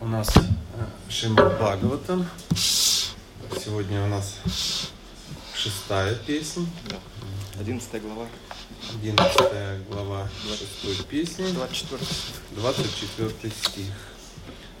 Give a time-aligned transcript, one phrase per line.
[0.00, 0.40] У нас э,
[1.10, 2.24] Шримад Бхагаватам.
[2.54, 4.36] Сегодня у нас
[5.56, 6.66] шестая песня.
[7.58, 8.26] Одиннадцатая глава.
[8.94, 11.50] Одиннадцатая глава шестой песни.
[11.50, 12.00] 24.
[12.52, 13.92] 24 стих.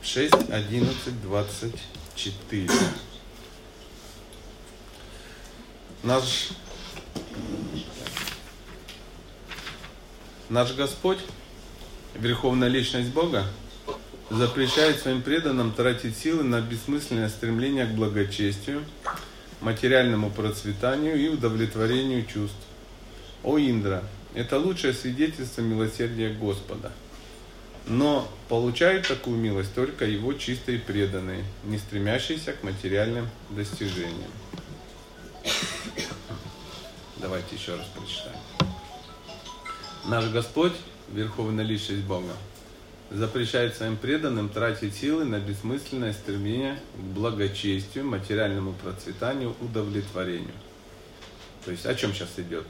[0.02, 2.70] 6, 11, 24.
[6.04, 6.50] Наш,
[10.48, 11.18] наш Господь,
[12.14, 13.46] Верховная Личность Бога,
[14.30, 18.84] запрещает своим преданным тратить силы на бессмысленное стремление к благочестию,
[19.60, 22.56] материальному процветанию и удовлетворению чувств.
[23.42, 24.04] О Индра,
[24.34, 26.92] это лучшее свидетельство милосердия Господа.
[27.86, 34.30] Но получают такую милость только его чистые преданные, не стремящиеся к материальным достижениям.
[37.16, 38.38] Давайте еще раз прочитаем.
[40.06, 40.74] Наш Господь,
[41.10, 42.34] Верховная Личность Бога,
[43.10, 50.54] запрещает своим преданным тратить силы на бессмысленное стремление к благочестию, материальному процветанию, удовлетворению.
[51.64, 52.66] То есть о чем сейчас идет?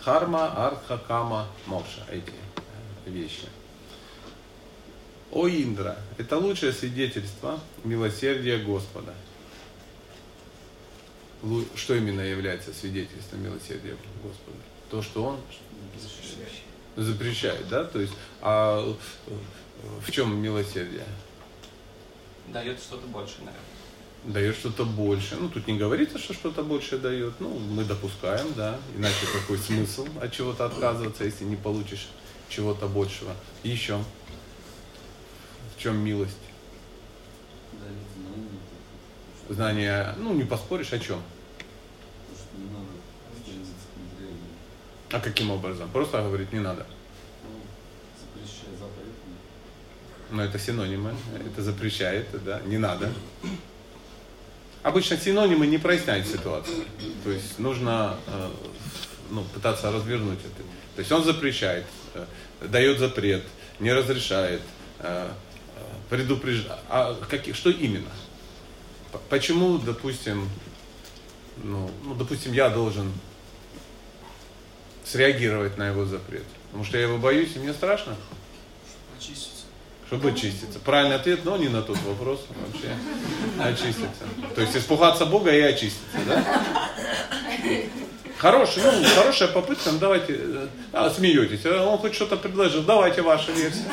[0.00, 2.32] Дхарма, артха, кама, мокша, эти
[3.08, 3.46] вещи.
[5.32, 9.14] О Индра, это лучшее свидетельство милосердия Господа.
[11.74, 14.58] Что именно является свидетельством милосердия Господа?
[14.90, 15.40] То, что Он
[16.96, 17.84] запрещает, да?
[17.84, 18.96] То есть, а
[20.00, 21.04] в чем милосердие?
[22.48, 23.60] Дает что-то больше, наверное.
[24.24, 25.36] Дает что-то больше.
[25.36, 27.34] Ну, тут не говорится, что что-то больше дает.
[27.38, 28.78] Ну, мы допускаем, да.
[28.96, 32.08] Иначе какой смысл от чего-то отказываться, если не получишь
[32.48, 33.32] чего-то большего.
[33.62, 33.98] И еще.
[35.76, 36.38] В чем милость?
[39.48, 41.22] Знание, ну, не поспоришь, о чем?
[45.12, 45.88] А каким образом?
[45.90, 46.84] Просто говорить не надо.
[50.30, 51.14] Но это синонимы,
[51.46, 53.12] это запрещает, да, не надо.
[54.82, 56.84] Обычно синонимы не проясняют ситуацию.
[57.24, 58.50] То есть нужно э,
[59.30, 60.62] ну, пытаться развернуть это.
[60.94, 62.24] То есть он запрещает, э,
[62.62, 63.42] дает запрет,
[63.80, 64.62] не разрешает,
[65.00, 65.28] э,
[66.08, 66.80] предупреждает.
[66.88, 68.10] А как, что именно?
[69.28, 70.48] Почему, допустим,
[71.62, 73.12] ну, ну, допустим, я должен
[75.04, 76.44] среагировать на его запрет?
[76.66, 78.16] Потому что я его боюсь, и мне страшно?
[79.18, 79.55] Очистить
[80.06, 80.78] чтобы очиститься.
[80.78, 82.94] Правильный ответ, но не на тот вопрос вообще.
[83.58, 84.24] Очиститься.
[84.54, 86.90] То есть испугаться Бога и очиститься, да?
[88.38, 93.22] Хороший, ну, хорошая попытка, ну давайте, э, а, смеетесь, а он хоть что-то предложил, давайте
[93.22, 93.86] ваша версия.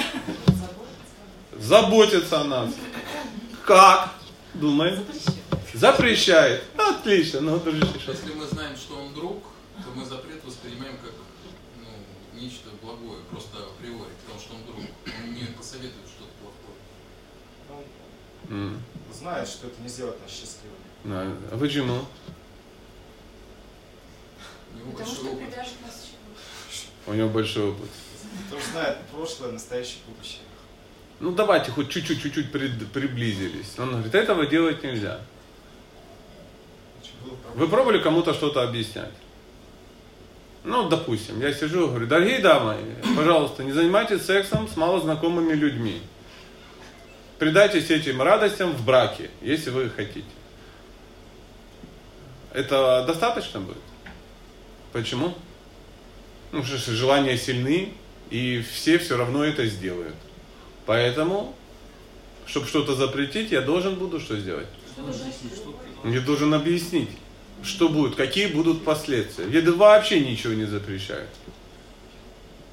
[1.57, 2.72] Заботиться о нас.
[3.66, 4.13] Как?
[4.53, 5.06] Думаем?
[5.74, 6.63] Запрещает.
[6.78, 9.44] Отлично, ну, дружище, Если мы знаем, что он друг,
[9.78, 11.13] то мы запрет воспринимаем как
[11.80, 14.89] ну, нечто благое, просто априори, потому что он друг.
[15.23, 16.03] Он не посоветует
[18.49, 18.77] Mm.
[19.11, 20.77] Знает, что это не сделает нас счастливыми.
[21.03, 21.25] Да.
[21.51, 22.01] А почему?
[24.91, 26.09] Потому что придержит нас
[27.07, 27.89] У него большой опыт.
[28.45, 30.41] Потому что знает прошлое, настоящее, будущее.
[31.19, 33.77] Ну давайте хоть чуть-чуть, чуть-чуть приблизились.
[33.77, 35.21] Он говорит, этого делать нельзя.
[37.55, 39.13] Вы пробовали кому-то что-то объяснять?
[40.63, 42.78] Ну, допустим, я сижу и говорю, дорогие дамы,
[43.18, 46.01] пожалуйста, не занимайтесь сексом с малознакомыми людьми.
[47.38, 50.25] Предайтесь этим радостям в браке, если вы хотите.
[52.53, 53.78] Это достаточно будет?
[54.94, 55.35] Почему?
[56.53, 57.94] Ну, что желания сильны,
[58.30, 60.16] и все все равно это сделают.
[60.85, 61.56] Поэтому,
[62.45, 64.68] чтобы что-то запретить, я должен буду что сделать?
[66.06, 67.09] Я должен объяснить,
[67.63, 69.46] что будет, какие будут последствия.
[69.46, 71.29] Веды вообще ничего не запрещают.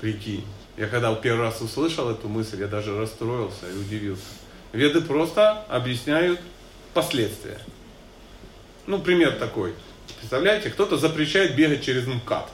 [0.00, 0.44] Прикинь.
[0.76, 4.24] Я когда первый раз услышал эту мысль, я даже расстроился и удивился.
[4.72, 6.40] Веды просто объясняют
[6.94, 7.58] последствия.
[8.86, 9.74] Ну, пример такой.
[10.18, 12.50] Представляете, кто-то запрещает бегать через МКАД.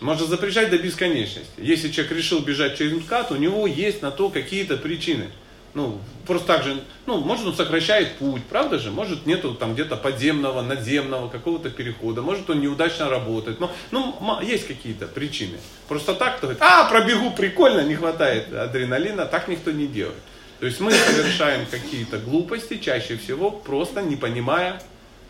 [0.00, 1.52] Можно запрещать до бесконечности.
[1.58, 5.30] Если человек решил бежать через МКАД, у него есть на то какие-то причины.
[5.74, 8.90] Ну, просто так же, ну, может он сокращает путь, правда же?
[8.90, 13.58] Может нету там где-то подземного, надземного какого-то перехода, может он неудачно работает.
[13.58, 15.56] Но, ну, есть какие-то причины.
[15.88, 20.22] Просто так кто говорит, а, пробегу, прикольно, не хватает адреналина, так никто не делает.
[20.60, 24.80] То есть мы совершаем какие-то глупости, чаще всего просто не понимая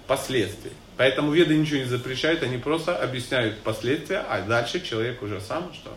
[0.06, 0.72] последствий.
[0.96, 5.96] Поэтому веды ничего не запрещают, они просто объясняют последствия, а дальше человек уже сам что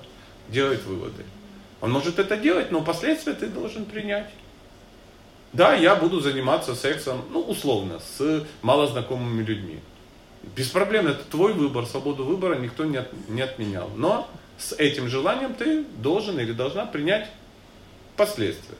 [0.50, 1.26] делает выводы.
[1.86, 4.32] Он может это делать, но последствия ты должен принять.
[5.54, 9.80] Да, я буду заниматься сексом, ну, условно, с малознакомыми людьми.
[10.56, 13.88] Без проблем, это твой выбор, свободу выбора никто не, от, не отменял.
[13.96, 14.28] Но
[14.58, 17.30] с этим желанием ты должен или должна принять
[18.18, 18.78] последствия.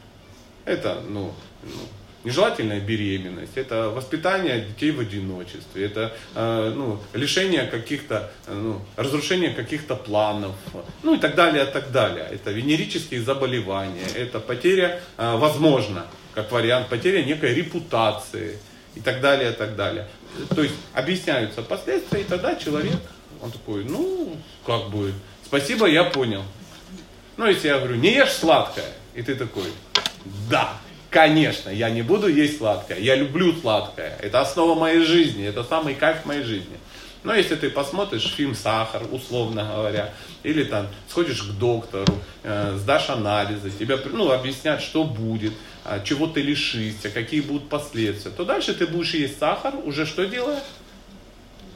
[0.66, 1.32] Это, ну,
[1.62, 1.82] ну
[2.26, 9.96] нежелательная беременность, это воспитание детей в одиночестве, это э, ну, лишение каких-то, ну, разрушение каких-то
[9.96, 10.56] планов,
[11.04, 12.28] ну и так далее, и так далее.
[12.32, 18.58] Это венерические заболевания, это потеря, э, возможно, как вариант, потеря некой репутации
[18.96, 20.08] и так далее, и так далее.
[20.56, 23.00] То есть объясняются последствия, и тогда человек,
[23.42, 24.36] он такой, ну,
[24.66, 25.14] как бы,
[25.46, 26.44] спасибо, я понял.
[27.38, 29.66] Ну, если я говорю, не ешь сладкое, и ты такой,
[30.50, 30.78] да,
[31.16, 33.00] Конечно, я не буду есть сладкое.
[33.00, 34.18] Я люблю сладкое.
[34.22, 35.46] Это основа моей жизни.
[35.46, 36.78] Это самый кайф моей жизни.
[37.24, 40.14] Но если ты посмотришь фильм «Сахар», условно говоря,
[40.44, 42.14] или там сходишь к доктору,
[42.44, 45.54] э, сдашь анализы, тебе ну, объяснят, что будет,
[45.86, 50.26] э, чего ты лишишься, какие будут последствия, то дальше ты будешь есть сахар, уже что
[50.26, 50.62] делая?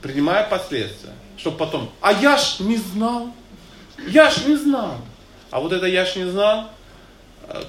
[0.02, 1.14] Принимая последствия.
[1.38, 3.34] Чтобы потом, а я ж не знал,
[4.06, 4.98] я ж не знал.
[5.50, 6.70] А вот это я ж не знал,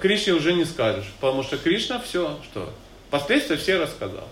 [0.00, 2.72] Кришне уже не скажешь, потому что Кришна все, что
[3.10, 4.28] последствия все рассказал.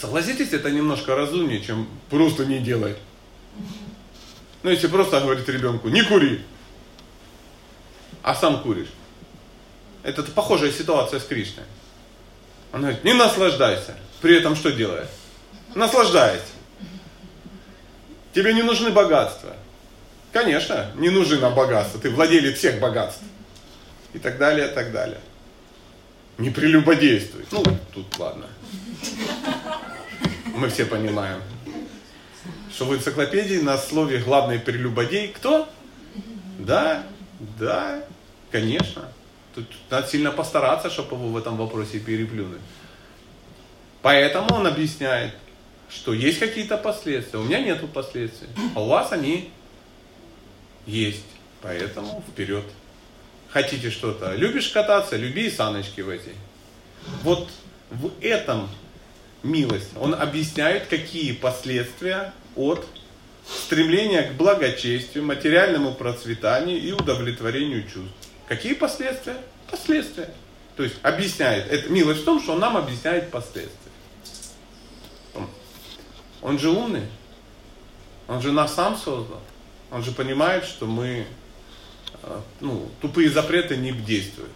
[0.00, 2.94] Согласитесь, это немножко разумнее, чем просто не делай.
[4.62, 6.42] Ну, если просто говорить ребенку, не кури,
[8.22, 8.88] а сам куришь.
[10.02, 11.64] Это похожая ситуация с Кришной.
[12.72, 13.96] Он говорит, не наслаждайся.
[14.20, 15.08] При этом что делает?
[15.74, 16.44] Наслаждайся.
[18.32, 19.56] Тебе не нужны богатства.
[20.32, 22.00] Конечно, не нужны нам богатства.
[22.00, 23.22] Ты владелец всех богатств
[24.16, 25.20] и так далее, и так далее.
[26.38, 27.44] Не прелюбодействуй.
[27.50, 28.46] Ну, тут ладно.
[30.54, 31.42] Мы все понимаем,
[32.72, 35.68] что в энциклопедии на слове главный прелюбодей кто?
[36.58, 37.04] Да,
[37.58, 38.02] да,
[38.50, 39.12] конечно.
[39.54, 42.60] Тут надо сильно постараться, чтобы его в этом вопросе переплюнуть.
[44.00, 45.34] Поэтому он объясняет,
[45.90, 47.38] что есть какие-то последствия.
[47.38, 49.50] У меня нету последствий, а у вас они
[50.86, 51.26] есть.
[51.60, 52.64] Поэтому вперед
[53.56, 56.34] хотите что-то, любишь кататься, люби и саночки в эти.
[57.22, 57.48] Вот
[57.90, 58.68] в этом
[59.42, 59.88] милость.
[59.98, 62.86] Он объясняет, какие последствия от
[63.48, 68.12] стремления к благочестию, материальному процветанию и удовлетворению чувств.
[68.46, 69.38] Какие последствия?
[69.70, 70.28] Последствия.
[70.76, 71.72] То есть объясняет.
[71.72, 73.72] Это милость в том, что он нам объясняет последствия.
[76.42, 77.06] Он же умный.
[78.28, 79.40] Он же нас сам создал.
[79.90, 81.26] Он же понимает, что мы
[82.60, 84.50] ну, тупые запреты не действуют.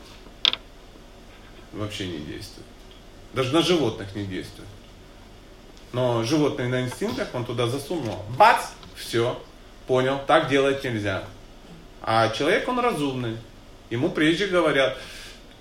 [1.72, 2.66] Вообще не действуют.
[3.32, 4.68] Даже на животных не действуют.
[5.92, 8.16] Но животные на инстинктах он туда засунул.
[8.36, 8.66] Бац!
[8.96, 9.40] Все.
[9.86, 10.20] Понял.
[10.26, 11.24] Так делать нельзя.
[12.02, 13.36] А человек, он разумный.
[13.90, 14.96] Ему прежде говорят,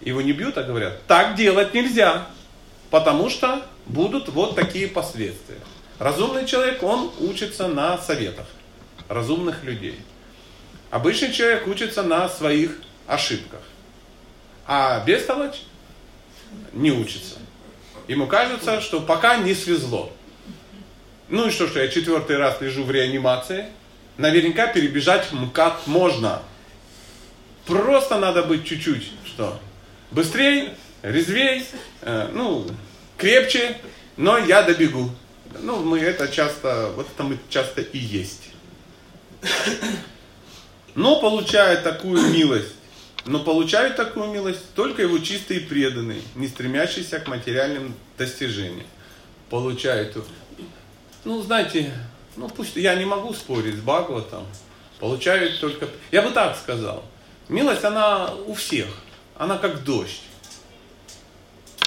[0.02, 2.28] его не бьют, а говорят, так делать нельзя.
[2.90, 5.60] Потому что будут вот такие последствия.
[5.98, 8.48] Разумный человек, он учится на советах
[9.10, 10.00] разумных людей.
[10.92, 12.72] Обычный человек учится на своих
[13.06, 13.62] ошибках.
[14.66, 15.62] А бестолочь
[16.74, 17.38] не учится.
[18.08, 20.12] Ему кажется, что пока не свезло.
[21.28, 23.68] Ну и что, что я четвертый раз лежу в реанимации,
[24.18, 26.42] наверняка перебежать МКАД можно.
[27.66, 29.60] Просто надо быть чуть-чуть, что,
[30.10, 31.68] быстрее, резвей,
[32.02, 32.66] э, ну,
[33.16, 33.78] крепче,
[34.18, 35.12] но я добегу.
[35.62, 38.50] Ну, мы это часто, вот это мы часто и есть
[40.96, 42.74] но получают такую милость.
[43.26, 48.88] Но получают такую милость только его чистые преданные, не стремящиеся к материальным достижениям.
[49.50, 50.18] Получают.
[51.26, 51.94] Ну, знаете,
[52.38, 54.46] ну пусть я не могу спорить с Бхагаватом.
[55.00, 55.88] Получают только...
[56.12, 57.04] Я бы так сказал.
[57.50, 58.88] Милость, она у всех.
[59.36, 60.22] Она как дождь.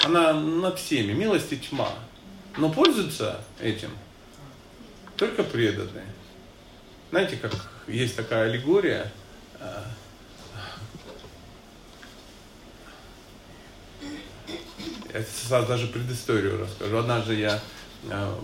[0.04, 1.12] Она над всеми.
[1.12, 1.90] Милость и тьма.
[2.56, 3.90] Но пользуются этим
[5.16, 6.06] только преданные.
[7.10, 7.52] Знаете, как
[7.88, 9.10] есть такая аллегория,
[15.12, 16.96] я сразу даже предысторию расскажу.
[16.96, 17.60] Однажды я
[18.08, 18.34] э,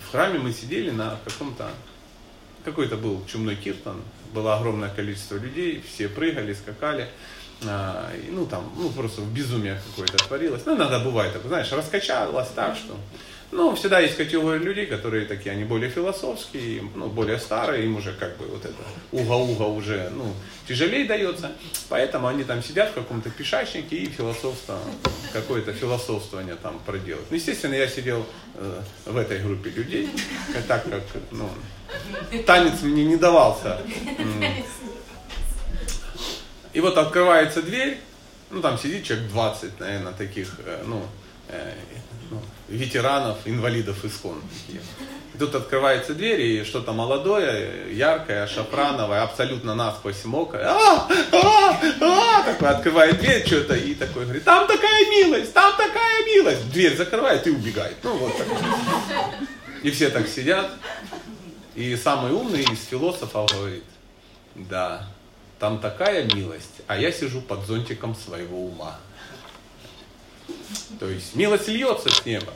[0.00, 1.70] в храме мы сидели на каком-то,
[2.64, 4.00] какой-то был чумной киртан,
[4.32, 7.08] было огромное количество людей, все прыгали, скакали,
[7.62, 10.62] э, ну там, ну просто в безумие какое-то творилось.
[10.64, 12.96] Ну иногда бывает, так, знаешь, раскачалось так, что
[13.52, 18.12] ну, всегда есть категория людей, которые такие, они более философские, ну, более старые, им уже
[18.14, 18.74] как бы вот это
[19.12, 20.32] уга-уга уже, ну,
[20.66, 21.52] тяжелее дается.
[21.90, 24.78] Поэтому они там сидят в каком-то пешачнике и философство,
[25.34, 27.30] какое-то философствование там проделают.
[27.30, 30.08] Ну, естественно, я сидел э, в этой группе людей,
[30.66, 31.50] так как, ну,
[32.46, 33.82] танец мне не давался.
[36.72, 37.98] И вот открывается дверь,
[38.50, 41.02] ну, там сидит человек 20, наверное, таких, э, ну,
[41.48, 41.91] э, ну,
[42.72, 44.40] ветеранов, инвалидов ИСКОН.
[45.34, 50.68] И тут открывается дверь, и что-то молодое, яркое, шафрановое, абсолютно насквозь мокрое.
[50.68, 56.24] А, а, а, такой открывает дверь что-то и такой говорит, там такая милость, там такая
[56.26, 56.70] милость.
[56.70, 57.96] Дверь закрывает и убегает.
[58.02, 58.46] Ну вот так.
[59.82, 60.70] И все так сидят.
[61.74, 63.84] И самый умный из философов говорит,
[64.54, 65.08] да,
[65.58, 68.98] там такая милость, а я сижу под зонтиком своего ума.
[71.00, 72.52] То есть милость льется с неба.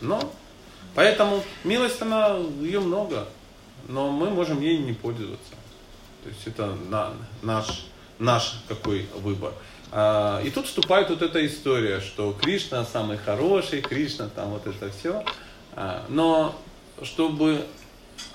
[0.00, 0.32] Но,
[0.94, 3.28] поэтому милость, она, ее много,
[3.88, 5.52] но мы можем ей не пользоваться.
[6.22, 7.86] То есть это на, наш,
[8.18, 9.52] наш какой выбор.
[9.92, 14.90] А, и тут вступает вот эта история, что Кришна самый хороший, Кришна там вот это
[14.90, 15.24] все.
[15.74, 16.54] А, но
[17.02, 17.66] чтобы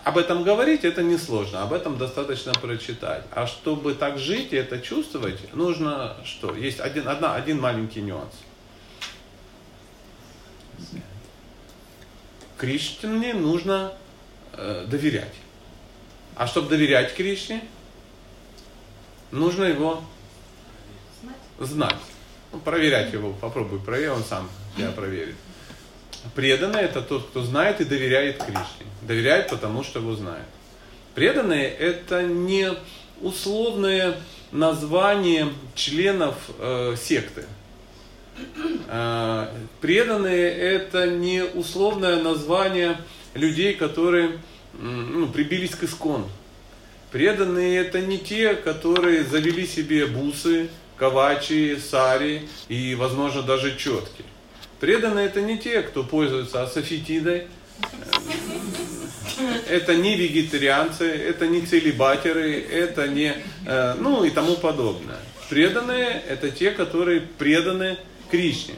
[0.04, 3.24] об этом говорить, это несложно, об этом достаточно прочитать.
[3.32, 6.56] А чтобы так жить и это чувствовать, нужно что?
[6.56, 8.34] Есть один, одна, один маленький нюанс.
[12.58, 13.94] Кришне нужно
[14.54, 15.34] э, доверять.
[16.36, 17.64] А чтобы доверять Кришне,
[19.32, 20.04] нужно его
[21.60, 21.96] знать.
[22.52, 25.36] Ну, проверять его, попробуй, проверь, он сам тебя проверит.
[26.34, 28.86] Преданный это тот, кто знает и доверяет Кришне.
[29.04, 30.46] Доверяет, потому что его знает.
[31.14, 32.72] Преданные это не
[33.22, 34.18] условное
[34.52, 37.46] название членов э, секты.
[38.88, 39.48] Э,
[39.82, 42.98] преданные это не условное название
[43.34, 44.40] людей, которые
[44.74, 46.26] ну, прибились к искон.
[47.12, 54.24] Преданные это не те, которые завели себе бусы, кавачи, сари и, возможно, даже четки.
[54.80, 57.48] Преданные это не те, кто пользуется асофетидой,
[59.70, 63.34] это не вегетарианцы, это не целебатеры, это не,
[63.66, 65.20] э, ну и тому подобное.
[65.50, 67.98] Преданные это те, которые преданы
[68.36, 68.76] Кришне.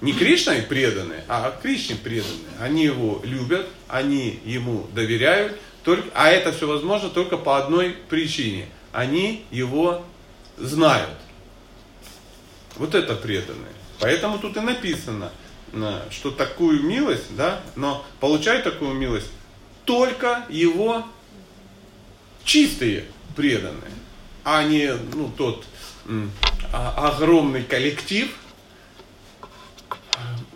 [0.00, 2.38] Не Кришной преданы, а Кришне преданы.
[2.58, 8.66] Они его любят, они ему доверяют, только, а это все возможно только по одной причине.
[8.92, 10.06] Они его
[10.56, 11.18] знают.
[12.76, 13.72] Вот это преданные.
[14.00, 15.32] Поэтому тут и написано,
[16.10, 19.30] что такую милость, да, но получают такую милость
[19.84, 21.04] только его
[22.42, 23.04] чистые
[23.36, 23.92] преданные,
[24.44, 25.66] а не ну, тот
[26.72, 28.34] а, огромный коллектив,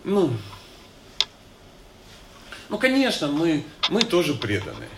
[0.03, 0.33] ну,
[2.69, 4.89] ну, конечно, мы, мы тоже преданные.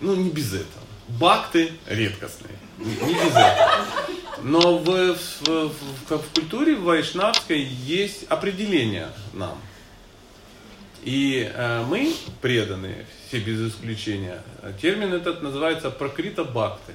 [0.00, 0.84] Ну, не без этого.
[1.08, 2.54] Бакты редкостные.
[2.78, 3.86] Не, без этого.
[4.42, 5.72] Но в, в, в,
[6.08, 9.60] в культуре вайшнавской есть определение нам.
[11.02, 14.42] И э, мы преданные, все без исключения.
[14.80, 16.94] Термин этот называется прокрита бакты.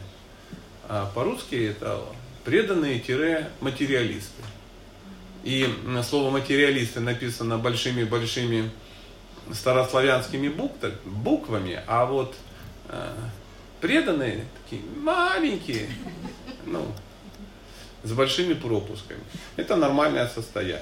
[0.88, 2.02] А по-русски это
[2.44, 4.44] преданные-материалисты.
[5.46, 5.70] И
[6.04, 8.72] слово материалисты написано большими-большими
[9.54, 10.52] старославянскими
[11.06, 12.36] буквами, а вот
[12.90, 13.14] э,
[13.80, 15.88] преданные такие маленькие,
[16.66, 16.84] ну,
[18.02, 19.20] с большими пропусками.
[19.56, 20.82] Это нормальное состояние.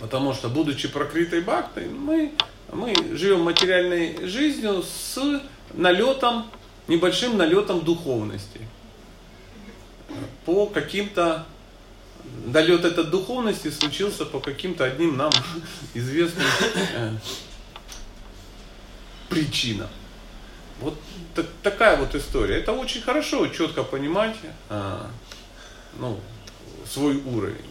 [0.00, 2.32] Потому что, будучи прокрытой бактой, мы,
[2.72, 5.16] мы живем материальной жизнью с
[5.74, 6.50] налетом,
[6.88, 8.60] небольшим налетом духовности.
[10.44, 11.46] По каким-то
[12.46, 15.30] долет этот духовности случился по каким-то одним нам
[15.94, 16.46] известным
[16.94, 17.12] э,
[19.28, 19.88] причинам.
[20.80, 20.98] Вот
[21.34, 22.58] так, такая вот история.
[22.58, 24.36] Это очень хорошо, четко понимать,
[24.68, 25.00] э,
[25.98, 26.20] ну,
[26.86, 27.70] свой уровень.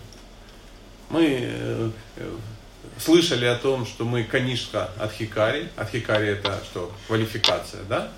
[1.10, 2.36] Мы э, э,
[3.00, 5.70] слышали о том, что мы канишка от хикари.
[5.76, 6.92] От хикари это что?
[7.08, 8.12] Квалификация, да?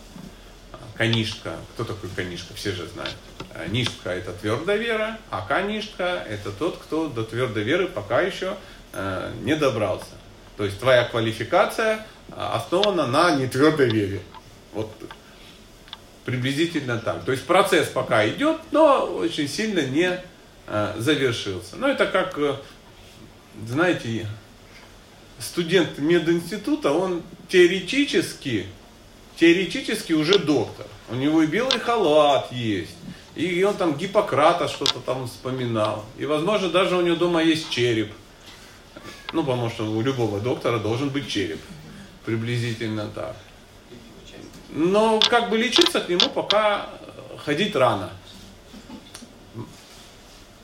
[0.97, 1.55] Канишка.
[1.73, 2.53] Кто такой канишка?
[2.55, 3.15] Все же знают.
[3.53, 8.55] А нишка это твердая вера, а канишка это тот, кто до твердой веры пока еще
[8.93, 10.09] э, не добрался.
[10.57, 14.21] То есть твоя квалификация основана на нетвердой вере.
[14.73, 14.91] Вот
[16.27, 17.23] Приблизительно так.
[17.23, 20.19] То есть процесс пока идет, но очень сильно не
[20.67, 21.77] э, завершился.
[21.77, 22.57] Но это как, э,
[23.65, 24.27] знаете,
[25.39, 28.65] студент мединститута, он теоретически,
[29.39, 30.85] теоретически уже доктор.
[31.09, 32.95] У него и белый халат есть,
[33.35, 36.05] и он там Гиппократа что-то там вспоминал.
[36.17, 38.11] И, возможно, даже у него дома есть череп.
[39.33, 41.59] Ну, потому что у любого доктора должен быть череп.
[42.25, 43.35] Приблизительно так.
[44.69, 46.89] Но как бы лечиться к нему пока
[47.45, 48.09] ходить рано.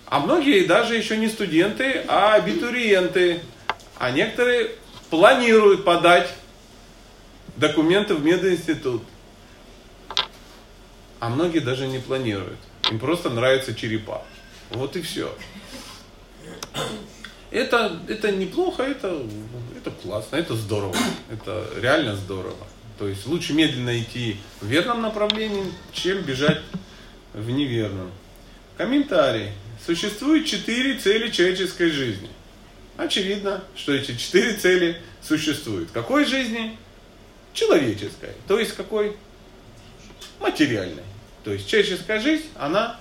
[0.07, 3.41] А многие даже еще не студенты, а абитуриенты.
[3.97, 4.71] А некоторые
[5.09, 6.29] планируют подать
[7.57, 9.03] документы в мединститут.
[11.19, 12.59] А многие даже не планируют.
[12.91, 14.23] Им просто нравятся черепа.
[14.71, 15.33] Вот и все.
[17.51, 19.25] это, это неплохо, это,
[19.77, 20.95] это классно, это здорово,
[21.31, 22.67] это реально здорово.
[22.97, 26.61] То есть лучше медленно идти в верном направлении, чем бежать
[27.33, 28.11] в неверном.
[28.77, 29.51] Комментарий.
[29.85, 32.29] Существует четыре цели человеческой жизни.
[32.97, 35.91] Очевидно, что эти четыре цели существуют.
[35.91, 36.77] Какой жизни?
[37.53, 38.31] Человеческой.
[38.47, 39.15] То есть какой?
[40.39, 41.03] Материальной.
[41.43, 42.97] То есть человеческая жизнь, она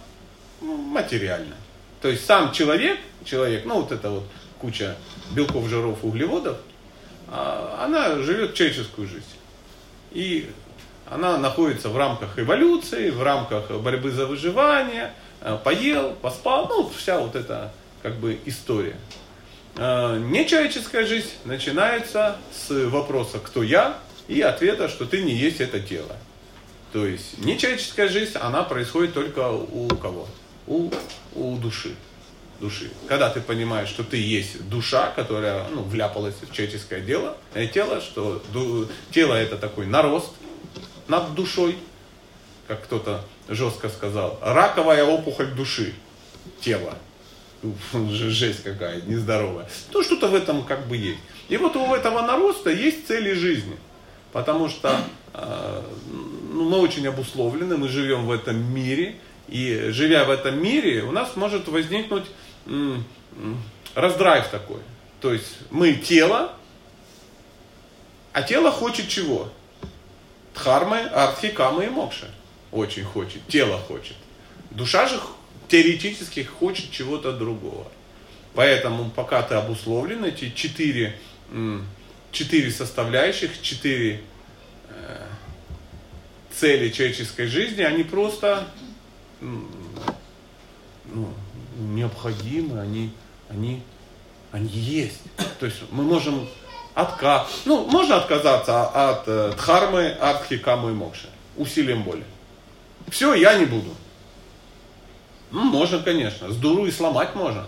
[0.61, 1.57] материальна.
[2.01, 4.25] То есть сам человек, человек, ну вот это вот
[4.61, 4.97] куча
[5.33, 6.59] белков, жиров, углеводов,
[7.29, 9.25] а, она живет человеческую жизнь.
[10.11, 10.51] И
[11.11, 17.19] она находится в рамках эволюции, в рамках борьбы за выживание, э, поел, поспал, ну, вся
[17.19, 18.97] вот эта как бы история.
[19.77, 23.99] Э, нечеловеческая жизнь начинается с вопроса «кто я?»
[24.33, 26.17] И ответа, что ты не есть это тело.
[26.93, 30.29] То есть нечеловеческая жизнь, она происходит только у кого?
[30.67, 30.91] У,
[31.35, 31.95] у души
[32.63, 32.91] души.
[33.09, 38.01] Когда ты понимаешь, что ты есть душа, которая ну, вляпалась в человеческое дело, э, тело,
[38.01, 40.31] что ду, тело это такой нарост
[41.09, 41.77] над душой,
[42.69, 45.93] как кто-то жестко сказал, раковая опухоль души,
[46.61, 46.97] тело.
[48.11, 49.69] Жесть какая, нездоровая.
[49.93, 51.21] Ну, что-то в этом как бы есть.
[51.49, 53.77] И вот у этого нароста есть цели жизни.
[54.33, 54.99] Потому что
[55.35, 55.83] э,
[56.53, 59.17] ну, мы очень обусловлены, мы живем в этом мире,
[59.49, 62.25] и живя в этом мире, у нас может возникнуть
[63.95, 64.81] раздрайв такой.
[65.21, 66.53] То есть мы тело,
[68.33, 69.51] а тело хочет чего?
[70.55, 72.31] Дхармы, артхи, камы и мокши.
[72.71, 74.17] Очень хочет, тело хочет.
[74.71, 75.21] Душа же
[75.69, 77.87] теоретически хочет чего-то другого.
[78.55, 81.19] Поэтому пока ты обусловлен, эти четыре,
[82.33, 84.23] четыре составляющих, четыре
[84.89, 85.27] э,
[86.51, 88.67] цели человеческой жизни, они просто
[89.41, 91.29] ну,
[91.79, 93.13] необходимы, они,
[93.49, 93.83] они,
[94.51, 95.21] они есть.
[95.61, 96.49] То есть мы можем
[96.95, 97.47] отка...
[97.65, 101.29] ну, можно отказаться от э, дхармы, артхи, камы и мокши.
[101.57, 102.25] Усилием боли.
[103.09, 103.95] Все, я не буду.
[105.51, 106.51] Ну, можно, конечно.
[106.51, 107.67] С дуру и сломать можно.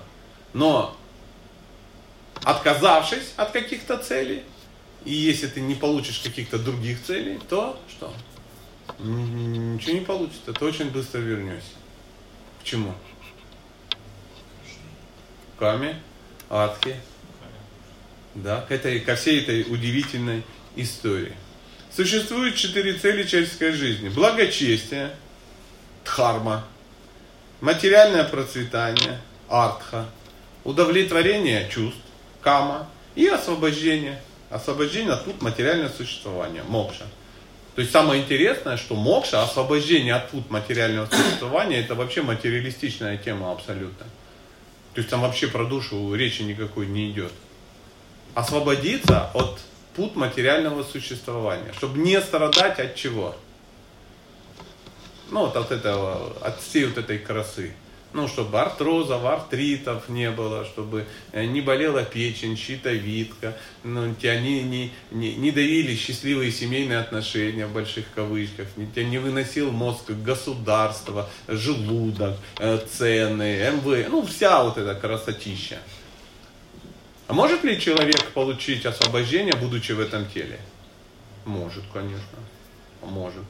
[0.54, 0.96] Но
[2.42, 4.42] отказавшись от каких-то целей,
[5.04, 8.12] и если ты не получишь каких-то других целей, то что?
[8.98, 10.52] Ничего не получится.
[10.52, 11.74] Ты очень быстро вернешься.
[12.60, 12.94] К чему?
[15.58, 16.00] Каме,
[16.48, 17.00] Атхе,
[18.34, 20.42] да, к, этой, ко всей этой удивительной
[20.76, 21.34] истории.
[21.94, 24.08] Существует четыре цели человеческой жизни.
[24.08, 25.14] Благочестие,
[26.04, 26.64] дхарма,
[27.60, 30.06] материальное процветание, артха,
[30.64, 32.00] удовлетворение чувств,
[32.40, 34.20] кама и освобождение.
[34.50, 37.04] Освобождение от пут материального существования, мокша.
[37.74, 43.50] То есть самое интересное, что мокша, освобождение от пут материального существования, это вообще материалистичная тема
[43.50, 44.06] абсолютно.
[44.94, 47.32] То есть там вообще про душу речи никакой не идет.
[48.34, 49.60] Освободиться от
[49.96, 53.36] пут материального существования, чтобы не страдать от чего?
[55.30, 57.74] Ну вот от этого, от всей вот этой красы
[58.14, 64.62] ну, чтобы артрозов, артритов не было, чтобы э, не болела печень, щитовидка, ну, тебя не,
[64.62, 70.10] не, не, не давили счастливые семейные отношения в больших кавычках, не, тебя не выносил мозг
[70.10, 75.80] государства, желудок, э, цены, МВ, ну, вся вот эта красотища.
[77.26, 80.60] А может ли человек получить освобождение, будучи в этом теле?
[81.44, 82.38] Может, конечно.
[83.02, 83.44] Может.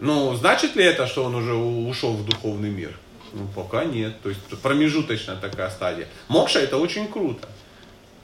[0.00, 2.96] Ну, значит ли это, что он уже ушел в духовный мир?
[3.32, 4.20] Ну, пока нет.
[4.22, 6.08] То есть промежуточная такая стадия.
[6.28, 7.48] Мокша это очень круто.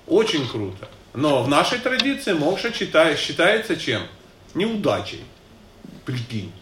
[0.07, 0.89] Очень круто.
[1.15, 4.03] Но в нашей традиции мокша считает, считается чем?
[4.55, 5.25] Неудачей.
[6.05, 6.53] Прикинь.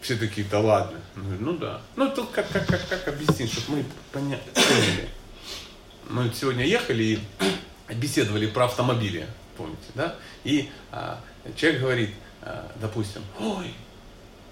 [0.00, 0.98] Все такие, да ладно.
[1.14, 1.80] Ну да.
[1.96, 4.40] Ну тут как, как, как, как объяснить, чтобы мы поняли.
[6.08, 7.20] Мы сегодня ехали и
[7.94, 10.16] беседовали про автомобили, помните, да?
[10.42, 11.20] И а,
[11.56, 12.10] человек говорит,
[12.80, 13.74] допустим, ой,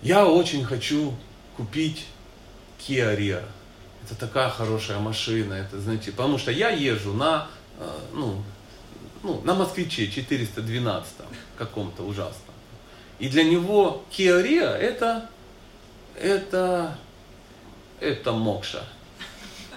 [0.03, 1.14] я очень хочу
[1.57, 2.07] купить
[2.79, 3.42] Kia Rio.
[4.05, 7.48] Это такая хорошая машина, это, знаете, потому что я езжу на,
[7.79, 8.42] э, ну,
[9.22, 11.12] ну, на москвиче 412
[11.59, 12.55] каком-то ужасном.
[13.18, 15.29] И для него Kia Rio это,
[16.18, 16.96] это,
[18.00, 18.85] это мокша.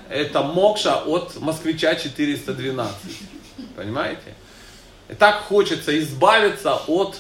[0.10, 2.96] Это мокша от москвича 412.
[3.76, 4.36] Понимаете?
[5.10, 7.18] И так хочется избавиться от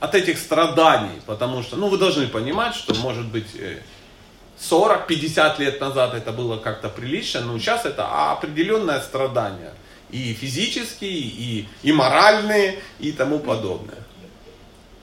[0.00, 3.46] от этих страданий, потому что, ну, вы должны понимать, что, может быть,
[4.60, 5.08] 40-50
[5.58, 9.72] э, лет назад это было как-то прилично, но сейчас это определенное страдание.
[10.10, 13.98] И физические, и, и моральные, и тому подобное.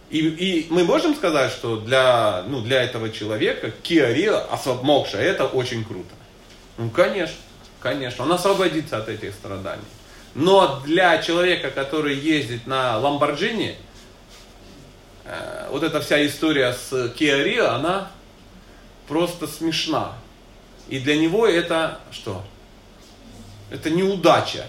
[0.10, 4.48] И, и мы можем сказать, что для, ну, для этого человека Киа Рио,
[4.84, 6.14] Мокша, это очень круто.
[6.78, 7.38] Ну, конечно,
[7.80, 8.24] конечно.
[8.24, 9.82] Он освободится от этих страданий.
[10.36, 13.76] Но для человека, который ездит на Ламборджини,
[15.26, 18.12] э, вот эта вся история с Kia она
[19.08, 20.14] просто смешна.
[20.88, 22.44] И для него это что?
[23.70, 24.66] Это неудача.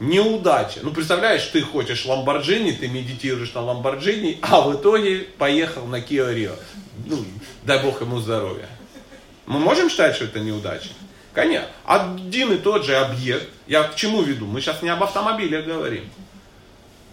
[0.00, 0.80] Неудача.
[0.82, 6.56] Ну, представляешь, ты хочешь Ламборджини, ты медитируешь на Ламборджини, а в итоге поехал на Kia.
[7.06, 7.24] Ну,
[7.62, 8.68] дай Бог ему здоровья.
[9.46, 10.90] Мы можем считать, что это неудача?
[11.32, 11.68] Конечно.
[11.84, 13.48] Один и тот же объект.
[13.66, 14.46] Я к чему веду?
[14.46, 16.08] Мы сейчас не об автомобилях говорим.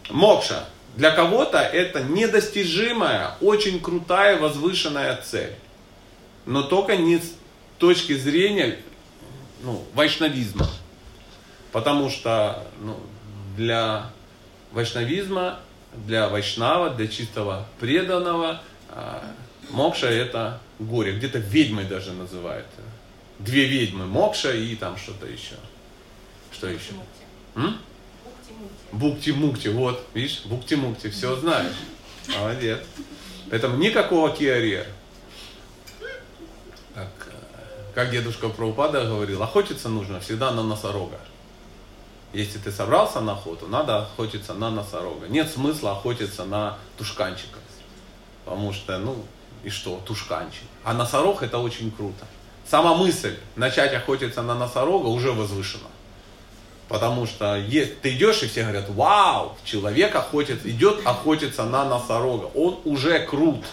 [0.10, 0.66] Мокша.
[0.96, 5.56] Для кого-то это недостижимая, очень крутая, возвышенная цель.
[6.46, 7.34] Но только не с
[7.78, 8.78] точки зрения
[9.64, 10.68] ну, вайшнавизма.
[11.72, 13.00] Потому что ну,
[13.56, 14.12] для
[14.72, 15.60] вайшнавизма,
[15.94, 19.24] для вайшнава, для чистого преданного, а,
[19.70, 21.14] мокша это горе.
[21.14, 22.68] Где-то ведьмой даже называют.
[23.40, 25.56] Две ведьмы, мокша и там что-то еще.
[26.52, 26.94] Что еще?
[28.92, 31.74] Букти-мукти, вот, видишь, букти-мукти, все знаешь.
[32.28, 32.80] Молодец.
[33.50, 34.86] Поэтому никакого киаре.
[36.94, 37.10] Как,
[37.96, 41.20] как дедушка Праупада говорил, охотиться нужно всегда на носорога.
[42.34, 45.28] Если ты собрался на охоту, надо охотиться на носорога.
[45.28, 47.60] Нет смысла охотиться на тушканчика.
[48.46, 49.26] Потому что, ну,
[49.64, 50.64] и что, тушканчик.
[50.84, 52.26] А носорог это очень круто.
[52.66, 55.91] Сама мысль начать охотиться на носорога уже возвышена.
[56.92, 62.48] Потому что есть, ты идешь и все говорят, вау, человек охотится, идет охотиться на носорога.
[62.54, 63.64] Он уже крут.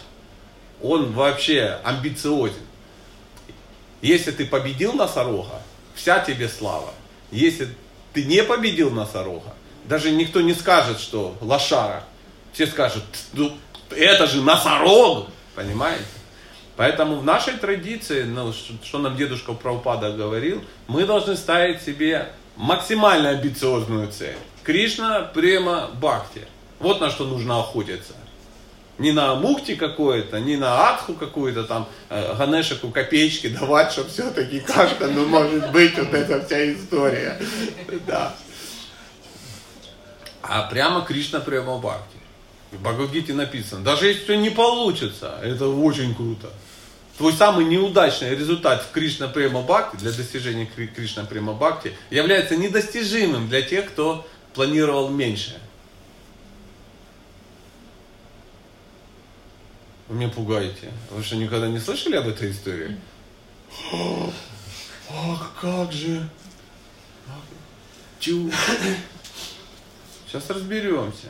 [0.81, 2.63] Он вообще амбициозен.
[4.03, 5.61] Если ты победил носорога,
[5.97, 6.95] вся тебе слава.
[7.33, 7.69] Если
[8.13, 9.53] ты не победил носорога,
[9.87, 12.05] даже никто не скажет, что лошара.
[12.53, 13.03] Все скажут,
[13.33, 13.53] ну,
[13.91, 15.27] это же носорог,
[15.57, 16.05] понимаете?
[16.77, 23.31] Поэтому в нашей традиции, ну, что нам дедушка Праупада говорил, мы должны ставить себе максимально
[23.31, 24.37] амбициозную цель.
[24.65, 26.47] Кришна, према, бхакти.
[26.81, 28.13] Вот на что нужно охотиться.
[28.99, 34.59] Не на мукти какое-то, не на адху какую-то там, э, Ганешику копеечки давать, чтобы все-таки
[34.59, 37.41] как-то, ну, может быть, вот эта вся история.
[38.07, 38.35] Да.
[40.43, 42.19] А прямо Кришна прямо бхакти.
[42.73, 46.51] В Бхагавадгите написано, даже если все не получится, это очень круто.
[47.19, 53.49] Твой самый неудачный результат в Кришна Према Бхакти, для достижения Кришна Према Бхакти, является недостижимым
[53.49, 55.61] для тех, кто планировал меньше.
[60.07, 60.93] Вы меня пугаете.
[61.11, 62.97] Вы что, никогда не слышали об этой истории?
[65.11, 66.29] А как же?
[68.21, 68.49] Чу.
[70.29, 71.27] Сейчас разберемся.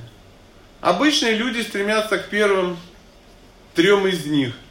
[0.82, 2.76] Обычные люди стремятся к первым
[3.74, 4.54] трем из них–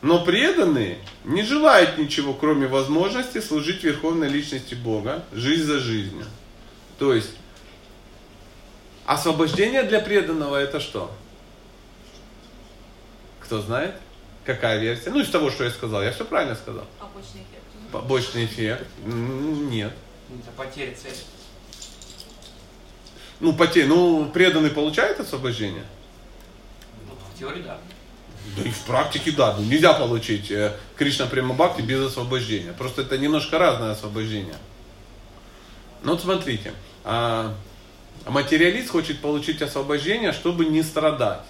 [0.00, 6.24] но преданные не желают ничего, кроме возможности служить Верховной Личности Бога, жизнь за жизнью.
[6.98, 7.30] То есть,
[9.06, 11.10] освобождение для преданного это что?
[13.40, 13.94] Кто знает?
[14.44, 15.10] Какая версия?
[15.10, 16.02] Ну, из того, что я сказал.
[16.02, 16.84] Я все правильно сказал.
[16.98, 17.92] Побочный эффект.
[17.92, 18.86] Побочный эффект?
[19.04, 19.92] Нет.
[20.28, 21.16] Это потеря цели.
[23.40, 23.86] Ну, потеря.
[23.88, 25.84] Ну, преданный получает освобождение?
[27.06, 27.78] Ну, в теории, да.
[28.56, 32.72] Да и в практике да, ну, нельзя получить э, Кришна Према Бхакти без освобождения.
[32.72, 34.56] Просто это немножко разное освобождение.
[36.02, 36.72] Ну вот смотрите,
[37.04, 37.54] а,
[38.26, 41.44] материалист хочет получить освобождение, чтобы не страдать.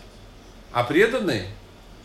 [0.72, 1.46] А преданный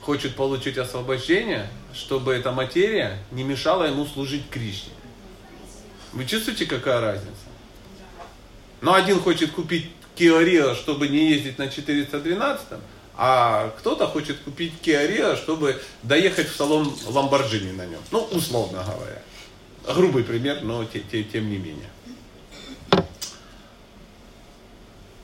[0.02, 4.92] хочет получить освобождение, чтобы эта материя не мешала ему служить Кришне.
[6.12, 7.32] Вы чувствуете, какая разница?
[8.82, 12.68] Но один хочет купить Kia чтобы не ездить на 412,
[13.16, 18.00] а кто-то хочет купить Kia Rio, чтобы доехать в салон Lamborghini на нем.
[18.12, 19.22] Ну, условно говоря.
[19.96, 21.90] Грубый пример, но те, те, тем не менее.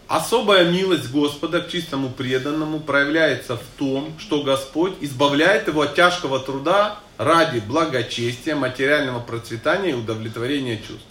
[0.07, 6.39] Особая милость Господа к чистому преданному проявляется в том, что Господь избавляет его от тяжкого
[6.39, 11.05] труда ради благочестия, материального процветания и удовлетворения чувств.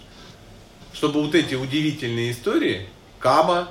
[0.91, 2.89] Чтобы вот эти удивительные истории,
[3.19, 3.69] Каба,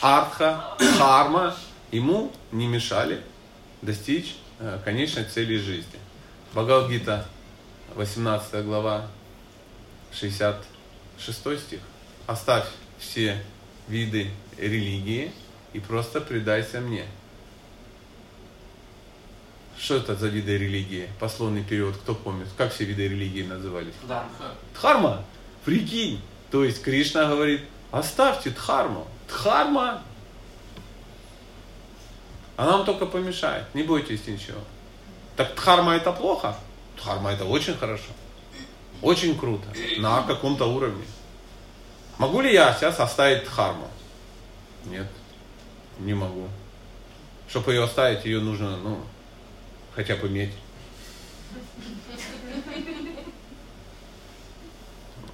[0.00, 0.64] артха,
[0.98, 1.54] харма
[1.90, 3.22] ему не мешали
[3.82, 5.98] достичь э, конечной цели жизни.
[6.52, 7.26] Бхагавадгита,
[7.94, 9.08] 18 глава,
[10.12, 11.80] 66 стих.
[12.26, 12.66] Оставь
[12.98, 13.42] все
[13.88, 15.32] виды религии
[15.72, 17.04] и просто предайся мне.
[19.78, 21.08] Что это за виды религии?
[21.18, 22.48] Пословный период, кто помнит?
[22.58, 23.94] Как все виды религии назывались?
[24.06, 24.26] Да.
[24.74, 25.24] Дхарма.
[25.64, 26.20] Прикинь.
[26.50, 29.08] То есть Кришна говорит, оставьте дхарму.
[29.30, 30.02] Дхарма,
[32.56, 33.64] она вам только помешает.
[33.74, 34.60] Не бойтесь ничего.
[35.36, 36.56] Так дхарма это плохо?
[36.98, 38.12] Дхарма это очень хорошо.
[39.00, 39.66] Очень круто.
[39.98, 41.04] На каком-то уровне.
[42.18, 43.88] Могу ли я сейчас оставить дхарму?
[44.84, 45.06] Нет,
[45.98, 46.48] не могу.
[47.48, 49.00] Чтобы ее оставить, ее нужно, ну,
[49.94, 50.52] хотя бы иметь.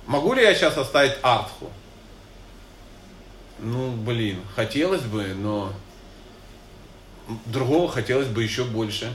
[0.07, 1.71] Могу ли я сейчас оставить артху?
[3.59, 5.73] Ну, блин, хотелось бы, но
[7.47, 9.13] другого хотелось бы еще больше.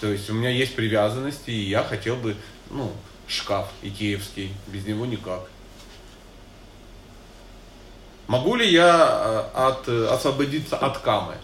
[0.00, 2.36] То есть у меня есть привязанности, и я хотел бы,
[2.70, 2.92] ну,
[3.26, 5.42] шкаф икеевский, без него никак.
[8.26, 11.34] Могу ли я э, от, освободиться от камы?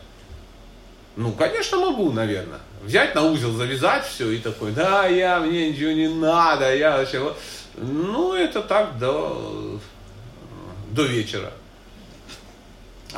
[1.16, 2.60] Ну, конечно, могу, наверное.
[2.82, 7.34] Взять на узел, завязать все и такой, да, я, мне ничего не надо, я вообще...
[7.74, 9.80] Ну, это так до,
[10.92, 11.52] до вечера.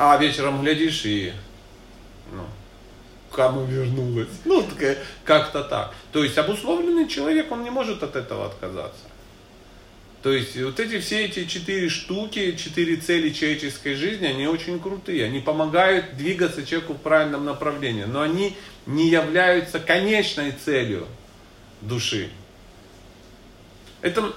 [0.01, 1.33] А вечером глядишь и
[2.31, 2.45] ну,
[3.33, 4.29] кому вернулась.
[4.45, 4.65] Ну,
[5.25, 5.93] как-то так.
[6.13, 9.01] То есть обусловленный человек, он не может от этого отказаться.
[10.23, 15.25] То есть вот эти все эти четыре штуки, четыре цели человеческой жизни, они очень крутые.
[15.25, 18.05] Они помогают двигаться человеку в правильном направлении.
[18.05, 21.07] Но они не являются конечной целью
[21.81, 22.29] души.
[24.01, 24.33] Это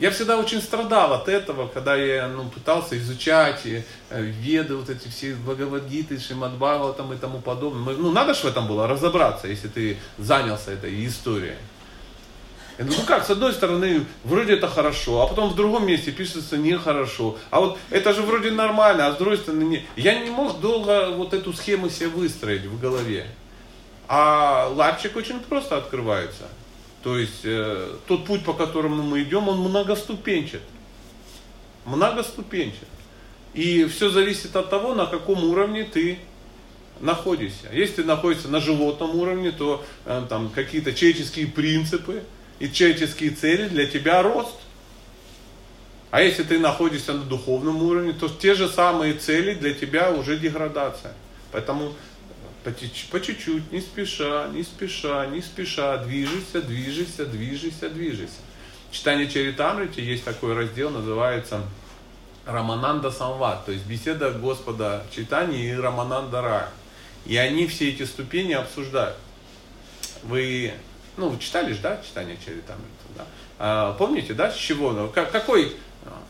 [0.00, 4.88] я всегда очень страдал от этого, когда я ну, пытался изучать и, э, веды, вот
[4.88, 7.94] эти все Бхагавадгиты, Шимадбава там и тому подобное.
[7.94, 11.56] Ну, надо же в этом было разобраться, если ты занялся этой историей.
[12.78, 17.36] Ну как, с одной стороны, вроде это хорошо, а потом в другом месте пишется нехорошо.
[17.50, 19.86] А вот это же вроде нормально, а с другой стороны не.
[19.96, 23.26] Я не мог долго вот эту схему себе выстроить в голове.
[24.08, 26.44] А лапчик очень просто открывается.
[27.02, 30.60] То есть э, тот путь, по которому мы идем, он многоступенчат.
[31.86, 32.88] Многоступенчат.
[33.54, 36.18] И все зависит от того, на каком уровне ты
[37.00, 37.68] находишься.
[37.72, 42.22] Если ты находишься на животном уровне, то э, там какие-то человеческие принципы
[42.58, 44.56] и человеческие цели для тебя рост.
[46.10, 50.38] А если ты находишься на духовном уровне, то те же самые цели для тебя уже
[50.38, 51.14] деградация.
[51.52, 51.94] Поэтому
[52.62, 58.40] по чуть-чуть, не спеша, не спеша, не спеша, движешься, движешься, движешься, движешься.
[58.90, 61.62] В читании Чаритамрити есть такой раздел, называется
[62.44, 66.68] Рамананда Самват, то есть беседа Господа Читания и Рамананда Рая.
[67.24, 69.16] И они все эти ступени обсуждают.
[70.22, 70.72] Вы,
[71.16, 73.26] ну, читали же, да, читание Чаритамрита, да?
[73.58, 75.76] А, помните, да, с чего, ну, какой,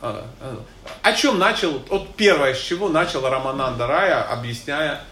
[0.01, 0.65] а, а,
[1.03, 5.03] о чем начал, вот первое, с чего начал Рамананда Рая, объясняя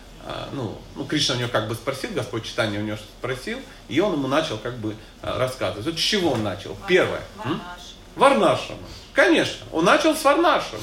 [0.52, 4.12] ну, ну, Кришна у него как бы спросил, Господь читание у него спросил, и он
[4.12, 5.86] ему начал как бы а, рассказывать.
[5.86, 6.76] Вот с чего он начал?
[6.86, 7.22] Первое.
[8.14, 8.80] Варнашама.
[9.14, 10.82] Конечно, он начал с Варнашама.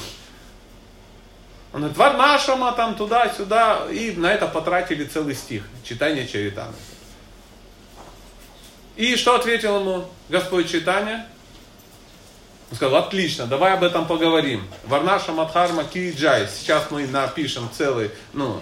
[1.72, 6.74] Он говорит, Варнашама там туда-сюда, и на это потратили целый стих, читание Чаритана.
[8.96, 11.26] И что ответил ему Господь читание?
[12.70, 14.66] Он сказал, отлично, давай об этом поговорим.
[14.86, 16.48] Варнаша Мадхарма Киджай.
[16.48, 18.60] Сейчас мы напишем целый, ну,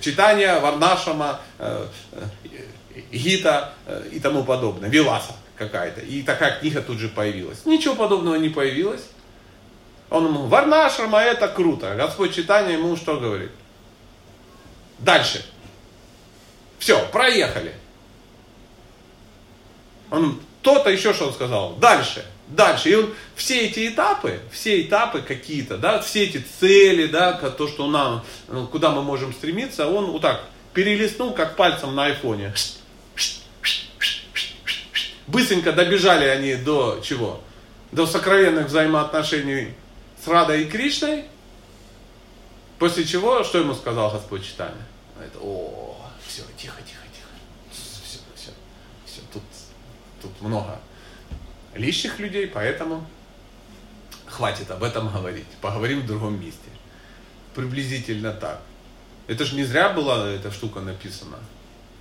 [0.00, 6.00] читания Варнашама, э, э, Гита э, и тому подобное, Виласа какая-то.
[6.00, 7.64] И такая книга тут же появилась.
[7.64, 9.02] Ничего подобного не появилось.
[10.10, 11.94] Он ему, Варнашама это круто.
[11.96, 13.50] Господь читание ему что говорит?
[14.98, 15.44] Дальше.
[16.78, 17.74] Все, проехали.
[20.10, 21.74] Он, то-то еще что он сказал.
[21.76, 22.90] Дальше дальше.
[22.90, 27.88] И он все эти этапы, все этапы какие-то, да, все эти цели, да, то, что
[27.88, 32.54] нам, ну, куда мы можем стремиться, он вот так перелистнул, как пальцем на айфоне.
[35.26, 37.40] Быстренько добежали они до чего?
[37.90, 39.74] До сокровенных взаимоотношений
[40.22, 41.24] с Радой и Кришной.
[42.78, 44.86] После чего, что ему сказал Господь Читания?
[45.20, 47.28] Это, о, все, тихо, тихо, тихо.
[47.70, 48.50] Все, все,
[49.06, 49.42] все, тут,
[50.20, 50.80] тут много
[51.74, 53.06] лишних людей, поэтому
[54.26, 55.46] хватит об этом говорить.
[55.60, 56.68] Поговорим в другом месте.
[57.54, 58.60] Приблизительно так.
[59.26, 61.38] Это же не зря была эта штука написана.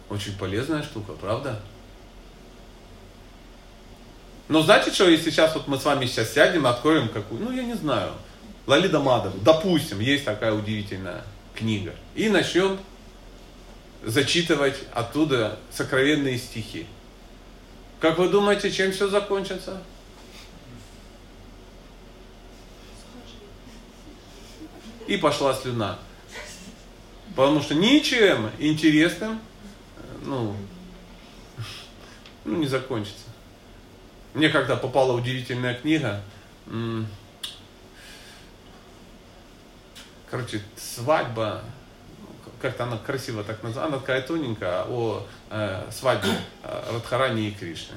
[0.10, 1.62] Очень полезная штука, правда?
[4.48, 7.64] Но знаете что, если сейчас вот мы с вами сейчас сядем, откроем какую, ну я
[7.64, 8.12] не знаю,
[8.68, 11.24] Лалида Мадов, допустим, есть такая удивительная
[11.56, 12.78] книга, и начнем
[14.04, 16.86] зачитывать оттуда сокровенные стихи.
[18.02, 19.82] Как вы думаете, чем все закончится?
[25.08, 26.00] И пошла слюна.
[27.36, 29.40] Потому что ничем интересным
[30.24, 30.56] ну,
[32.46, 33.26] ну, не закончится.
[34.34, 36.24] Мне когда попала удивительная книга,
[40.30, 41.64] короче, свадьба,
[42.62, 46.30] как-то она красиво так называется, она такая тоненькая, о э, свадьбе
[46.64, 47.96] э, Радхарани и Кришны.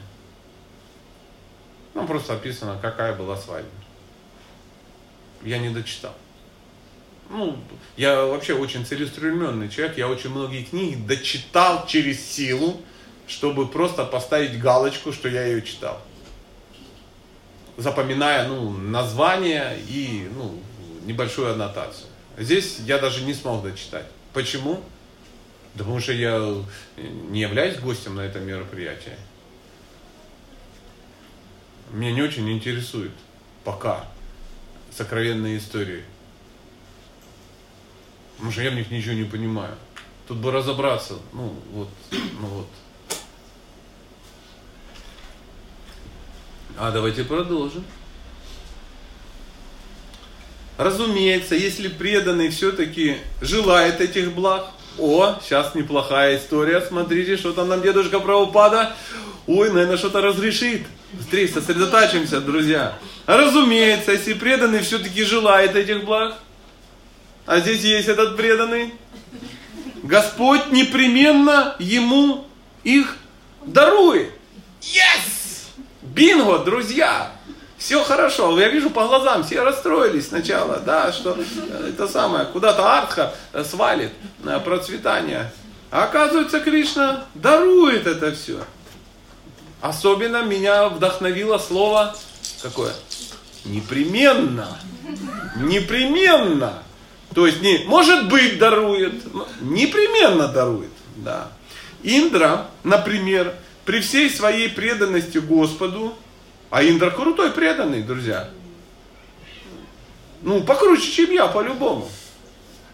[1.92, 3.70] Там просто описано, какая была свадьба.
[5.42, 6.14] Я не дочитал.
[7.30, 7.56] Ну,
[7.96, 12.80] я вообще очень целеустремленный человек, я очень многие книги дочитал через силу,
[13.26, 16.00] чтобы просто поставить галочку, что я ее читал.
[17.76, 20.58] Запоминая ну, название и ну,
[21.06, 22.08] небольшую аннотацию.
[22.36, 24.06] Здесь я даже не смог дочитать.
[24.34, 24.82] Почему?
[25.74, 26.64] Да потому что я
[26.96, 29.16] не являюсь гостем на это мероприятие.
[31.92, 33.12] Меня не очень интересует
[33.62, 34.04] пока
[34.90, 36.02] сокровенные истории.
[38.34, 39.76] Потому что я в них ничего не понимаю.
[40.26, 42.66] Тут бы разобраться, ну вот, ну вот.
[46.76, 47.84] А давайте продолжим.
[50.76, 54.66] Разумеется, если преданный все-таки желает этих благ,
[54.98, 58.94] о, сейчас неплохая история, смотрите, что там нам дедушка Правопада,
[59.46, 60.82] ой, наверное, что-то разрешит.
[61.12, 62.98] Быстрее сосредотачиваемся, друзья.
[63.26, 66.38] Разумеется, если преданный все-таки желает этих благ,
[67.46, 68.94] а здесь есть этот преданный,
[70.02, 72.46] Господь непременно ему
[72.82, 73.16] их
[73.64, 74.30] дарует.
[74.80, 75.68] Yes!
[76.02, 77.33] Бинго, друзья!
[77.84, 78.58] Все хорошо.
[78.58, 81.36] Я вижу по глазам, все расстроились сначала, да, что
[81.86, 84.10] это самое, куда-то артха свалит
[84.64, 85.52] процветание.
[85.90, 88.64] А оказывается, Кришна дарует это все.
[89.82, 92.16] Особенно меня вдохновило слово
[92.62, 92.94] какое?
[93.66, 94.78] Непременно.
[95.56, 96.82] Непременно.
[97.34, 99.12] То есть не может быть дарует,
[99.60, 100.92] непременно дарует.
[101.16, 101.48] Да.
[102.02, 106.16] Индра, например, при всей своей преданности Господу,
[106.74, 108.50] а Индра крутой преданный, друзья.
[110.42, 112.10] Ну, покруче, чем я, по-любому.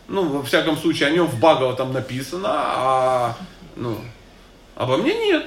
[0.07, 3.39] Ну, во всяком случае, о нем в Багова там написано, а
[3.77, 3.97] ну,
[4.75, 5.47] обо мне нет.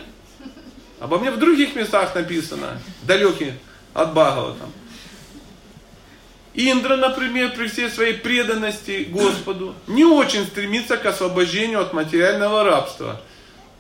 [1.00, 3.56] Обо мне в других местах написано, далекие
[3.94, 4.72] от Багова там.
[6.56, 13.22] Индра, например, при всей своей преданности Господу, не очень стремится к освобождению от материального рабства.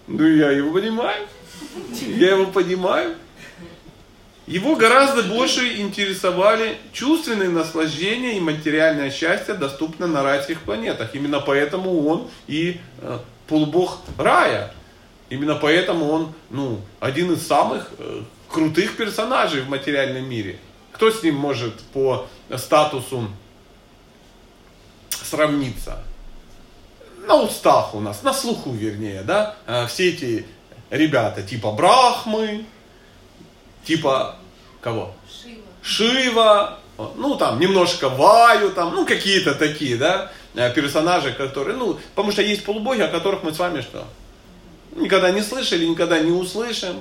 [0.06, 1.26] Ну, я его понимаю.
[2.02, 3.16] Я его понимаю.
[4.45, 11.15] Его гораздо больше интересовали чувственные наслаждения и материальное счастье, доступное на райских планетах.
[11.15, 14.73] Именно поэтому он и э, полубог рая.
[15.29, 20.60] Именно поэтому он ну, один из самых э, крутых персонажей в материальном мире.
[20.91, 22.27] Кто с ним может по
[22.58, 23.29] статусу
[25.10, 26.03] сравниться?
[27.25, 29.56] На устах у нас, на слуху вернее, да?
[29.67, 30.45] Э, все эти
[30.89, 32.65] ребята типа Брахмы,
[33.84, 34.36] типа
[34.82, 35.13] кого?
[35.28, 35.60] Шива.
[35.82, 36.80] Шива,
[37.15, 42.41] ну там немножко Ваю, там, ну какие-то такие, да, э, персонажи, которые, ну, потому что
[42.41, 44.06] есть полубоги, о которых мы с вами что?
[44.96, 46.98] Никогда не слышали, никогда не услышим.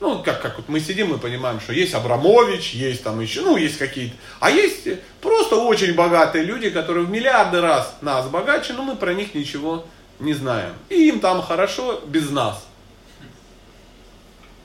[0.00, 3.58] Ну, как, как вот мы сидим, мы понимаем, что есть Абрамович, есть там еще, ну,
[3.58, 4.16] есть какие-то.
[4.40, 4.88] А есть
[5.20, 9.84] просто очень богатые люди, которые в миллиарды раз нас богаче, но мы про них ничего
[10.18, 10.72] не знаем.
[10.88, 12.66] И им там хорошо без нас.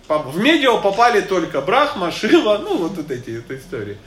[0.07, 3.97] В медиа попали только Брахма, Шива, ну, вот, вот эти вот истории.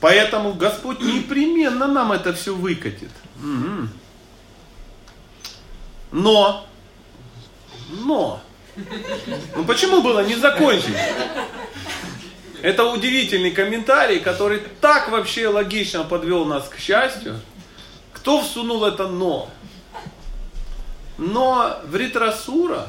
[0.00, 3.10] Поэтому Господь непременно нам это все выкатит.
[6.12, 6.66] Но,
[7.90, 8.40] но,
[9.56, 10.96] ну почему было не закончить?
[12.62, 17.40] Это удивительный комментарий, который так вообще логично подвел нас к счастью.
[18.12, 19.48] Кто всунул это но?
[21.16, 22.88] Но в Ритрасура,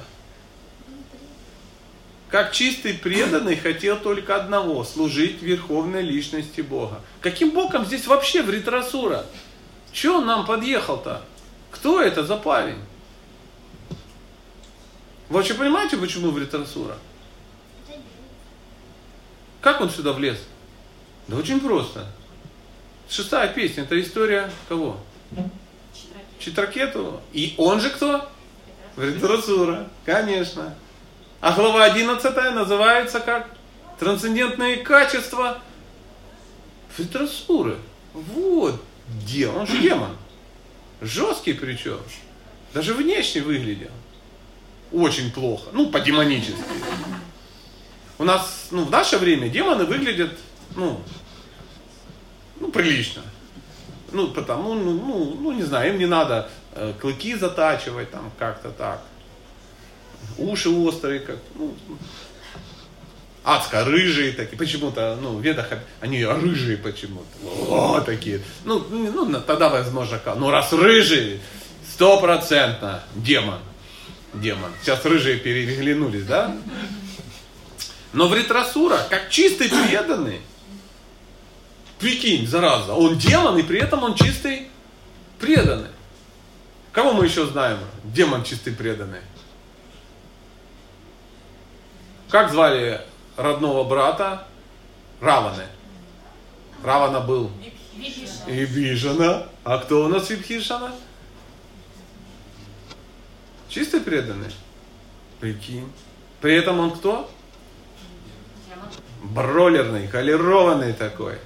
[2.31, 7.01] как чистый преданный, хотел только одного, служить верховной личности Бога.
[7.19, 9.25] Каким боком здесь вообще в Ритрасура?
[9.91, 11.23] Че он нам подъехал-то?
[11.71, 12.79] Кто это за парень?
[15.27, 16.97] Вы вообще понимаете, почему в Ритрасура?
[19.59, 20.39] Как он сюда влез?
[21.27, 22.07] Да очень просто.
[23.09, 24.97] Шестая песня, это история кого?
[26.39, 27.19] Читракету.
[27.33, 28.29] И он же кто?
[28.95, 30.73] Вритрасура, конечно.
[31.41, 33.47] А глава 11 называется как?
[33.99, 35.59] Трансцендентные качества
[36.95, 37.77] Вритрасуры.
[38.13, 38.79] Вот
[39.25, 40.15] демон, он же демон.
[41.01, 41.97] Жесткий причем.
[42.73, 43.89] Даже внешне выглядел
[44.91, 46.61] очень плохо, ну, по-демонически.
[48.19, 50.37] У нас, ну, в наше время демоны выглядят,
[50.75, 51.01] ну,
[52.59, 53.23] ну, прилично.
[54.11, 58.69] Ну, потому, ну, ну, ну, не знаю, им не надо э, клыки затачивать там как-то
[58.69, 59.01] так.
[60.37, 61.75] Уши острые, как, ну,
[63.43, 65.67] адско рыжие такие, почему-то, ну, в ведах
[65.99, 67.25] они рыжие почему-то,
[67.69, 71.39] о, такие, ну, ну, тогда возможно, ну, раз рыжие,
[71.93, 73.59] стопроцентно демон
[74.33, 74.71] демон.
[74.81, 76.55] Сейчас рыжие переглянулись, да?
[78.13, 80.41] Но Вритрасура, как чистый преданный,
[81.99, 84.67] прикинь, зараза, он демон, и при этом он чистый
[85.39, 85.89] преданный.
[86.91, 87.79] Кого мы еще знаем?
[88.03, 89.19] Демон чистый преданный.
[92.31, 93.01] Как звали
[93.35, 94.47] родного брата
[95.19, 95.65] Раваны?
[96.81, 97.51] Равана был
[98.47, 99.47] Вибхишана.
[99.65, 100.93] А кто у нас Вибхишана?
[103.67, 104.51] Чистый преданный.
[105.41, 105.91] Прикинь.
[106.39, 107.29] При этом он кто?
[109.23, 111.37] Бролерный, колерованный такой.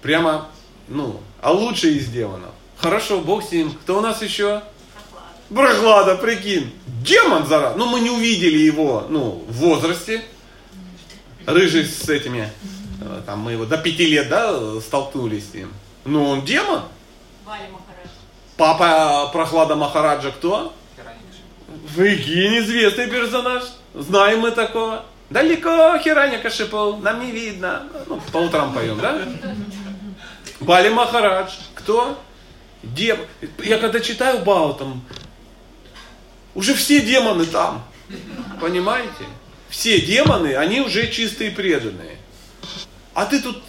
[0.00, 0.48] Прямо,
[0.88, 2.50] ну, а лучше из демонов.
[2.78, 3.70] Хорошо, бог с ним.
[3.72, 4.62] Кто у нас еще?
[5.54, 6.72] Прохлада, прикинь.
[6.86, 7.74] Демон, зараз.
[7.76, 10.22] Ну, мы не увидели его, ну, в возрасте.
[11.46, 12.48] Рыжий с этими,
[13.00, 15.72] э, там, мы его до пяти лет, да, столкнулись с ним.
[16.04, 16.82] Ну, он демон.
[17.44, 18.10] Валя Махарадж.
[18.56, 20.72] Папа Прохлада Махараджа кто?
[21.96, 23.64] Прикинь, известный персонаж.
[23.94, 25.04] Знаем мы такого.
[25.30, 27.88] Далеко Хираня Кашипал, нам не видно.
[28.06, 29.18] Ну, по утрам поем, да?
[30.60, 31.52] Бали Махарадж.
[31.74, 32.18] Кто?
[32.82, 33.18] Дем...
[33.64, 35.02] Я когда читаю Бау, там,
[36.54, 37.84] уже все демоны там.
[38.60, 39.24] Понимаете?
[39.68, 42.18] Все демоны, они уже чистые преданные.
[43.14, 43.62] А ты тут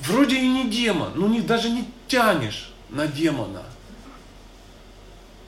[0.00, 3.64] вроде и не демон, ну не, даже не тянешь на демона.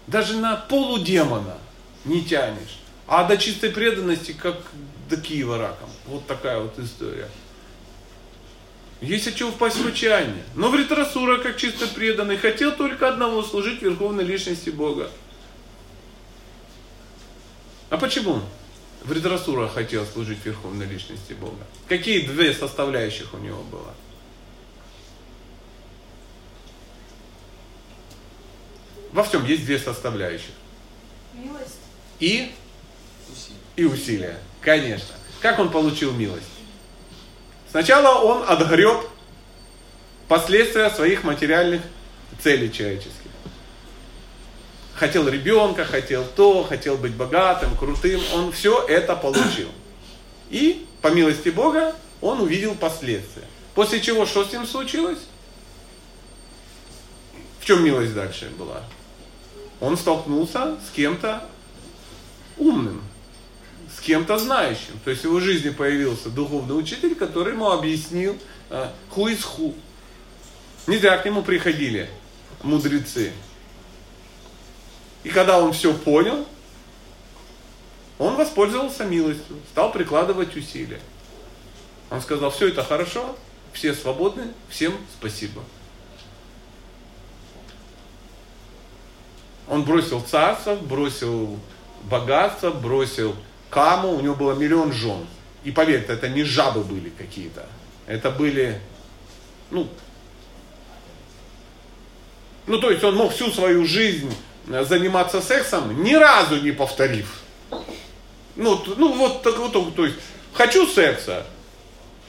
[0.07, 1.59] Даже на полудемона
[2.05, 2.79] не тянешь.
[3.07, 4.61] А до чистой преданности, как
[5.09, 5.89] до Киева раком.
[6.07, 7.29] Вот такая вот история.
[9.01, 10.43] Есть от чего впасть в отчаяние.
[10.55, 15.11] Но Вритрасура, как чисто преданный, хотел только одного служить Верховной Личности Бога.
[17.91, 18.41] А почему
[19.05, 21.65] Вритрасура хотел служить Верховной Личности Бога?
[21.89, 23.95] Какие две составляющих у него было?
[29.13, 30.51] Во всем есть две составляющих.
[31.33, 31.77] Милость.
[32.19, 32.53] И,
[33.31, 33.59] Усилия.
[33.77, 34.39] и усилия.
[34.61, 35.15] Конечно.
[35.41, 36.47] Как он получил милость?
[37.71, 39.09] Сначала он отгреб
[40.29, 41.83] последствия своих материальных
[42.43, 43.26] целей человеческих.
[44.97, 48.21] Хотел ребенка, хотел то, хотел быть богатым, крутым.
[48.35, 49.69] Он все это получил.
[50.49, 53.45] И, по милости Бога, он увидел последствия.
[53.75, 55.19] После чего, что с ним случилось?
[57.61, 58.83] В чем милость дальше была?
[59.81, 61.47] Он столкнулся с кем-то
[62.57, 63.03] умным,
[63.95, 64.99] с кем-то знающим.
[65.05, 68.39] То есть в его жизни появился духовный учитель, который ему объяснил
[68.71, 69.75] who is who.
[70.87, 72.09] Не зря к нему приходили
[72.63, 73.33] мудрецы.
[75.27, 76.47] И когда он все понял,
[78.17, 81.01] он воспользовался милостью, стал прикладывать усилия.
[82.11, 83.37] Он сказал, все это хорошо,
[83.73, 85.65] все свободны, всем спасибо.
[89.69, 91.59] Он бросил царство, бросил
[92.05, 93.35] богатство, бросил
[93.69, 95.27] каму, у него было миллион жен.
[95.65, 97.69] И поверьте, это не жабы были какие-то.
[98.07, 98.81] Это были,
[99.73, 99.89] ну,
[102.69, 104.33] ну то есть он мог всю свою жизнь
[104.67, 107.43] заниматься сексом, ни разу не повторив.
[108.57, 110.17] Ну, ну вот так вот, то есть,
[110.53, 111.47] хочу секса,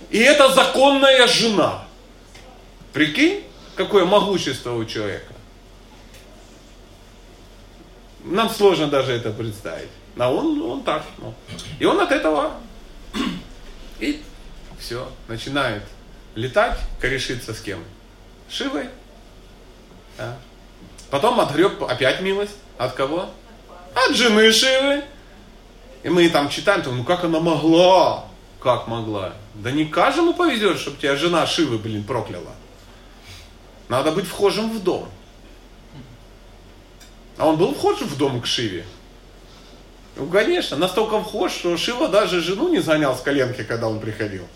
[0.10, 1.88] и это законная жена.
[2.94, 3.44] Прикинь,
[3.76, 5.34] какое могущество у человека.
[8.24, 9.90] Нам сложно даже это представить.
[10.18, 11.04] А он, он так.
[11.20, 11.34] Ну.
[11.80, 12.54] И он от этого
[14.00, 14.22] и
[14.80, 15.84] все, начинает
[16.36, 17.84] летать, корешиться с кем?
[18.50, 18.90] Шивой.
[20.18, 20.38] Да.
[21.10, 22.56] Потом отгреб опять милость.
[22.78, 23.30] От кого?
[23.94, 25.04] От жены Шивы.
[26.04, 28.26] И мы там читаем, ну как она могла?
[28.60, 29.34] Как могла?
[29.56, 32.52] Да не каждому повезет, чтобы тебя жена Шивы, блин, прокляла.
[33.90, 35.10] Надо быть вхожим в дом.
[37.38, 38.86] А он был вхож в дом к Шиве?
[40.16, 44.48] Ну, конечно, настолько вхож, что Шива даже жену не занял с коленки, когда он приходил.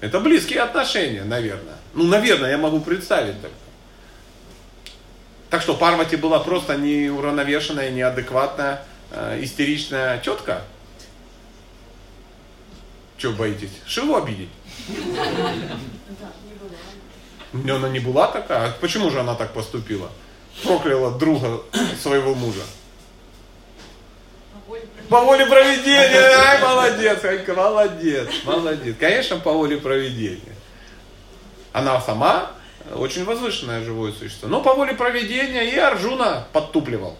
[0.00, 1.76] Это близкие отношения, наверное.
[1.94, 3.50] Ну, наверное, я могу представить так.
[5.50, 10.62] Так что Парвати была просто неуравновешенная, неадекватная, э, истеричная тетка.
[13.16, 13.70] Чего боитесь?
[13.86, 14.50] Шиву обидеть?
[17.52, 18.68] Но она не была такая.
[18.68, 20.10] А почему же она так поступила?
[20.62, 21.62] Прокляла друга
[22.02, 22.62] своего мужа.
[25.08, 26.20] По воле проведения.
[26.20, 28.94] Ай, молодец, Анька, молодец, молодец.
[29.00, 30.54] Конечно, по воле проведения.
[31.72, 32.50] Она сама
[32.94, 34.48] очень возвышенное живое существо.
[34.48, 37.16] Но по воле проведения и Арджуна подтупливал.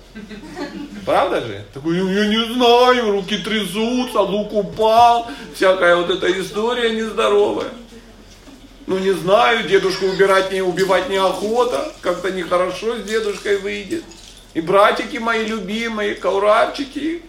[1.05, 1.65] Правда же?
[1.75, 7.71] Такой, я не знаю, руки трясутся, лук упал, всякая вот эта история нездоровая.
[8.87, 14.05] Ну не знаю, дедушку убирать не убивать неохота, как-то нехорошо с дедушкой выйдет.
[14.55, 17.23] И братики мои любимые, кауравчики,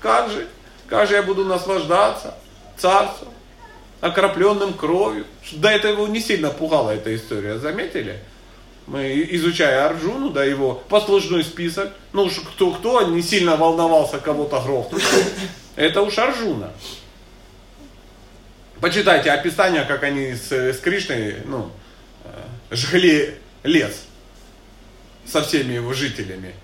[0.00, 0.46] как же?
[0.86, 2.34] Как же я буду наслаждаться
[2.76, 3.32] царством,
[4.00, 5.24] окропленным кровью?
[5.52, 8.18] До этого его не сильно пугала эта история, заметили?
[8.86, 15.02] Мы, изучая Арджуну, да, его послужной список, ну уж кто-кто не сильно волновался кого-то грохнуть,
[15.76, 16.72] это уж Арджуна.
[18.80, 21.70] Почитайте описание, как они с, с Кришной, ну,
[22.24, 23.34] э, жгли
[23.64, 24.06] лес
[25.26, 26.54] со всеми его жителями.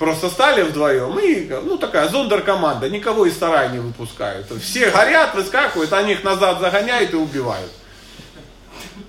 [0.00, 4.46] Просто стали вдвоем и, ну, такая зондер-команда, никого из сарая не выпускают.
[4.62, 7.70] Все горят, выскакивают, они их назад загоняют и убивают.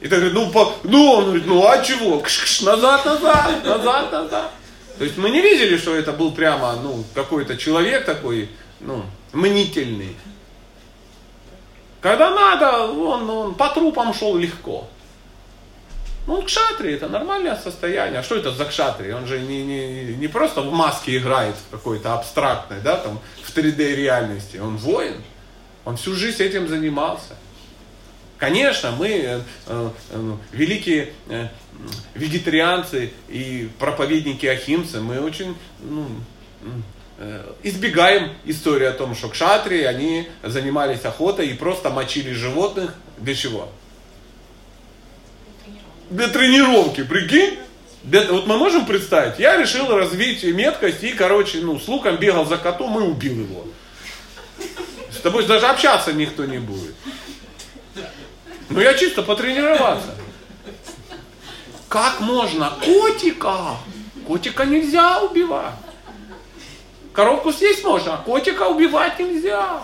[0.01, 2.19] И так говорит, ну, по, ну, он говорит, ну, а чего?
[2.19, 4.51] Кш -кш, назад, назад, назад, назад.
[4.97, 8.49] То есть мы не видели, что это был прямо, ну, какой-то человек такой,
[8.81, 10.17] ну, мнительный.
[12.01, 14.89] Когда надо, он, он по трупам шел легко.
[16.27, 18.19] Ну, кшатри это нормальное состояние.
[18.19, 19.11] А что это за кшатри?
[19.11, 23.55] Он же не, не, не просто в маске играет в какой-то абстрактной, да, там, в
[23.55, 24.57] 3D реальности.
[24.57, 25.15] Он воин.
[25.83, 27.35] Он всю жизнь этим занимался.
[28.37, 31.47] Конечно, мы, э, э, э, великие э,
[32.15, 36.07] вегетарианцы и проповедники ахимцы, мы очень ну,
[37.19, 42.95] э, избегаем истории о том, что кшатри, они занимались охотой и просто мочили животных.
[43.17, 43.69] Для чего?
[46.11, 47.57] Для тренировки, прикинь?
[48.03, 52.57] Вот мы можем представить, я решил развить меткость и, короче, ну, с луком бегал за
[52.57, 53.65] котом и убил его.
[55.11, 56.95] С тобой даже общаться никто не будет.
[58.69, 60.15] Ну, я чисто потренироваться.
[61.89, 63.77] Как можно котика?
[64.27, 65.73] Котика нельзя убивать.
[67.13, 69.81] Коровку съесть можно, а котика убивать нельзя.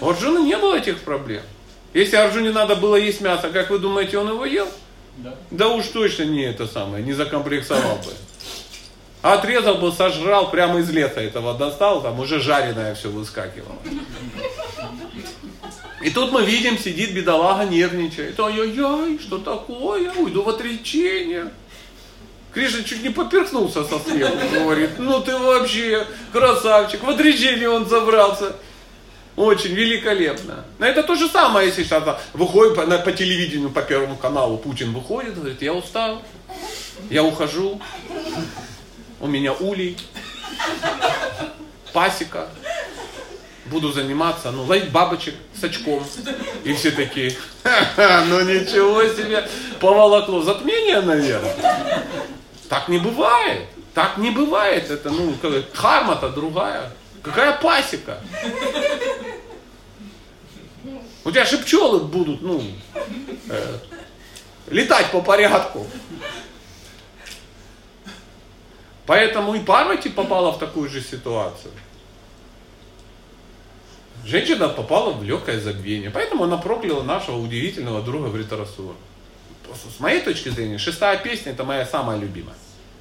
[0.00, 1.42] У Арджуна не было этих проблем.
[1.94, 4.68] Если Арджуне надо было есть мясо, как вы думаете, он его ел?
[5.16, 5.34] Да.
[5.50, 8.12] да уж точно не это самое, не закомплексовал бы.
[9.22, 13.76] Отрезал бы, сожрал, прямо из леса этого достал, там уже жареное все выскакивало.
[16.02, 18.40] И тут мы видим, сидит бедолага, нервничает.
[18.40, 20.10] Ай-яй-яй, что такое?
[20.12, 21.50] Уйду в отречение.
[22.54, 28.56] Кришна чуть не поперхнулся со смеху, говорит, ну ты вообще красавчик, в отречение он забрался.
[29.36, 30.64] Очень великолепно.
[30.78, 32.02] Но это то же самое, если сейчас
[32.32, 36.22] выходит по, по телевидению, по Первому каналу, Путин выходит, говорит, я устал,
[37.08, 37.80] я ухожу,
[39.20, 39.96] у меня улей,
[41.92, 42.48] пасека,
[43.66, 46.04] буду заниматься, ну, ловить бабочек с очком.
[46.64, 49.48] И все такие, ну ничего себе,
[49.80, 50.42] поволокло.
[50.42, 52.04] Затмение, наверное.
[52.68, 53.62] Так не бывает.
[53.94, 54.90] Так не бывает.
[54.90, 55.34] Это, ну,
[55.74, 56.92] карма-то другая.
[57.22, 58.20] Какая пасека?
[61.24, 62.62] У тебя же пчелы будут, ну,
[63.48, 63.78] э,
[64.68, 65.86] летать по порядку.
[69.06, 71.72] Поэтому и Парвати попала в такую же ситуацию.
[74.24, 76.10] Женщина попала в легкое забвение.
[76.10, 78.94] Поэтому она прокляла нашего удивительного друга Вритарасура.
[79.96, 82.56] С моей точки зрения, шестая песня это моя самая любимая.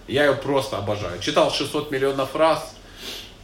[0.07, 1.19] Я ее просто обожаю.
[1.19, 2.75] Читал 600 миллионов раз.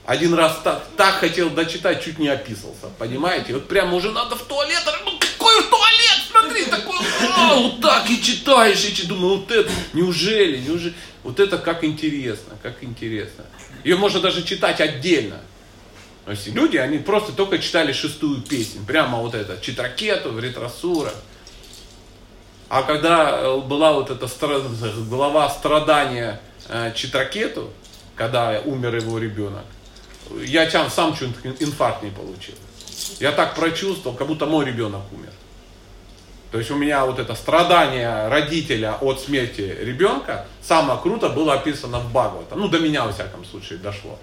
[0.06, 2.88] Один раз так, так хотел дочитать, чуть не описался.
[3.00, 3.54] Понимаете?
[3.54, 4.84] Вот прямо уже надо в туалет.
[5.04, 6.22] Ну какой туалет?
[6.30, 6.96] Смотри, такой,
[7.36, 10.94] а, вот так и читаешь, и думаю, вот это, неужели, неужели?
[11.24, 13.46] Вот это как интересно, как интересно.
[13.84, 15.42] Ее можно даже читать отдельно.
[16.26, 21.14] То есть люди, они просто только читали шестую песню, прямо вот это, Читракету, Ретросура.
[22.68, 24.28] А когда э, была вот эта
[25.08, 27.72] глава страдания э, Читракету,
[28.16, 29.66] когда умер его ребенок,
[30.44, 32.56] я сам, сам чуть инфаркт не получил.
[33.20, 35.32] Я так прочувствовал, как будто мой ребенок умер.
[36.52, 42.00] То есть у меня вот это страдание родителя от смерти ребенка самое круто было описано
[42.00, 42.56] в Бхагавата.
[42.56, 44.18] Ну, до меня, во всяком случае, дошло.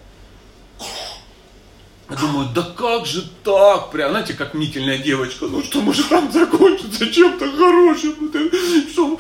[2.09, 3.91] Я думаю, да как же так?
[3.91, 8.33] Прям, знаете, как мнительная девочка, ну что может там закончиться чем-то хорошим?
[8.91, 9.19] Что,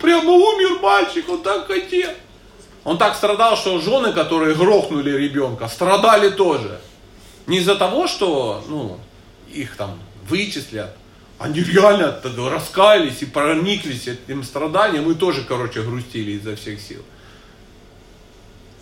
[0.00, 2.10] прямо умер мальчик, он так хотел.
[2.86, 6.80] Он так страдал, что жены, которые грохнули ребенка, страдали тоже.
[7.48, 9.00] Не из-за того, что ну,
[9.52, 10.96] их там вычислят,
[11.40, 12.16] они реально
[12.48, 17.02] раскаялись и прониклись этим страданием и тоже, короче, грустили изо всех сил.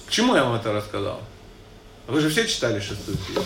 [0.07, 1.23] К чему я вам это рассказал?
[2.07, 3.43] Вы же все читали шестую песню.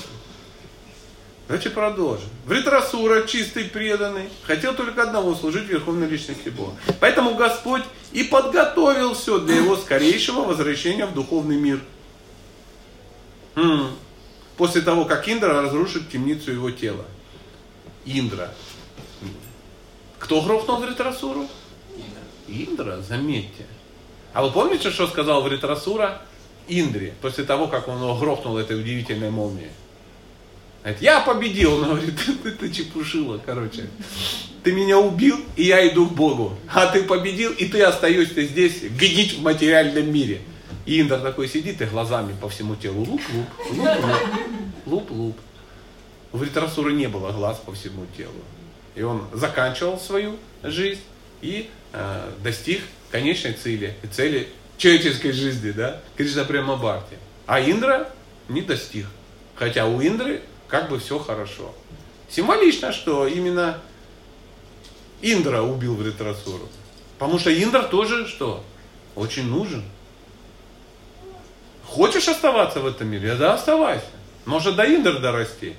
[1.48, 2.28] Давайте продолжим.
[2.44, 6.74] Вритрасура, чистый, преданный, хотел только одного, служить верховной личности Бога.
[7.00, 7.82] Поэтому Господь
[8.12, 11.80] и подготовил все для его скорейшего возвращения в духовный мир.
[14.58, 17.06] После того, как Индра разрушит темницу его тела.
[18.04, 18.52] Индра.
[20.18, 21.48] Кто грохнул Вритрасуру?
[22.46, 23.64] Индра, заметьте.
[24.34, 26.20] А вы помните, что сказал Вритрасура
[26.66, 29.70] Индре после того, как он его грохнул этой удивительной молнией?
[30.88, 31.74] Говорит, я победил.
[31.74, 33.88] Он говорит, ты, ты чепушила, короче.
[34.62, 36.58] Ты меня убил, и я иду к Богу.
[36.72, 40.40] А ты победил, и ты остаешься здесь гнить в материальном мире.
[40.86, 44.16] И Индр такой сидит и глазами по всему телу луп-луп, луп-луп,
[44.86, 45.38] луп-луп.
[46.32, 48.32] У Вритрасуры не было глаз по всему телу.
[48.94, 51.02] И он заканчивал свою жизнь
[51.42, 52.80] и э, достиг
[53.10, 57.16] конечной цели, цели человеческой жизни, да, Кришна прямо Бхакти.
[57.46, 58.10] А Индра
[58.48, 59.04] не достиг.
[59.54, 61.74] Хотя у Индры как бы все хорошо.
[62.28, 63.80] Символично, что именно
[65.22, 66.68] Индра убил Вритрасуру.
[67.18, 68.62] Потому что Индра тоже что?
[69.16, 69.82] Очень нужен.
[71.84, 73.34] Хочешь оставаться в этом мире?
[73.34, 74.06] Да, оставайся.
[74.44, 75.74] Может до Индра дорасти.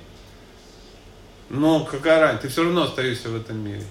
[1.48, 2.42] Но какая разница?
[2.42, 3.84] Ты все равно остаешься в этом мире.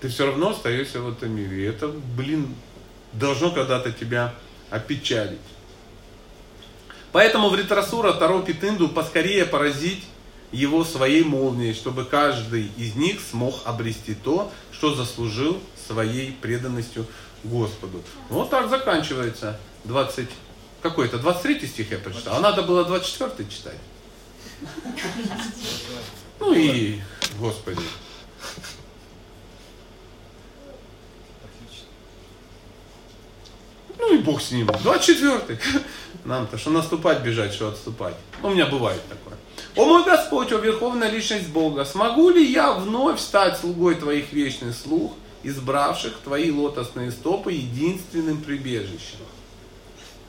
[0.00, 1.62] Ты все равно остаешься в этом мире.
[1.62, 2.54] И это, блин,
[3.12, 4.34] должно когда-то тебя
[4.70, 5.38] опечалить.
[7.16, 10.04] Поэтому Вритрасура торопит Инду поскорее поразить
[10.52, 17.06] его своей молнией, чтобы каждый из них смог обрести то, что заслужил своей преданностью
[17.42, 18.02] Господу.
[18.28, 20.28] Вот так заканчивается 20,
[20.82, 23.78] какой это, 23 стих я прочитал, а надо было 24 читать.
[26.38, 27.00] Ну и,
[27.38, 27.80] Господи.
[33.98, 34.66] Ну и Бог с ним.
[34.66, 35.58] 24
[36.24, 38.14] Нам-то что наступать, бежать, что отступать.
[38.42, 39.36] У меня бывает такое.
[39.76, 44.72] О мой Господь, о Верховная Личность Бога, смогу ли я вновь стать слугой Твоих вечный
[44.72, 49.18] слух, избравших Твои лотосные стопы единственным прибежищем?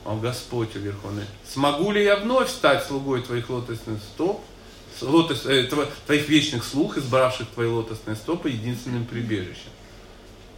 [0.04, 4.42] О Господь, о Верховный, смогу ли я вновь стать слугой Твоих лотосных стоп,
[5.00, 5.68] лотос, э,
[6.06, 9.70] Твоих вечных слух, избравших Твои лотосные стопы единственным прибежищем?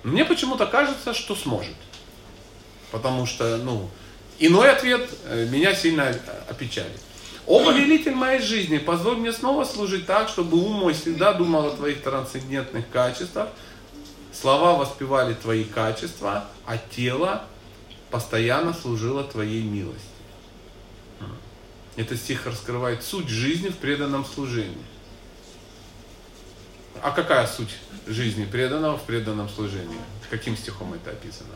[0.03, 1.75] Мне почему-то кажется, что сможет.
[2.91, 3.88] Потому что, ну,
[4.38, 6.14] иной ответ э, меня сильно
[6.49, 7.01] опечалит.
[7.47, 11.70] О, повелитель моей жизни, позволь мне снова служить так, чтобы ум мой всегда думал о
[11.70, 13.49] твоих трансцендентных качествах,
[14.32, 17.45] слова воспевали твои качества, а тело
[18.11, 20.07] постоянно служило твоей милости.
[21.97, 24.86] Этот стих раскрывает суть жизни в преданном служении.
[27.03, 27.76] А какая суть
[28.07, 29.99] жизни преданного в преданном служении?
[30.28, 31.55] Каким стихом это описано?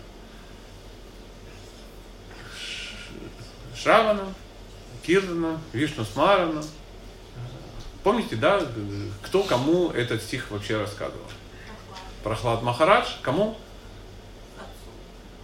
[3.85, 4.33] Шравана,
[5.07, 6.63] Кирдана, Вишну Смарана.
[8.03, 8.63] Помните, да,
[9.23, 11.27] кто кому этот стих вообще рассказывал?
[12.23, 13.59] Прохлад Махарадж, кому?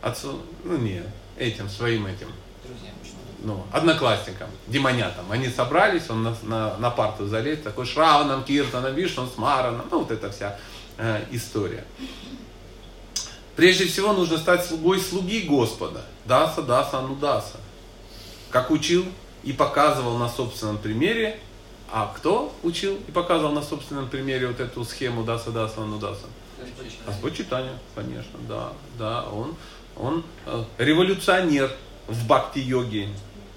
[0.01, 0.41] Отцу.
[0.65, 2.29] Ну нет, этим, своим этим.
[3.41, 5.31] Ну, одноклассникам, демонятам.
[5.31, 10.11] Они собрались, он на, на, на парту залез, такой Шраваном, Киртаном, Вишну, Смараном, ну вот
[10.11, 10.59] эта вся
[10.97, 11.85] э, история.
[13.55, 16.07] Прежде всего нужно стать слугой слуги Господа.
[16.25, 17.59] Даса, даса, анудаса
[18.51, 19.05] как учил
[19.43, 21.41] и показывал на собственном примере.
[21.93, 26.27] А кто учил и показывал на собственном примере вот эту схему Даса Даса Анудаса?
[27.07, 29.57] Господь читания, конечно, да, да, он,
[29.97, 31.71] он э, революционер
[32.07, 33.09] в бхакти-йоге.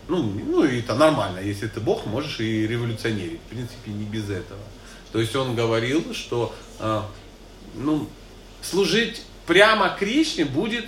[0.07, 4.29] Ну, ну, и это нормально, если ты Бог, можешь и революционерить, в принципе, не без
[4.29, 4.59] этого.
[5.11, 7.01] То есть он говорил, что э,
[7.75, 8.07] ну,
[8.61, 10.85] служить прямо Кришне будет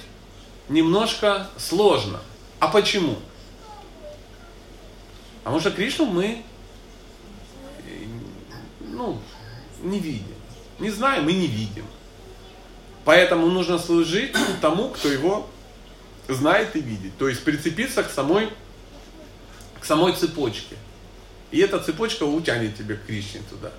[0.70, 2.20] немножко сложно.
[2.60, 3.18] А почему?
[5.46, 6.44] Потому что Кришну мы
[8.80, 9.22] ну,
[9.84, 10.34] не видим.
[10.80, 11.86] Не знаем и не видим.
[13.04, 15.48] Поэтому нужно служить тому, кто его
[16.28, 17.16] знает и видит.
[17.20, 18.50] То есть прицепиться к самой,
[19.80, 20.78] к самой цепочке.
[21.52, 23.72] И эта цепочка утянет тебя к Кришне туда.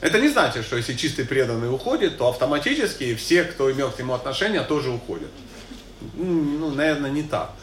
[0.00, 4.14] Это не значит, что если чистый преданный уходит, то автоматически все, кто имел к нему
[4.14, 5.30] отношения, тоже уходят.
[6.14, 7.54] Ну, наверное, не так.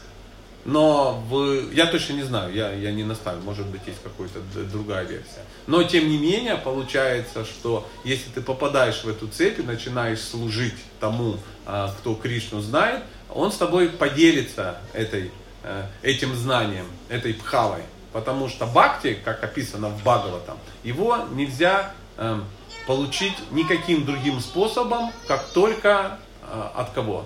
[0.67, 5.05] Но в, я точно не знаю, я, я не наставлю, может быть есть какая-то другая
[5.05, 5.45] версия.
[5.65, 10.75] Но тем не менее получается, что если ты попадаешь в эту цепь и начинаешь служить
[10.99, 13.01] тому, а, кто Кришну знает,
[13.33, 15.31] он с тобой поделится этой,
[15.63, 17.83] э, этим знанием, этой пхавой.
[18.11, 22.43] Потому что бхакти, как описано в Бхагаватам, его нельзя эм,
[22.87, 27.23] получить никаким другим способом, как только э, от кого?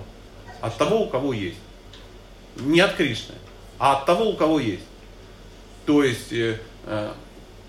[0.60, 1.58] От того, у кого есть.
[2.56, 3.34] Не от Кришны,
[3.78, 4.84] а от того, у кого есть.
[5.86, 7.12] То есть э, э,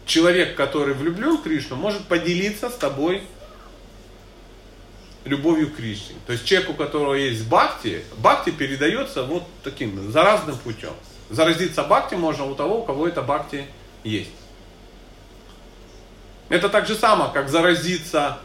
[0.05, 3.23] человек, который влюблен в Кришну, может поделиться с тобой
[5.25, 6.15] любовью к Кришне.
[6.27, 10.93] То есть человек, у которого есть бхакти, бхакти передается вот таким заразным путем.
[11.29, 13.65] Заразиться бхакти можно у того, у кого это бхакти
[14.03, 14.29] есть.
[16.49, 18.39] Это так же само, как заразиться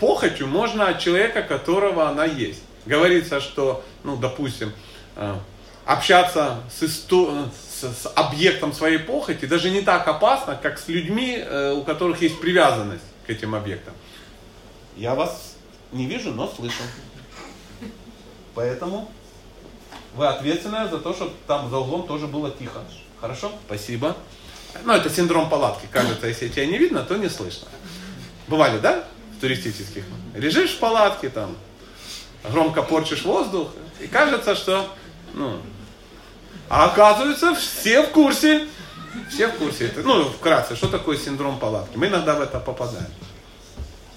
[0.00, 2.62] похотью можно от человека, которого она есть.
[2.86, 4.72] Говорится, что, ну, допустим,
[5.84, 7.48] общаться с, исто...
[7.70, 12.20] с, с объектом своей похоти даже не так опасно, как с людьми, э, у которых
[12.22, 13.94] есть привязанность к этим объектам.
[14.96, 15.56] Я вас
[15.92, 16.82] не вижу, но слышу.
[18.54, 19.10] Поэтому
[20.14, 22.80] вы ответственны за то, чтобы там за углом тоже было тихо.
[23.20, 23.52] Хорошо?
[23.66, 24.16] Спасибо.
[24.84, 25.86] Ну, это синдром палатки.
[25.90, 27.68] Кажется, если тебя не видно, то не слышно.
[28.48, 29.04] Бывали, да?
[29.36, 30.04] В туристических.
[30.34, 31.56] Лежишь в палатке, там,
[32.50, 33.68] громко порчишь воздух,
[34.00, 34.88] и кажется, что,
[35.36, 35.60] ну,
[36.68, 38.66] а оказывается, все в курсе.
[39.30, 39.86] Все в курсе.
[39.86, 41.96] Это, ну, вкратце, что такое синдром палатки?
[41.96, 43.06] Мы иногда в это попадаем.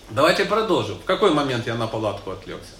[0.10, 0.98] Давайте продолжим.
[0.98, 2.72] В какой момент я на палатку отвлекся?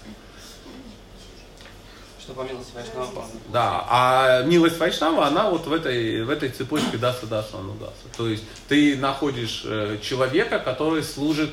[2.18, 3.24] Что по милости Вайшнава.
[3.48, 7.92] Да, а милость Вайшнава, она вот в этой, в этой цепочке даса даса анудаса.
[8.16, 11.50] То есть ты находишь э, человека, который служит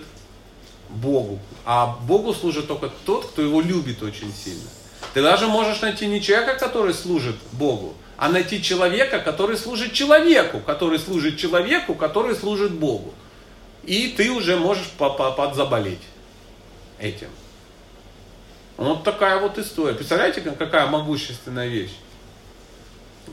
[0.89, 1.39] Богу.
[1.65, 4.69] А Богу служит только тот, кто его любит очень сильно.
[5.13, 10.59] Ты даже можешь найти не человека, который служит Богу, а найти человека, который служит человеку,
[10.59, 13.13] который служит человеку, который служит Богу.
[13.83, 16.01] И ты уже можешь подзаболеть
[16.99, 17.29] этим.
[18.75, 19.95] Вот такая вот история.
[19.95, 21.95] Представляете, какая могущественная вещь?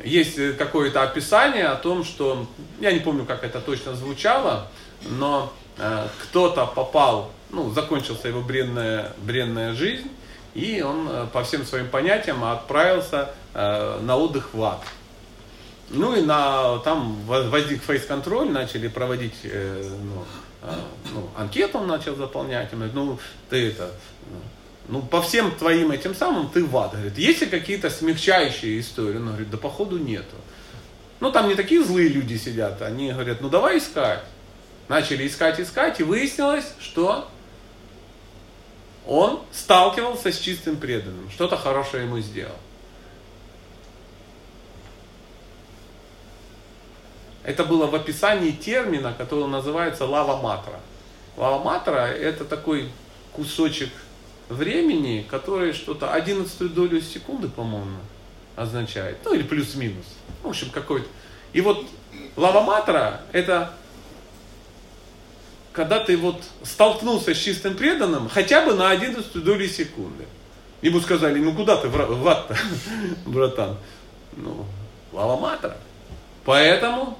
[0.02, 2.46] Есть э, какое-то описание о том, что,
[2.80, 4.68] я не помню, как это точно звучало,
[5.02, 10.10] но э, кто-то попал, ну, закончился его бренная, бренная жизнь,
[10.54, 14.80] и он э, по всем своим понятиям отправился э, на отдых в ад.
[15.90, 20.24] Ну и на, там возник фейс-контроль, начали проводить э, ну,
[21.12, 22.72] ну, анкету он начал заполнять.
[22.72, 23.18] Он говорит, ну
[23.50, 23.90] ты это,
[24.88, 26.92] ну по всем твоим этим самым ты в ад.
[26.92, 29.16] Говорит, есть ли какие-то смягчающие истории?
[29.16, 30.36] Он говорит, да походу нету.
[31.20, 34.22] Ну там не такие злые люди сидят, они говорят, ну давай искать.
[34.88, 37.28] Начали искать, искать, и выяснилось, что
[39.06, 42.56] он сталкивался с чистым преданным, что-то хорошее ему сделал.
[47.42, 50.80] Это было в описании термина, который называется лава матра.
[51.36, 52.88] Лава матра это такой
[53.32, 53.90] кусочек
[54.48, 57.98] времени, который что-то 11 долю секунды, по-моему,
[58.56, 59.18] означает.
[59.24, 60.06] Ну или плюс-минус.
[60.42, 61.08] В общем, какой-то.
[61.52, 61.84] И вот
[62.36, 63.74] лава матра это
[65.74, 70.24] когда ты вот столкнулся с чистым преданным, хотя бы на 11 доли секунды.
[70.80, 72.56] Ему сказали, ну куда ты в ад
[73.26, 73.76] братан?
[74.36, 74.64] Ну,
[75.12, 75.58] лава
[76.44, 77.18] Поэтому,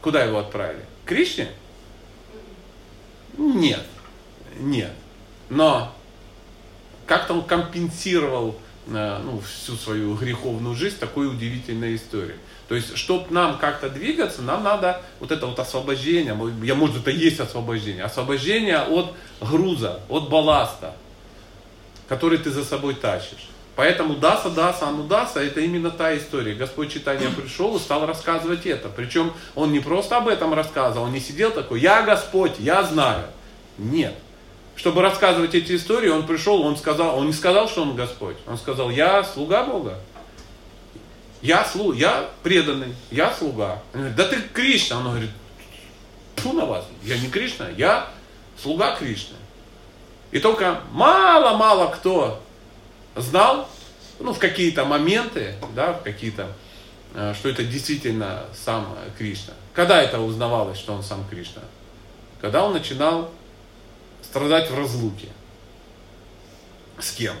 [0.00, 0.82] куда его отправили?
[1.04, 1.48] К Кришне?
[3.36, 3.84] Нет,
[4.58, 4.92] нет.
[5.50, 5.94] Но
[7.06, 12.38] как-то он компенсировал э, ну, всю свою греховную жизнь такой удивительной историей.
[12.68, 17.10] То есть, чтобы нам как-то двигаться, нам надо вот это вот освобождение, я, может, это
[17.10, 20.94] и есть освобождение, освобождение от груза, от балласта,
[22.08, 23.48] который ты за собой тащишь.
[23.74, 26.52] Поэтому даса, даса, ану даса, это именно та история.
[26.54, 28.88] Господь читания пришел и стал рассказывать это.
[28.88, 33.24] Причем он не просто об этом рассказывал, он не сидел такой, я Господь, я знаю.
[33.78, 34.14] Нет.
[34.74, 38.36] Чтобы рассказывать эти истории, он пришел, он сказал, он не сказал, что он Господь.
[38.46, 39.98] Он сказал, я слуга Бога.
[41.40, 43.82] Я, слу, я преданный, я слуга.
[43.94, 44.98] Он говорит, да ты Кришна.
[44.98, 45.30] Он говорит,
[46.36, 48.08] фу на вас, я не Кришна, я
[48.60, 49.36] слуга Кришны.
[50.30, 52.42] И только мало-мало кто
[53.14, 53.68] знал,
[54.18, 56.52] ну, в какие-то моменты, да, в какие-то,
[57.14, 59.54] э, что это действительно сам Кришна.
[59.74, 61.62] Когда это узнавалось, что он сам Кришна?
[62.40, 63.30] Когда он начинал
[64.22, 65.28] страдать в разлуке.
[66.98, 67.36] С кем?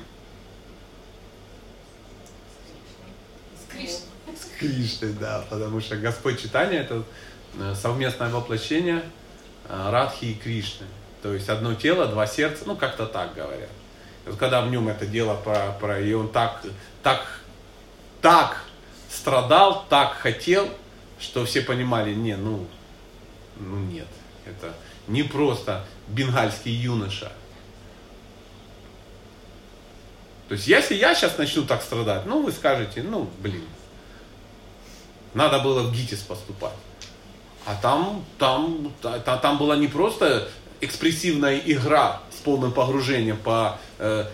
[3.86, 7.04] С Кришной, да, потому что Господь читания это
[7.58, 9.02] э, совместное воплощение
[9.68, 10.86] э, Радхи и Кришны.
[11.22, 13.70] То есть одно тело, два сердца, ну как-то так говорят.
[14.26, 16.62] Вот когда в нем это дело про, про и он так,
[17.02, 17.40] так,
[18.20, 18.64] так
[19.10, 20.68] страдал, так хотел,
[21.18, 22.66] что все понимали, не, ну,
[23.58, 24.06] ну нет,
[24.44, 24.72] это
[25.06, 27.32] не просто бенгальский юноша,
[30.48, 33.64] то есть, если я сейчас начну так страдать, ну, вы скажете, ну, блин,
[35.34, 36.72] надо было в ГИТИС поступать.
[37.66, 40.48] А там, там, там, там была не просто
[40.80, 44.24] экспрессивная игра с полным погружением по, э,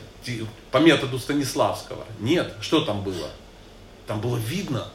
[0.71, 2.05] по методу Станиславского.
[2.21, 3.31] Нет, что там было?
[4.07, 4.87] Там было видно,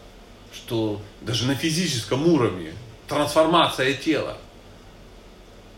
[0.53, 2.74] что даже на физическом уровне
[3.09, 4.38] трансформация тела.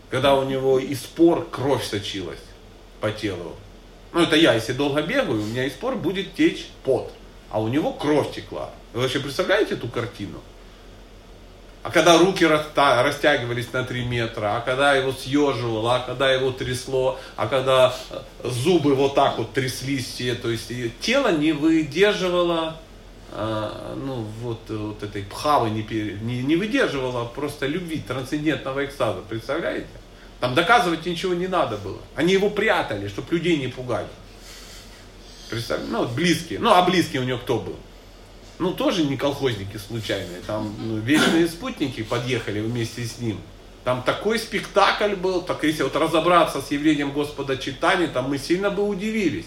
[0.08, 2.38] Когда у него из спор кровь сочилась
[3.00, 3.56] по телу,
[4.12, 7.12] ну это я, если долго бегаю, у меня из пор будет течь пот,
[7.50, 8.70] а у него кровь текла.
[8.92, 10.40] Вы вообще представляете эту картину?
[11.82, 17.18] А когда руки растягивались на 3 метра, а когда его съеживало, а когда его трясло,
[17.34, 22.76] а когда э, зубы вот так вот тряслись все, то есть тело не выдерживало
[23.34, 25.82] а, ну, вот, вот этой пхавы не,
[26.20, 29.88] не, не выдерживала просто любви, трансцендентного экстаза, представляете?
[30.42, 32.00] Там доказывать ничего не надо было.
[32.16, 34.08] Они его прятали, чтобы людей не пугали.
[35.48, 35.92] Представляете?
[35.92, 36.58] Ну, близкие.
[36.58, 37.76] Ну, а близкие у него кто был?
[38.58, 40.40] Ну, тоже не колхозники случайные.
[40.44, 43.40] Там ну, вечные спутники подъехали вместе с ним.
[43.84, 48.68] Там такой спектакль был, так если вот разобраться с явлением Господа читания, там мы сильно
[48.70, 49.46] бы удивились.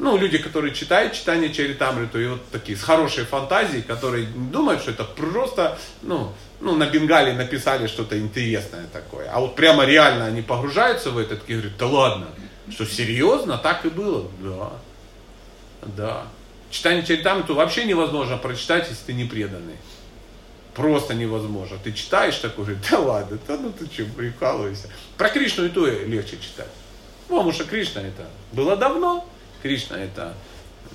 [0.00, 4.90] Ну, люди, которые читают читание Чаритамриту, и вот такие с хорошей фантазией, которые думают, что
[4.90, 9.30] это просто, ну, ну, на Бенгале написали что-то интересное такое.
[9.30, 12.26] А вот прямо реально они погружаются в это, и говорят, да ладно,
[12.70, 14.28] что серьезно, так и было?
[14.40, 14.72] Да,
[15.82, 16.26] да.
[16.70, 19.76] Читание Чаритамриту вообще невозможно прочитать, если ты не преданный.
[20.74, 21.78] Просто невозможно.
[21.82, 24.88] Ты читаешь такой, говорит, да ладно, да ну ты что, прикалываешься.
[25.16, 26.68] Про Кришну и то легче читать.
[27.28, 29.26] Потому что Кришна это было давно,
[29.62, 30.34] Кришна это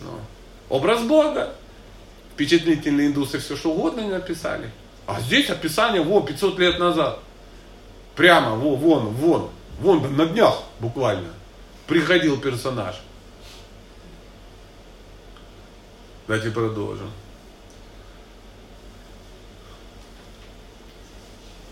[0.01, 0.20] ну,
[0.70, 1.55] образ Бога.
[2.34, 4.70] Впечатлительные индусы все что угодно не написали.
[5.12, 7.20] А здесь описание, вон, 500 лет назад.
[8.16, 9.49] Прямо, вон, вон, вон,
[9.82, 11.34] вон, на днях буквально
[11.86, 12.95] приходил персонаж.
[16.28, 17.12] Давайте продолжим.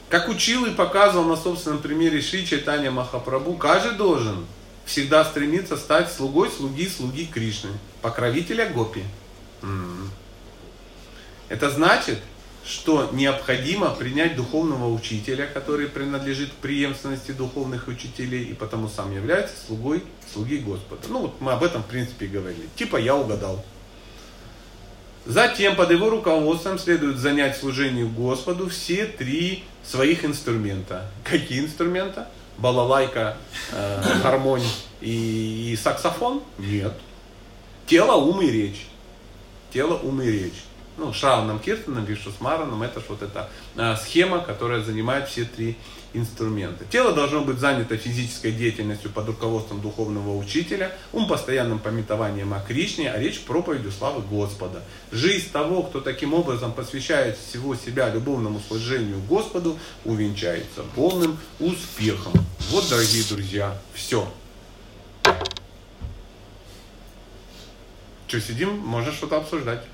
[0.09, 4.45] Как учил и показывал на собственном примере Шри Чайтанья Махапрабху, каждый должен
[4.85, 7.69] всегда стремиться стать слугой слуги слуги Кришны,
[8.01, 9.05] покровителя Гопи.
[11.47, 12.19] Это значит,
[12.69, 19.55] что необходимо принять духовного учителя, который принадлежит к преемственности духовных учителей и потому сам является
[19.65, 21.01] слугой слуги Господа.
[21.09, 22.69] Ну вот мы об этом в принципе и говорили.
[22.75, 23.65] Типа я угадал.
[25.25, 31.09] Затем под его руководством следует занять служению Господу все три своих инструмента.
[31.23, 32.27] Какие инструмента?
[32.57, 33.37] Балалайка,
[33.71, 34.63] э, гармонь
[35.01, 36.43] и, и саксофон?
[36.57, 36.93] Нет.
[37.87, 38.85] Тело, ум и речь.
[39.73, 40.63] Тело, ум и речь.
[40.99, 45.77] Ну, Шраваном Киртаном, Вишусмараном, это ж вот эта э, схема, которая занимает все три
[46.13, 46.83] инструмента.
[46.83, 53.09] Тело должно быть занято физической деятельностью под руководством духовного учителя, ум постоянным пометованием о Кришне,
[53.09, 54.83] а речь проповедью славы Господа.
[55.13, 62.33] Жизнь того, кто таким образом посвящает всего себя любовному служению Господу, увенчается полным успехом.
[62.71, 64.27] Вот, дорогие друзья, все.
[68.27, 69.85] Что, сидим, можно что-то обсуждать.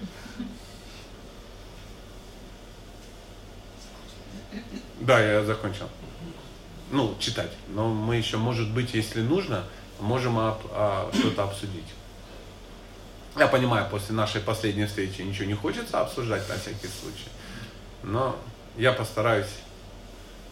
[5.05, 5.87] Да, я закончил.
[6.89, 7.51] Ну, читать.
[7.67, 9.63] Но мы еще, может быть, если нужно,
[9.99, 11.85] можем об, а, что-то обсудить.
[13.37, 17.29] Я понимаю, после нашей последней встречи ничего не хочется обсуждать на всякий случай.
[18.01, 18.35] Но
[18.77, 19.51] я постараюсь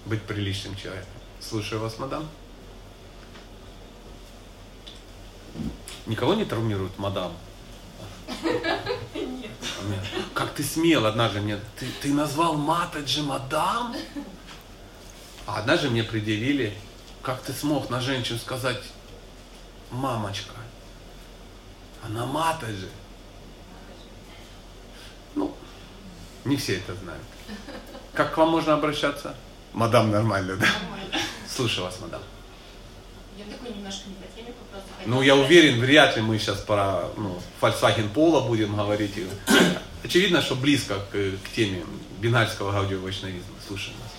[0.06, 1.10] быть приличным человеком.
[1.40, 2.28] Слушаю вас, мадам.
[6.06, 7.34] Никого не травмирует, мадам?
[9.84, 10.02] Нет.
[10.36, 13.96] Как ты смел однажды мне, ты, ты назвал Матаджи мадам?
[15.46, 16.74] А однажды мне предъявили,
[17.22, 18.82] как ты смог на женщину сказать
[19.92, 20.56] мамочка?
[22.04, 22.90] Она Матаджи.
[25.36, 25.56] Ну,
[26.46, 27.24] не все это знают.
[28.14, 29.36] Как к вам можно обращаться?
[29.74, 30.68] Мадам нормально, да?
[30.82, 31.18] Нормально.
[31.50, 32.22] Слушаю вас, мадам.
[33.38, 34.84] Я такой немножко не по теме вопрос.
[35.06, 39.14] Ну, я уверен, вряд ли мы сейчас про ну, Volkswagen Polo будем говорить.
[40.04, 41.84] Очевидно, что близко к, к теме
[42.20, 43.56] бенгальского гаудиовайшнавизма.
[43.68, 44.13] Слушаем вас.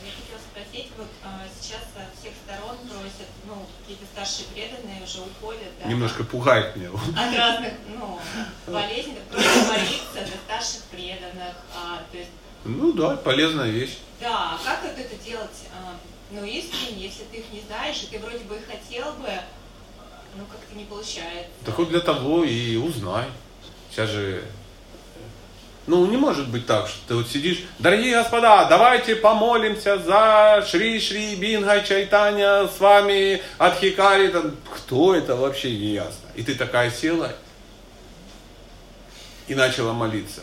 [0.74, 5.88] Спросить, вот а, сейчас со всех сторон просят, ну, какие-то старшие преданные уже уходят, да,
[5.88, 6.90] Немножко пугает меня.
[6.90, 8.18] от разных, ну,
[8.72, 12.30] болезней, так просят молиться за старших преданных, а, то есть,
[12.64, 13.98] Ну да, полезная вещь.
[14.20, 15.94] да, а как вот это делать, а,
[16.32, 19.30] ну, искренне, если ты их не знаешь, и ты вроде бы и хотел бы,
[20.36, 21.52] ну, как-то не получается.
[21.64, 23.26] Так вот для того и узнай.
[23.92, 24.42] Сейчас же...
[25.86, 30.98] Ну, не может быть так, что ты вот сидишь, дорогие господа, давайте помолимся за Шри
[30.98, 34.28] Шри Бинга Чайтаня с вами Адхикари.
[34.28, 36.26] Там, кто это вообще не ясно.
[36.36, 37.32] И ты такая села
[39.46, 40.40] и начала молиться.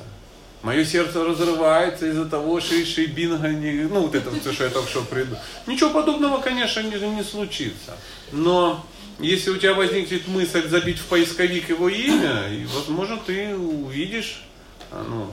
[0.61, 3.87] Мое сердце разрывается из-за того, что Шри Шри не...
[3.87, 5.35] Ну, вот это все, что я только что приду.
[5.65, 7.97] Ничего подобного, конечно, не, не случится.
[8.31, 8.85] Но
[9.17, 14.43] если у тебя возникнет мысль забить в поисковик его имя, и, возможно, ты увидишь,
[14.91, 15.31] ну,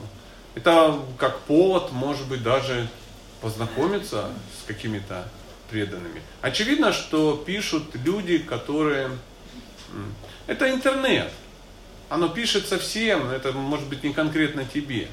[0.55, 2.87] это как повод, может быть, даже
[3.41, 4.29] познакомиться
[4.61, 5.27] с какими-то
[5.69, 6.21] преданными.
[6.41, 9.11] Очевидно, что пишут люди, которые...
[10.47, 11.31] Это интернет.
[12.09, 15.07] Оно пишется всем, это может быть не конкретно тебе.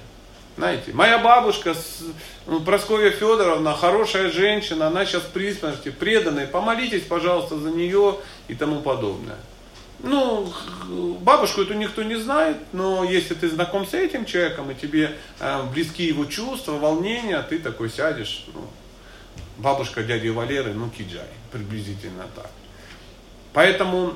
[0.57, 1.74] Знаете, моя бабушка,
[2.64, 8.16] Прасковья Федоровна, хорошая женщина, она сейчас при смерти, преданная, помолитесь, пожалуйста, за нее
[8.49, 9.36] и тому подобное.
[10.01, 10.53] Ну,
[11.20, 15.62] бабушку эту никто не знает, но если ты знаком с этим человеком, и тебе э,
[15.72, 18.68] близки его чувства, волнения, ты такой сядешь, ну,
[19.57, 22.51] бабушка дяди Валеры, ну, киджай, приблизительно так.
[23.55, 24.14] Поэтому,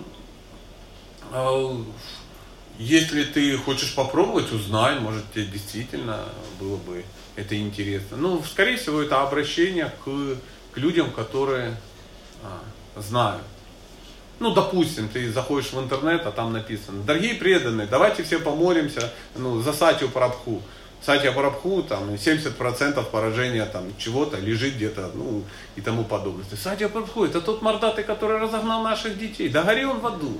[1.32, 1.74] э,
[2.78, 6.26] если ты хочешь попробовать, узнай, может тебе действительно
[6.60, 7.04] было бы
[7.36, 8.16] это интересно.
[8.16, 10.36] Ну, скорее всего, это обращение к,
[10.72, 11.76] к людям, которые
[12.42, 12.60] а,
[13.00, 13.42] знают.
[14.40, 19.60] Ну, допустим, ты заходишь в интернет, а там написано, дорогие преданные, давайте все помолимся ну,
[19.60, 20.62] за Сатью Прабху.
[21.04, 25.42] Сатья Прабху, там 70% поражения там чего-то лежит где-то, ну,
[25.76, 26.44] и тому подобное.
[26.56, 29.50] Сатья Прабху, это тот мордатый, который разогнал наших детей.
[29.50, 30.32] Да гори он в аду.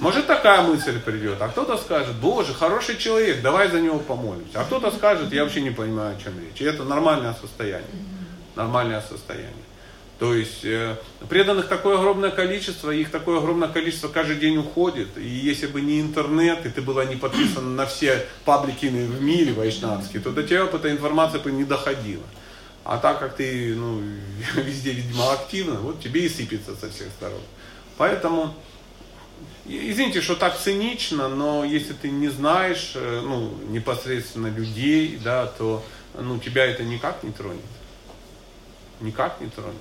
[0.00, 4.60] Может такая мысль придет, а кто-то скажет, боже, хороший человек, давай за него помолимся.
[4.60, 6.60] А кто-то скажет, я вообще не понимаю, о чем речь.
[6.60, 7.88] И это нормальное состояние.
[8.54, 9.52] Нормальное состояние.
[10.18, 10.96] То есть э,
[11.28, 15.08] преданных такое огромное количество, их такое огромное количество каждый день уходит.
[15.18, 19.52] И если бы не интернет, и ты была не подписана на все паблики в мире
[19.52, 22.22] вайшнавские, то до тебя бы эта информация бы не доходила.
[22.82, 24.00] А так как ты ну,
[24.54, 27.42] везде, видимо, активна, вот тебе и сыпется со всех сторон.
[27.98, 28.54] Поэтому,
[29.66, 35.84] извините, что так цинично, но если ты не знаешь э, ну, непосредственно людей, да, то
[36.18, 37.60] ну, тебя это никак не тронет.
[39.02, 39.74] Никак не тронет.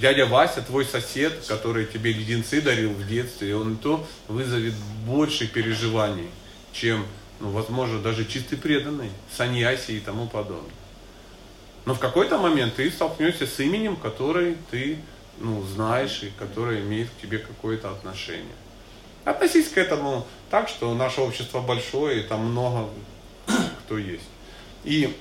[0.00, 4.74] Дядя Вася, твой сосед, который тебе леденцы дарил в детстве, он то вызовет
[5.04, 6.30] больше переживаний,
[6.72, 7.04] чем,
[7.40, 10.70] ну, возможно, даже чистый преданный, саньяси и тому подобное.
[11.84, 14.98] Но в какой-то момент ты столкнешься с именем, который ты
[15.40, 18.54] ну, знаешь и который имеет к тебе какое-то отношение.
[19.24, 22.88] Относись к этому так, что наше общество большое, и там много
[23.84, 24.28] кто есть.
[24.84, 25.16] И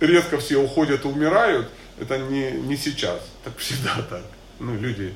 [0.00, 1.68] резко все уходят и умирают–
[2.00, 4.24] это не, не сейчас, так всегда так.
[4.58, 5.14] Ну, люди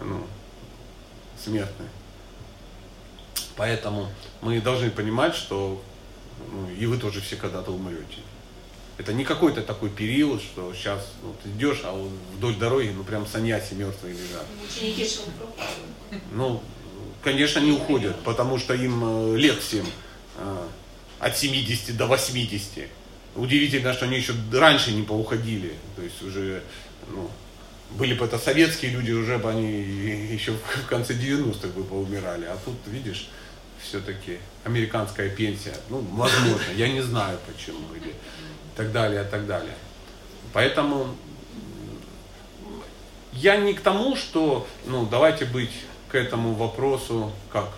[0.00, 0.26] ну,
[1.42, 1.88] смертные.
[3.56, 4.08] Поэтому
[4.40, 5.82] мы должны понимать, что
[6.50, 8.18] ну, и вы тоже все когда-то умрете.
[8.96, 13.02] Это не какой-то такой период, что сейчас ну, ты идешь, а вот вдоль дороги, ну
[13.02, 14.46] прям саньяси мертвые лежат.
[14.64, 15.08] Ученики
[16.32, 16.62] Ну,
[17.22, 19.86] конечно, не уходят, потому что им э, лет всем
[20.38, 20.68] э,
[21.18, 22.88] от 70 до 80.
[23.36, 25.74] Удивительно, что они еще раньше не поуходили.
[25.96, 26.62] То есть уже,
[27.08, 27.30] ну,
[27.90, 29.70] были бы это советские люди, уже бы они
[30.32, 32.44] еще в конце 90-х бы поумирали.
[32.44, 33.28] А тут, видишь,
[33.82, 35.76] все-таки американская пенсия.
[35.90, 37.94] Ну, возможно, я не знаю почему.
[37.94, 38.14] Или
[38.76, 39.74] так далее, так далее.
[40.52, 41.16] Поэтому
[43.32, 45.72] я не к тому, что, ну, давайте быть
[46.08, 47.70] к этому вопросу как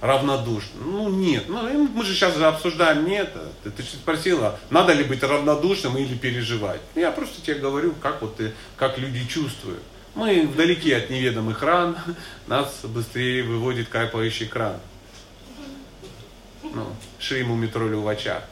[0.00, 0.80] а, равнодушны.
[0.84, 3.52] Ну нет, ну, мы же сейчас же обсуждаем не это.
[3.62, 6.80] Ты, ты спросила, надо ли быть равнодушным или переживать.
[6.94, 9.82] Я просто тебе говорю, как вот ты, как люди чувствуют.
[10.14, 11.96] Мы вдалеке от неведомых ран,
[12.46, 14.76] нас быстрее выводит кайпающий кран.
[16.62, 16.86] Ну,
[17.18, 18.42] Шриму Метролю в очах.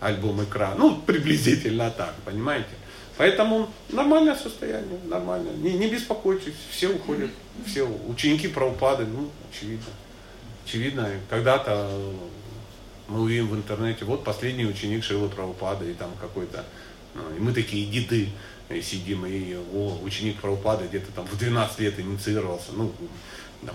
[0.00, 0.74] Альбом экран.
[0.78, 2.68] Ну, приблизительно так, понимаете?
[3.16, 5.50] Поэтому нормальное состояние, нормально.
[5.50, 7.30] Не, не беспокойтесь, все уходят,
[7.66, 9.92] все ученики правопады, ну, очевидно.
[10.64, 11.90] Очевидно, когда-то
[13.08, 16.64] мы увидим в интернете, вот последний ученик Шилы Правопада, и там какой-то,
[17.14, 18.30] ну, и мы такие деды
[18.82, 22.92] сидим, и о, ученик Правопада где-то там в 12 лет инициировался, ну,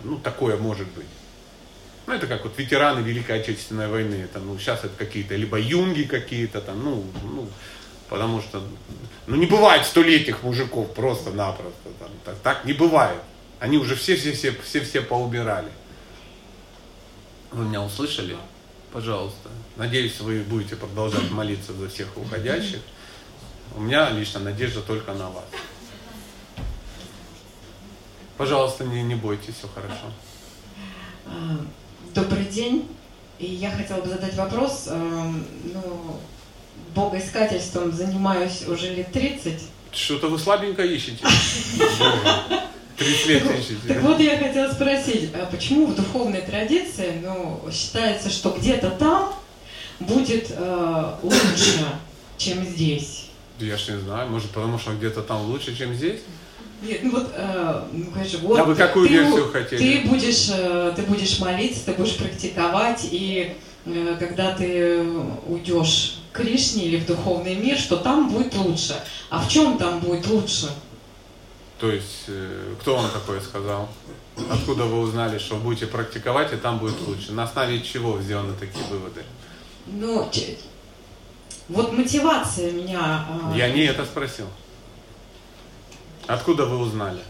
[0.03, 1.05] ну, такое может быть.
[2.07, 6.03] Ну, это как вот ветераны Великой Отечественной войны, это, ну, сейчас это какие-то, либо юнги
[6.03, 7.47] какие-то там, ну, ну,
[8.09, 8.63] Потому что
[9.27, 11.89] ну, не бывает столетних мужиков просто-напросто.
[11.99, 13.21] Там, так, так не бывает.
[13.59, 15.69] Они уже все-все-все поубирали.
[17.51, 18.37] Вы меня услышали?
[18.93, 19.49] Пожалуйста.
[19.75, 22.79] Надеюсь, вы будете продолжать молиться за всех уходящих.
[23.75, 25.45] У меня лично надежда только на вас.
[28.37, 30.13] Пожалуйста, не, не бойтесь, все хорошо.
[31.25, 31.57] А,
[32.15, 32.87] добрый день.
[33.37, 34.87] И я хотела бы задать вопрос.
[34.87, 36.19] Эм, ну,
[36.95, 39.61] богоискательством занимаюсь уже лет 30.
[39.91, 41.25] Что-то вы слабенько ищете.
[42.99, 43.87] 30 лет ищете.
[43.87, 49.33] Так вот я хотела спросить, а почему в духовной традиции ну, считается, что где-то там
[49.99, 51.85] будет э, лучше,
[52.37, 53.29] чем здесь?
[53.59, 56.19] Я ж не знаю, может потому что где-то там лучше, чем здесь?
[56.81, 58.59] Нет, ну вот, э, ну, конечно, вот.
[58.59, 59.79] А вы какую ты, версию хотели?
[59.79, 65.03] Ты будешь, э, ты будешь молиться, ты будешь практиковать, и э, когда ты
[65.47, 68.95] уйдешь Кришне или в духовный мир, что там будет лучше.
[69.29, 70.69] А в чем там будет лучше?
[71.79, 73.87] То есть, э, кто вам такое сказал?
[74.49, 77.31] Откуда вы узнали, что будете практиковать, и там будет лучше?
[77.31, 79.23] На основе чего сделаны такие выводы?
[79.87, 80.29] Ну,
[81.69, 82.99] вот мотивация меня...
[83.29, 84.47] А, Я не это спросил.
[86.27, 87.21] Откуда вы узнали?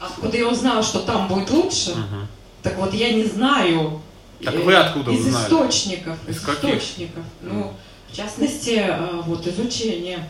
[0.00, 1.90] Откуда я узнала, что там будет лучше?
[1.94, 2.28] Мгм.
[2.62, 4.00] Так вот, я не знаю.
[4.44, 5.44] Так Э, вы откуда из узнали?
[5.44, 6.18] источников.
[6.28, 6.74] Из Из, каких?
[6.76, 7.24] источников.
[7.40, 7.72] Ну,
[8.10, 10.28] в частности, э, вот изучение.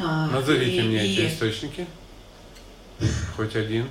[0.00, 1.86] А, Назовите и- мне и- эти источники.
[3.36, 3.88] Хоть один.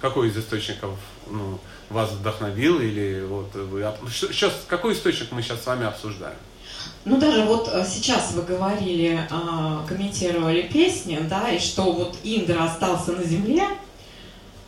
[0.00, 0.90] Какой из источников
[1.28, 1.58] ну,
[1.90, 3.84] вас вдохновил или вот вы...
[4.10, 6.36] Сейчас, какой источник мы сейчас с вами обсуждаем?
[7.04, 12.64] Ну, даже вот э, сейчас вы говорили, а, комментировали песни, да, и что вот Индра
[12.64, 13.64] остался на земле,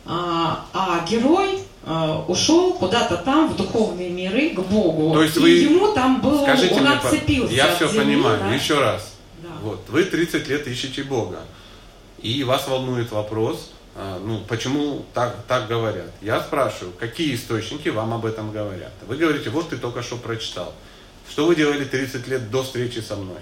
[0.05, 5.13] а, а герой а, ушел куда-то там, в духовные миры, к Богу.
[5.13, 8.15] То есть и вы- ему там было, Скажите он мне, отцепился я от все земли,
[8.15, 8.39] понимаю.
[8.39, 8.53] да.
[8.53, 9.13] Еще раз.
[9.41, 9.49] Да.
[9.61, 11.39] Вот, вы 30 лет ищете Бога.
[12.21, 16.11] И вас волнует вопрос, ну, почему так, так говорят.
[16.21, 18.93] Я спрашиваю, какие источники вам об этом говорят?
[19.07, 20.73] Вы говорите, вот ты только что прочитал.
[21.29, 23.39] Что вы делали 30 лет до встречи со мной?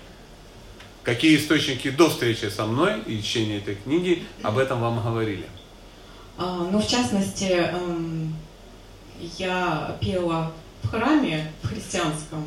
[1.04, 5.46] Какие источники до встречи со мной и чтения этой книги об этом вам говорили?
[6.38, 8.36] А, ну, в частности, эм,
[9.38, 10.52] я пела
[10.84, 12.46] в храме в христианском,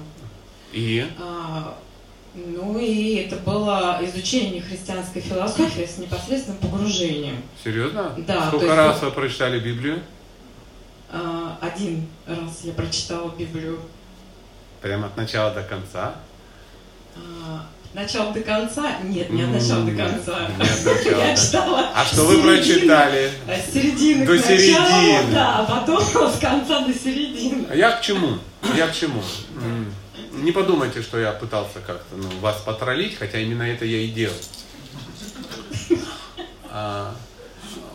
[0.73, 1.77] И А,
[2.35, 7.43] Ну и это было изучение христианской философии с непосредственным погружением.
[7.63, 8.15] серьезно?
[8.27, 10.01] Да, Сколько есть раз вы прочитали Библию?
[11.11, 13.79] А, Один раз я прочитала Библию
[14.81, 16.15] Прямо от начала до конца?
[17.15, 18.97] а, от начала до конца.
[19.05, 20.49] Нет, не от начала до конца.
[21.05, 21.91] Я читала.
[21.95, 23.31] А что вы прочитали?
[23.47, 25.33] С середины До середины.
[25.35, 26.01] да, а потом
[26.33, 27.67] с конца до середины.
[27.71, 28.39] А Я к чему?
[28.75, 29.21] Я к чему?
[30.43, 34.35] Не подумайте, что я пытался как-то ну, вас потроллить, хотя именно это я и делал.
[36.69, 37.15] А,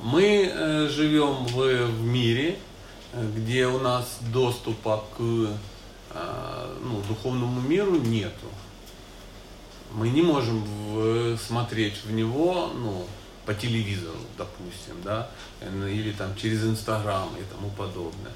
[0.02, 2.58] Мы э, живем в, в мире,
[3.12, 5.22] э, где у нас доступа к
[6.12, 8.48] а, ну, духовному миру нету.
[9.92, 13.06] Мы не можем в- смотреть в него ну,
[13.46, 15.30] по телевизору, допустим, да,
[15.60, 18.32] э, или там через Инстаграм и тому подобное.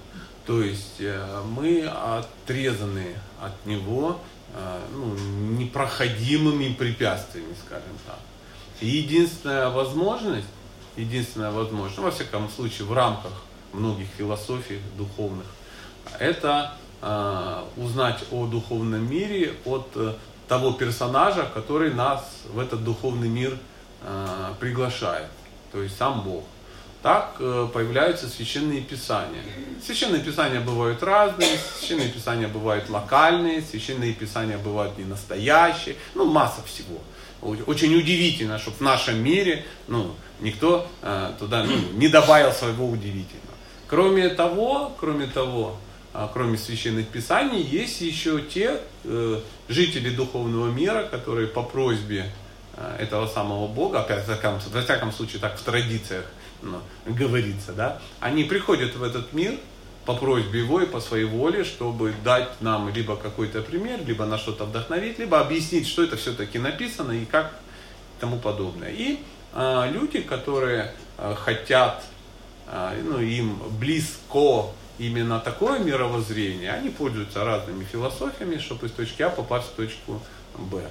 [0.46, 4.20] То есть э, мы отрезаны от него
[4.56, 5.16] э, ну,
[5.58, 8.20] непроходимыми препятствиями, скажем так.
[8.82, 10.48] Единственная возможность,
[10.98, 13.34] единственная возможность, ну, во всяком случае, в рамках
[13.72, 15.46] многих философий духовных,
[16.18, 19.88] это э, узнать о духовном мире от
[20.48, 23.58] того персонажа, который нас в этот духовный мир
[24.60, 25.28] приглашает,
[25.72, 26.44] то есть сам Бог.
[27.02, 29.42] Так э, появляются священные писания.
[29.84, 31.50] Священные писания бывают разные,
[31.80, 37.00] священные писания бывают локальные, священные писания бывают не настоящие, ну масса всего.
[37.42, 43.56] Очень удивительно, что в нашем мире ну, никто э, туда ну, не добавил своего удивительного.
[43.88, 45.78] Кроме того, кроме того,
[46.14, 52.32] а, кроме священных писаний, есть еще те э, жители духовного мира, которые по просьбе
[52.76, 54.36] э, этого самого Бога, опять во
[54.78, 56.26] всяком, случае так в традициях
[57.06, 59.54] говорится, да, они приходят в этот мир
[60.06, 64.38] по просьбе его и по своей воле, чтобы дать нам либо какой-то пример, либо на
[64.38, 67.54] что-то вдохновить, либо объяснить, что это все-таки написано и как
[68.20, 68.92] тому подобное.
[68.92, 69.20] И
[69.54, 72.04] а, люди, которые а, хотят,
[72.68, 79.30] а, ну, им близко именно такое мировоззрение, они пользуются разными философиями, чтобы из точки А
[79.30, 80.22] попасть в точку
[80.58, 80.82] Б.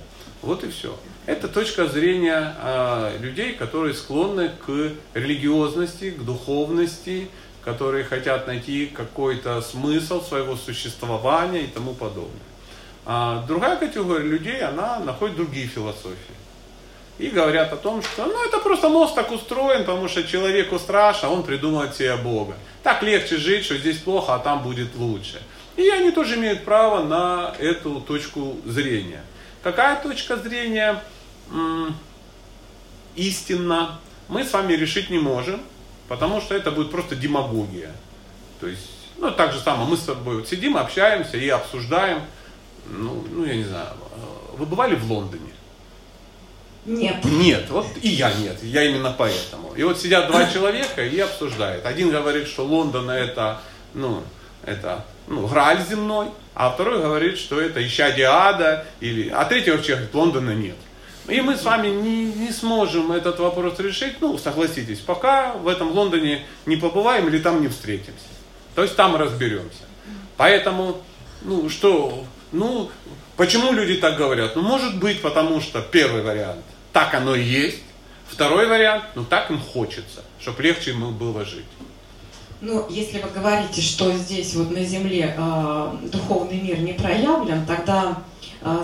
[0.42, 0.96] Вот и все.
[1.31, 7.31] Это точка зрения а, людей, которые склонны к религиозности, к духовности,
[7.64, 12.43] которые хотят найти какой-то смысл своего существования и тому подобное.
[13.07, 16.35] А другая категория людей, она находит другие философии.
[17.20, 21.31] И говорят о том, что ну, это просто мозг так устроен, потому что человеку страшно,
[21.31, 22.57] он придумывает себе Бога.
[22.82, 25.40] Так легче жить, что здесь плохо, а там будет лучше.
[25.77, 29.23] И они тоже имеют право на эту точку зрения.
[29.62, 31.01] Какая точка зрения
[31.51, 31.94] м,
[33.16, 33.98] истинна,
[34.28, 35.60] мы с вами решить не можем,
[36.09, 37.93] потому что это будет просто демагогия.
[38.60, 42.22] То есть, ну, так же самое, мы с тобой вот сидим, общаемся и обсуждаем,
[42.86, 45.51] ну, ну, я не знаю, э, вы бывали в Лондоне?
[46.86, 47.24] Нет.
[47.24, 49.74] Нет, вот и я нет, я именно поэтому.
[49.74, 51.85] И вот сидят два человека и обсуждают.
[51.85, 53.60] Один говорит, что Лондон это,
[53.94, 54.22] ну,
[54.64, 59.93] это, ну, Грааль земной, а второй говорит, что это исчадие ада, или, а третий вообще
[59.93, 60.77] говорит, Лондона нет.
[61.31, 65.93] И мы с вами не, не сможем этот вопрос решить, ну, согласитесь, пока в этом
[65.93, 68.27] Лондоне не побываем или там не встретимся.
[68.74, 69.85] То есть там разберемся.
[70.36, 71.02] Поэтому,
[71.43, 72.90] ну, что, ну,
[73.36, 74.57] почему люди так говорят?
[74.57, 77.82] Ну, может быть, потому что первый вариант, так оно и есть.
[78.28, 81.66] Второй вариант, ну, так им хочется, чтобы легче ему было жить.
[82.61, 88.23] Ну, если вы говорите, что здесь вот на Земле э, духовный мир не проявлен, тогда,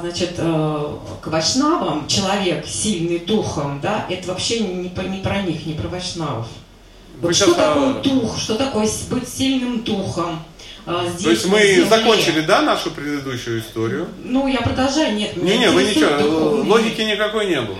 [0.00, 5.66] значит, э, к вайшнавам человек сильный духом, да, это вообще не, по- не про них,
[5.66, 6.46] не про вайшнавов.
[7.20, 10.42] Вы Вот что а, такое дух, что такое быть сильным духом?
[11.08, 11.86] здесь, То есть мы Земле?
[11.86, 14.06] закончили, да, нашу предыдущую историю?
[14.22, 15.36] Ну, я продолжаю, нет.
[15.36, 16.72] меня Не-не, вы ничего, духовный мир.
[16.72, 17.78] логики никакой не было.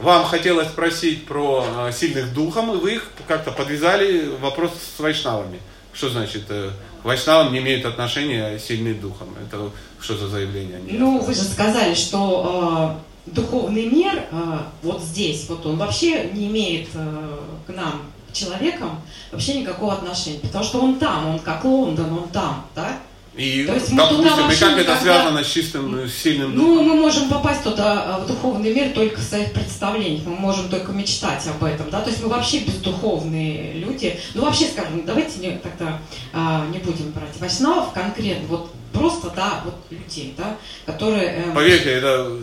[0.00, 5.58] Вам хотелось спросить про сильных духом, и вы их как-то подвязали вопрос с вайшнавами.
[5.96, 6.70] Что значит, э,
[7.00, 9.28] к вайшнавам не имеют отношения сильный духом?
[9.42, 10.78] Это что за заявление?
[10.82, 16.30] Не Ну, вы же сказали, что э, духовный мир э, вот здесь, вот он вообще
[16.34, 19.00] не имеет э, к нам, к человекам,
[19.32, 22.98] вообще никакого отношения, потому что он там, он как Лондон, он там, да?
[23.36, 26.66] И, то есть мы туда допустим, и как это связано с чистым, э, сильным Ну,
[26.66, 26.86] духом?
[26.88, 30.92] мы можем попасть туда, э, в духовный мир, только в своих представлениях, мы можем только
[30.92, 34.18] мечтать об этом, да, то есть мы вообще бездуховные люди.
[34.32, 35.98] Ну, вообще, скажем, давайте не, тогда
[36.32, 40.56] а, не будем брать вайшнавов конкретно, вот просто, да, вот людей, да,
[40.86, 41.44] которые...
[41.44, 42.38] эм, Поверьте, это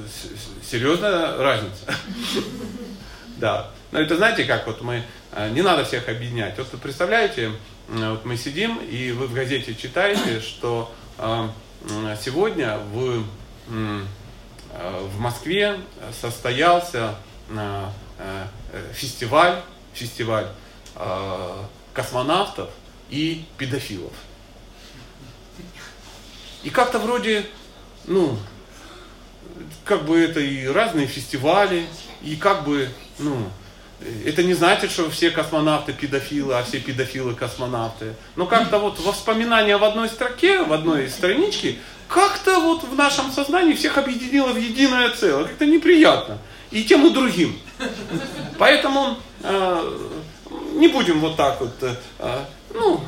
[0.69, 1.85] серьезная разница.
[3.37, 3.71] Да.
[3.91, 5.03] Но это знаете, как вот мы,
[5.33, 6.57] э, не надо всех объединять.
[6.57, 7.51] Вот представляете, э,
[7.87, 11.47] вот мы сидим, и вы в газете читаете, что э,
[12.21, 13.23] сегодня в,
[13.69, 14.03] э,
[14.71, 15.79] в Москве
[16.19, 17.15] состоялся
[17.49, 19.61] э, э, э, фестиваль,
[19.93, 20.47] фестиваль
[20.95, 22.69] э, космонавтов
[23.09, 24.13] и педофилов.
[26.63, 27.45] И как-то вроде,
[28.05, 28.37] ну,
[29.83, 31.85] как бы это и разные фестивали,
[32.21, 32.89] и как бы,
[33.19, 33.49] ну,
[34.25, 38.15] это не значит, что все космонавты педофилы, а все педофилы космонавты.
[38.35, 41.77] Но как-то вот во воспоминания в одной строке, в одной страничке,
[42.07, 45.45] как-то вот в нашем сознании всех объединило в единое целое.
[45.45, 46.37] Как-то неприятно.
[46.71, 47.57] И тем, и другим.
[48.57, 49.97] Поэтому э,
[50.73, 53.03] не будем вот так вот, э, э, ну,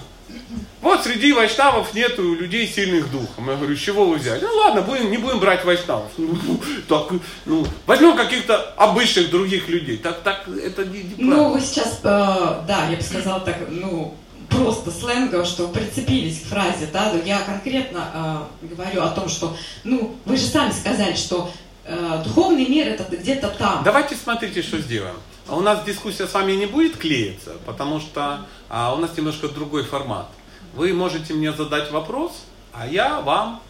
[0.85, 3.49] вот среди вайшнавов нету людей сильных духом.
[3.49, 4.41] Я говорю, с чего вы взяли?
[4.41, 6.11] Ну ладно, будем, не будем брать вайшнавов.
[6.17, 7.11] Ну, так,
[7.45, 9.97] ну, возьмем каких-то обычных других людей.
[9.97, 11.49] Так, так, это не, Ну, неправильно.
[11.49, 14.15] вы сейчас, э, да, я бы сказала так, ну,
[14.49, 19.55] просто сленгово, что прицепились к фразе, да, но я конкретно э, говорю о том, что,
[19.83, 21.51] ну, вы же сами сказали, что
[21.85, 23.83] э, духовный мир это где-то там.
[23.83, 25.15] Давайте смотрите, что сделаем.
[25.47, 29.47] А у нас дискуссия с вами не будет клеиться, потому что а, у нас немножко
[29.47, 30.27] другой формат.
[30.75, 32.43] Вы можете мне задать вопрос,
[32.73, 33.61] а я вам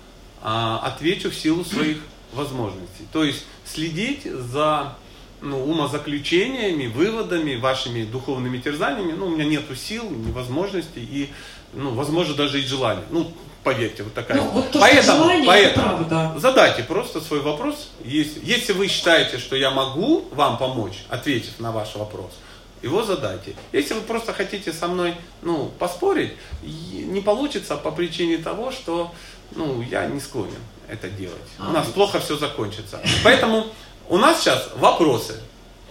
[0.41, 1.97] а, отвечу в силу своих
[2.33, 3.07] возможностей.
[3.11, 4.95] То есть следить за
[5.41, 9.13] ну, умозаключениями, выводами, вашими духовными терзаниями.
[9.13, 11.29] Ну, у меня нет сил, ни возможностей и,
[11.73, 13.03] ну, возможно, даже и желания.
[13.11, 13.31] Ну,
[13.63, 14.37] поверьте, вот такая.
[14.37, 16.39] Ну, вот то, поэтому, желание, поэтому это правда.
[16.39, 17.89] задайте просто свой вопрос.
[18.03, 22.31] Если, если вы считаете, что я могу вам помочь, ответив на ваш вопрос,
[22.81, 23.55] его задайте.
[23.71, 29.13] Если вы просто хотите со мной ну, поспорить, не получится по причине того, что
[29.51, 30.53] ну, я не склонен
[30.87, 31.35] это делать.
[31.59, 33.01] У нас плохо все закончится.
[33.23, 33.67] Поэтому
[34.09, 35.39] у нас сейчас вопросы.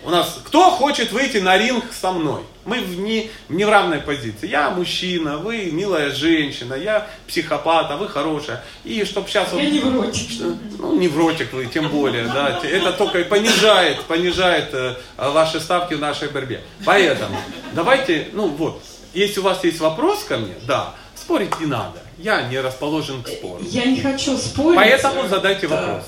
[0.04, 2.42] У нас кто хочет выйти на ринг со мной?
[2.66, 4.46] Мы в не, не в равной позиции.
[4.48, 8.62] Я мужчина, вы милая женщина, я психопат, а вы хорошая.
[8.84, 10.12] И чтобы сейчас вот Я не вру.
[10.12, 15.94] что- ну, невротик вы, тем более, да, это только и понижает, понижает э, ваши ставки
[15.94, 16.62] в нашей борьбе.
[16.84, 17.36] Поэтому
[17.72, 18.82] давайте, ну вот,
[19.14, 23.28] если у вас есть вопрос ко мне, да, спорить не надо, я не расположен к
[23.28, 23.62] спору.
[23.62, 24.76] Я не хочу спорить.
[24.76, 25.76] Поэтому задайте Да.
[25.80, 26.04] вопрос.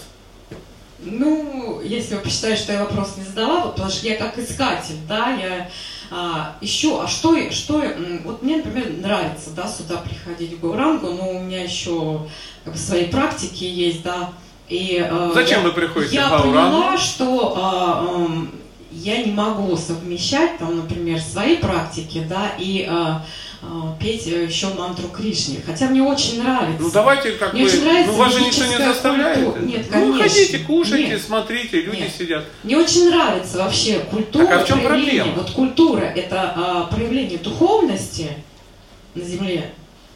[0.99, 4.97] Ну, если вы посчитаете, что я вопрос не задала, вот, потому что я как искатель,
[5.07, 5.69] да, я
[6.11, 7.83] а, ищу, а что, что,
[8.25, 12.27] вот мне, например, нравится, да, сюда приходить в Гурангу, но у меня еще
[12.65, 14.31] как бы, свои практики есть, да,
[14.69, 16.53] и э, Зачем я, вы приходите я в Гурангу?
[16.81, 18.51] поняла, что а, м,
[18.91, 23.23] я не могу совмещать, там, например, свои практики, да, и а,
[24.01, 26.83] петь э, еще мантру Кришне, хотя мне очень нравится.
[26.83, 29.45] Ну давайте как Мне бы, очень нравится ну вас же никто не заставляет.
[29.45, 29.63] культура.
[29.63, 30.19] Нет, ну конечно.
[30.23, 31.23] ходите, кушайте, Нет.
[31.23, 32.13] смотрите, люди Нет.
[32.17, 32.45] сидят.
[32.63, 34.47] Мне очень нравится вообще культура.
[34.47, 35.25] Так а в чем проявление.
[35.25, 35.43] проблема?
[35.43, 38.31] Вот культура это а, проявление духовности
[39.15, 39.73] на земле.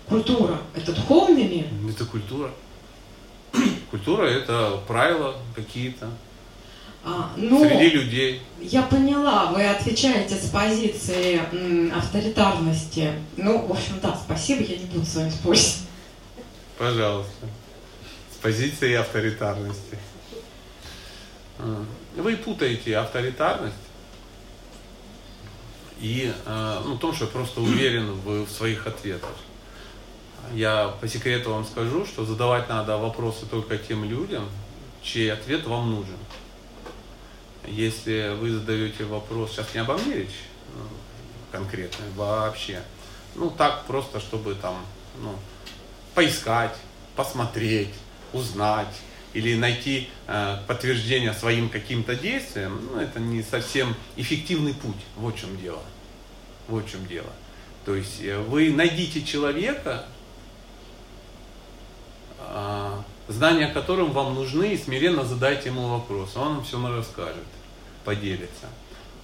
[0.09, 1.65] Культура это духовный мир.
[1.89, 2.51] Это культура.
[3.91, 6.09] Культура это правила какие-то
[7.03, 8.43] А, ну, среди людей.
[8.61, 13.13] я поняла, вы отвечаете с позиции м, авторитарности.
[13.37, 15.79] Ну, в общем, да, спасибо, я не буду с вами спорить.
[16.77, 17.47] Пожалуйста.
[18.35, 19.99] С позиции авторитарности.
[21.59, 21.85] А,
[22.17, 23.75] Вы путаете авторитарность
[26.01, 29.35] и э, ну, том, что я просто уверен в, в своих ответах.
[30.55, 34.49] Я по секрету вам скажу, что задавать надо вопросы только тем людям,
[35.03, 36.17] чей ответ вам нужен.
[37.67, 40.41] Если вы задаете вопрос, сейчас не обо мне речь
[40.75, 40.83] ну,
[41.53, 42.83] конкретно, вообще,
[43.35, 44.85] ну так просто, чтобы там,
[45.21, 45.35] ну,
[46.15, 46.77] поискать,
[47.17, 47.95] посмотреть,
[48.33, 48.95] узнать
[49.33, 54.97] или найти э, подтверждение своим каким-то действиям, ну, это не совсем эффективный путь.
[55.17, 55.83] Вот в чем дело.
[56.67, 57.31] Вот в чем дело.
[57.85, 60.05] То есть э, вы найдите человека,
[62.39, 66.37] э, знания которым вам нужны, и смиренно задайте ему вопрос.
[66.37, 67.47] Он вам все расскажет,
[68.05, 68.69] поделится.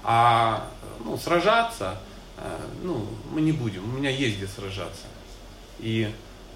[0.02, 0.68] А
[1.04, 1.98] ну, сражаться,
[2.38, 3.84] э, ну, мы не будем.
[3.84, 5.06] У меня есть где сражаться.
[5.80, 6.08] И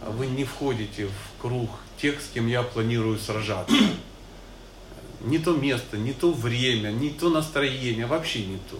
[0.07, 1.71] вы не входите в круг
[2.01, 3.75] тех, с кем я планирую сражаться.
[5.23, 8.79] Не то место, не то время, не то настроение, вообще не то.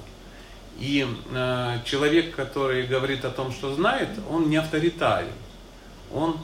[0.79, 5.33] И э, человек, который говорит о том, что знает, он не авторитарен.
[6.13, 6.39] Он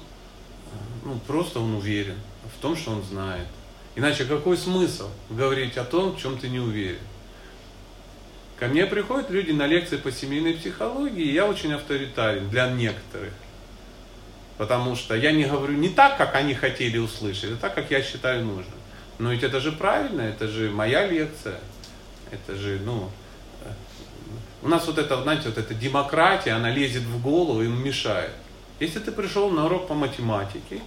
[1.06, 2.16] ну, просто он уверен
[2.56, 3.46] в том, что он знает.
[3.94, 6.98] Иначе какой смысл говорить о том, в чем ты не уверен?
[8.58, 13.32] Ко мне приходят люди на лекции по семейной психологии, и я очень авторитарен для некоторых.
[14.58, 18.02] Потому что я не говорю не так, как они хотели услышать, а так, как я
[18.02, 18.78] считаю нужным.
[19.18, 21.60] Но ведь это же правильно, это же моя лекция.
[22.32, 23.10] Это же, ну,
[23.62, 23.70] э,
[24.62, 28.32] у нас вот это, знаете, вот эта демократия, она лезет в голову и мешает.
[28.80, 30.80] Если ты пришел на урок по математике,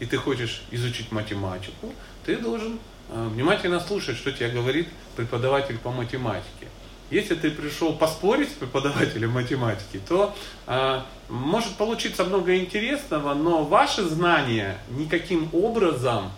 [0.00, 1.92] и ты хочешь изучить математику,
[2.24, 2.78] ты должен
[3.10, 6.68] э, внимательно слушать, что тебе говорит преподаватель по математике.
[7.10, 10.34] Если ты пришел поспорить с преподавателем математики, то
[10.66, 16.32] э, может получиться много интересного, но ваши знания никаким образом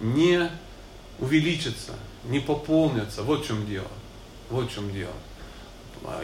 [0.00, 0.50] не
[1.18, 1.92] увеличатся,
[2.24, 3.22] не пополнятся.
[3.22, 3.88] Вот в чем дело.
[4.50, 5.14] Вот в чем дело.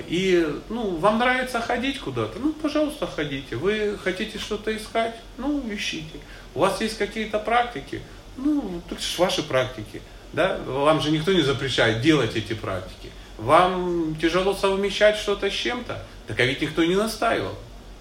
[0.09, 3.57] И ну, вам нравится ходить куда-то, ну, пожалуйста, ходите.
[3.57, 6.19] Вы хотите что-то искать, ну, ищите.
[6.55, 8.03] У вас есть какие-то практики,
[8.37, 10.03] ну, это же ваши практики.
[10.33, 10.59] Да?
[10.67, 13.11] Вам же никто не запрещает делать эти практики.
[13.39, 17.55] Вам тяжело совмещать что-то с чем-то, так а ведь никто не настаивал.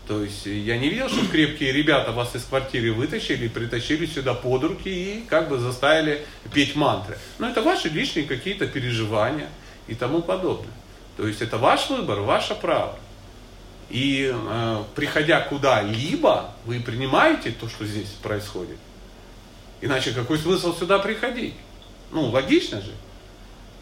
[0.07, 4.63] То есть я не видел, что крепкие ребята вас из квартиры вытащили, притащили сюда под
[4.63, 7.17] руки и как бы заставили петь мантры.
[7.37, 9.49] Но это ваши личные какие-то переживания
[9.87, 10.73] и тому подобное.
[11.19, 12.95] То есть это ваш выбор, ваше право.
[13.89, 18.77] И э, приходя куда-либо, вы принимаете то, что здесь происходит.
[19.81, 21.55] Иначе какой смысл сюда приходить?
[22.13, 22.93] Ну, логично же.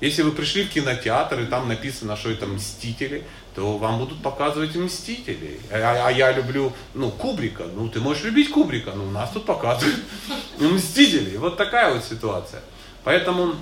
[0.02, 3.24] Если вы пришли в кинотеатр, и там написано, что это «Мстители»,
[3.54, 5.60] то вам будут показывать «Мстителей».
[5.72, 7.66] А, а я люблю, ну, Кубрика.
[7.66, 10.00] Ну, ты можешь любить Кубрика, но у нас тут показывают
[10.60, 11.38] «Мстителей».
[11.38, 12.64] Вот такая вот ситуация.
[13.04, 13.54] Поэтому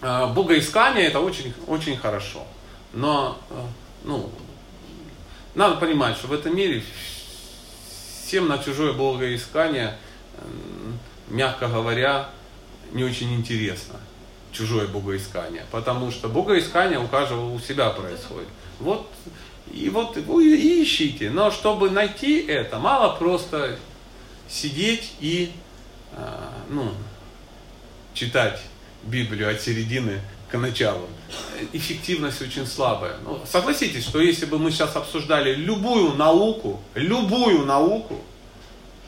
[0.00, 2.44] э, богоискание– это очень, очень хорошо.
[2.94, 3.54] Но, э,
[4.04, 4.30] ну,
[5.54, 6.82] надо понимать, что в этом мире
[8.24, 9.96] всем на чужое богоискание,
[11.28, 12.30] мягко говоря,
[12.92, 14.00] не очень интересно
[14.54, 18.48] чужое богоискание, потому что богоискание у каждого у себя происходит.
[18.80, 19.10] Вот
[19.72, 23.78] и вот вы и ищите, но чтобы найти это, мало просто
[24.48, 25.52] сидеть и
[26.12, 26.92] а, ну,
[28.12, 28.60] читать
[29.02, 30.20] Библию от середины
[30.54, 31.08] к началу.
[31.72, 33.16] Эффективность очень слабая.
[33.24, 38.20] Ну, согласитесь, что если бы мы сейчас обсуждали любую науку, любую науку,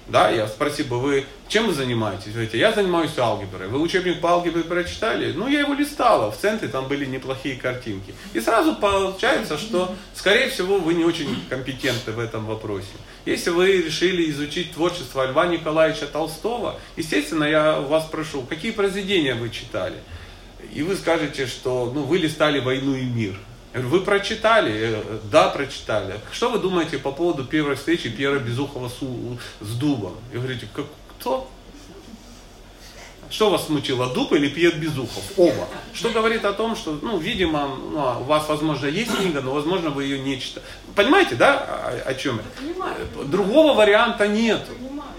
[0.09, 2.27] да, я спросил бы, вы чем вы занимаетесь?
[2.27, 3.69] Вы говорите, я занимаюсь алгеброй.
[3.69, 5.33] Вы учебник по алгебре прочитали?
[5.33, 8.13] Ну, я его листала, в центре там были неплохие картинки.
[8.35, 12.89] И сразу получается, что, скорее всего, вы не очень компетентны в этом вопросе.
[13.25, 19.51] Если вы решили изучить творчество Льва Николаевича Толстого, естественно, я вас прошу, какие произведения вы
[19.51, 19.97] читали?
[20.75, 23.39] И вы скажете, что ну, вы листали «Войну и мир».
[23.75, 25.03] Вы прочитали?
[25.31, 26.19] Да, прочитали.
[26.33, 29.01] Что вы думаете по поводу первой встречи Пьера Безухова с,
[29.61, 30.15] с Дубом?
[30.33, 30.87] И говорите, как,
[31.19, 31.51] кто?
[33.29, 35.25] Что вас смутило, Дуб или Пьер Безухов?
[35.37, 35.69] Оба.
[35.93, 39.53] Что говорит о том, что, ну, видимо, ну, а у вас, возможно, есть книга, но,
[39.53, 40.65] возможно, вы ее не читали.
[40.95, 43.25] Понимаете, да, о, о чем я?
[43.25, 44.63] Другого варианта нет.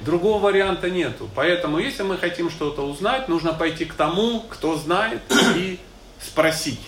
[0.07, 1.29] Другого варианта нету.
[1.35, 5.21] Поэтому, если мы хотим что-то узнать, нужно пойти к тому, кто знает,
[5.57, 5.81] и
[6.21, 6.79] спросить.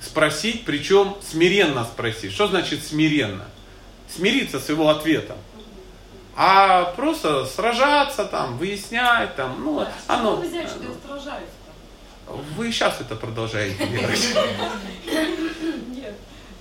[0.00, 2.32] Спросить, причем смиренно спросить.
[2.32, 3.44] Что значит смиренно?
[4.12, 5.36] Смириться с его ответом.
[6.34, 10.34] А просто сражаться там, выяснять там, ну, а оно...
[10.34, 11.50] Вы взяли, что я сражаюсь
[12.56, 14.34] Вы сейчас это продолжаете делать.
[15.90, 16.14] Нет,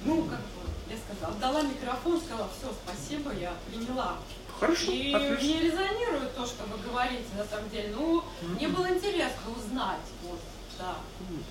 [0.06, 0.62] ну, как бы,
[0.92, 4.18] я сказала, дала микрофон, сказала, все, спасибо, я приняла.
[4.60, 5.38] Хорошо, И отлично.
[5.44, 7.94] мне резонирует то, что вы говорите, на самом деле.
[7.96, 10.40] Ну, мне было интересно узнать, вот,
[10.80, 10.96] да.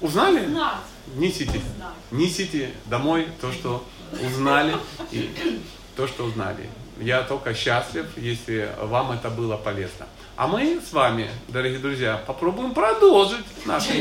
[0.01, 0.47] Узнали?
[0.47, 0.75] Узнать.
[1.15, 1.59] Несите.
[1.59, 1.95] Узнать.
[2.11, 3.85] Несите домой то, что
[4.21, 4.77] узнали,
[5.13, 5.61] и
[5.95, 6.69] то, что узнали.
[7.01, 10.07] Я только счастлив, если вам это было полезно.
[10.37, 13.93] А мы с вами, дорогие друзья, попробуем продолжить нашу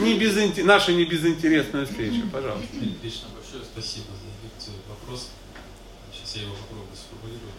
[0.00, 2.26] не, безинте- нашу не безинтересную встречу.
[2.32, 2.66] Пожалуйста.
[3.02, 4.76] Лично большое спасибо за лекцию.
[4.88, 5.30] Вопрос
[6.36, 7.54] я его попробую сформулировать.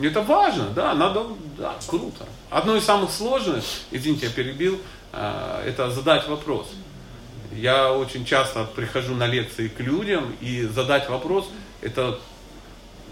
[0.00, 1.26] Это важно, да, надо,
[1.56, 2.26] да, круто.
[2.50, 4.80] Одно из самых сложных, извините, я перебил,
[5.12, 6.68] э, это задать вопрос.
[7.52, 11.48] Я очень часто прихожу на лекции к людям и задать вопрос,
[11.80, 12.18] это,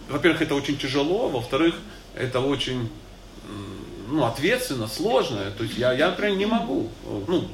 [0.09, 1.75] во-первых, это очень тяжело, во-вторых,
[2.15, 2.89] это очень
[4.09, 5.39] ну, ответственно, сложно.
[5.57, 6.89] То есть я, я, например, не могу.
[7.27, 7.49] Ну,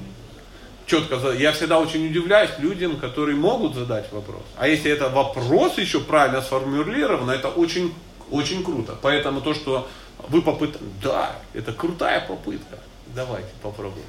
[0.86, 4.42] четко, я всегда очень удивляюсь людям, которые могут задать вопрос.
[4.56, 7.94] А если это вопрос еще правильно сформулирован, это очень,
[8.32, 8.98] очень круто.
[9.02, 9.88] Поэтому то, что
[10.28, 12.78] вы попытались, да, это крутая попытка.
[13.14, 14.06] Давайте попробуем.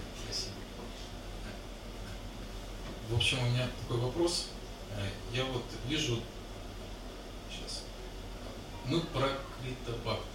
[3.09, 4.47] В общем, у меня такой вопрос.
[4.97, 6.19] Э, Я вот вижу,
[7.51, 7.83] сейчас,
[8.85, 9.27] мы про
[9.61, 10.32] критобакты.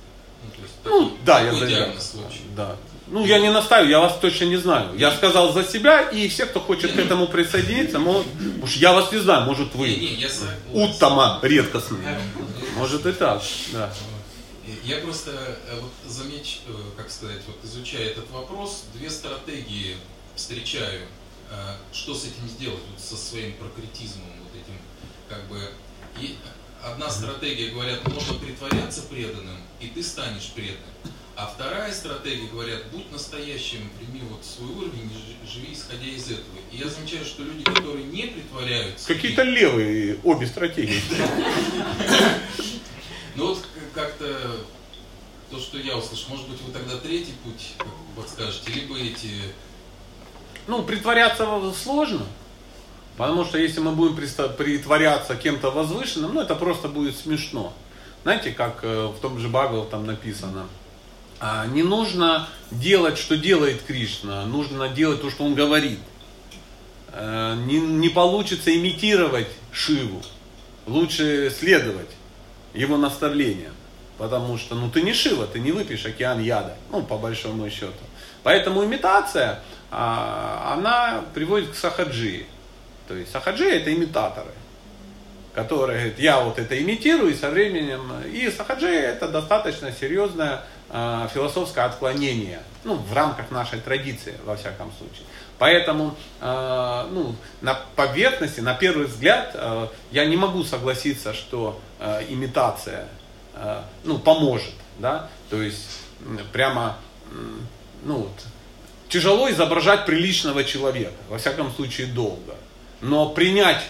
[0.85, 2.40] Ну, Ну, да, я такой за диагноз вообще.
[2.56, 2.77] Да.
[3.10, 4.94] Ну, я не настаиваю, я вас точно не знаю.
[4.98, 8.27] Я сказал за себя, и все, кто хочет к этому присоединиться, может,
[8.62, 10.59] уж я вас не знаю, может Не, вы не, согласен.
[10.73, 12.01] уттама редкостный.
[12.05, 12.20] Э,
[12.77, 13.43] Может и так,
[13.73, 13.93] да.
[14.85, 19.97] Я просто э, вот замеч, э, как сказать, вот изучая этот вопрос, две стратегии
[20.36, 21.02] встречаю.
[21.51, 24.78] Э, Что с этим сделать, вот со своим прокретизмом, вот этим,
[25.31, 25.59] как бы.
[26.20, 26.36] И
[26.85, 30.82] одна стратегия, говорят, можно притворяться преданным, и ты станешь преданным.
[31.36, 36.24] А вторая стратегия, говорят, будь настоящим, прими вот свой уровень, и жи- живи исходя из
[36.24, 36.59] этого.
[36.72, 39.06] И я замечаю, что люди, которые не притворяются...
[39.06, 41.00] Какие-то левые обе стратегии.
[43.36, 43.64] Ну вот
[43.94, 44.56] как-то
[45.48, 47.74] то, что я услышал, может быть, вы тогда третий путь
[48.16, 49.30] подскажете, либо эти...
[50.66, 52.26] Ну, притворяться сложно.
[53.16, 57.72] Потому что если мы будем притворяться кем-то возвышенным, ну это просто будет смешно.
[58.28, 60.66] Знаете, как э, в том же Бхагават там написано,
[61.40, 65.98] а, не нужно делать, что делает Кришна, нужно делать то, что он говорит.
[67.12, 70.20] Э, Не, не получится имитировать Шиву,
[70.86, 72.10] лучше следовать
[72.74, 73.72] его наставлениям.
[74.18, 78.05] Потому что, ну ты не Шива, ты не выпьешь океан яда, ну по большому счету.
[78.42, 82.44] Поэтому имитация, а, она приводит к сахаджи.
[83.09, 84.52] То есть сахаджи это имитаторы,
[85.59, 91.28] которые говорят, я вот это имитирую, и со временем, и сахаджи это достаточно серьезное а,
[91.35, 95.26] философское отклонение, ну в рамках нашей традиции, во всяком случае.
[95.59, 102.22] Поэтому а, ну, на поверхности, на первый взгляд, а, я не могу согласиться, что а,
[102.28, 103.09] имитация
[103.55, 104.74] а, ну, поможет.
[105.01, 105.28] Да?
[105.51, 106.02] То есть
[106.52, 106.98] прямо
[108.05, 108.44] ну, вот,
[109.09, 112.55] тяжело изображать приличного человека, во всяком случае долго.
[113.01, 113.82] Но принять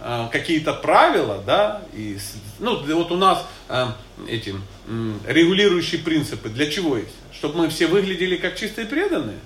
[0.00, 2.18] э, какие-то правила, да, и,
[2.58, 3.86] ну, вот у нас э,
[4.28, 4.54] эти
[4.86, 7.14] м, регулирующие принципы для чего есть?
[7.32, 9.38] Чтобы мы все выглядели как чистые преданные?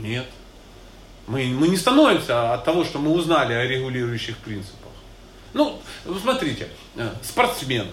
[0.00, 0.26] Нет.
[1.26, 4.90] Мы, мы не становимся от того, что мы узнали о регулирующих принципах.
[5.52, 5.80] Ну,
[6.20, 7.88] смотрите, э, спортсмен.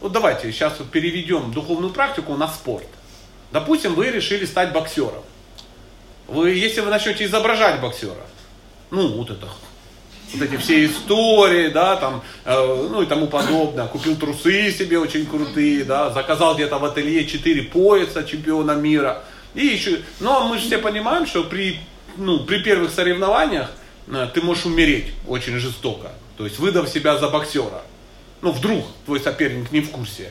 [0.00, 2.86] Вот давайте сейчас вот переведем духовную практику на спорт.
[3.52, 5.22] Допустим, вы решили стать боксером.
[6.26, 8.26] Вы, если вы начнете изображать боксера,
[8.90, 9.48] ну, вот это,
[10.32, 15.26] вот эти все истории, да, там, э, ну и тому подобное, купил трусы себе очень
[15.26, 19.22] крутые, да, заказал где-то в ателье 4 пояса чемпиона мира,
[19.54, 21.78] и еще, но мы же все понимаем, что при,
[22.16, 23.70] ну, при первых соревнованиях
[24.08, 27.82] э, ты можешь умереть очень жестоко, то есть выдав себя за боксера.
[28.42, 30.30] Ну, вдруг твой соперник не в курсе.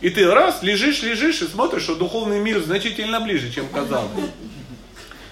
[0.00, 4.10] И ты раз, лежишь, лежишь и смотришь, что духовный мир значительно ближе, чем казалось.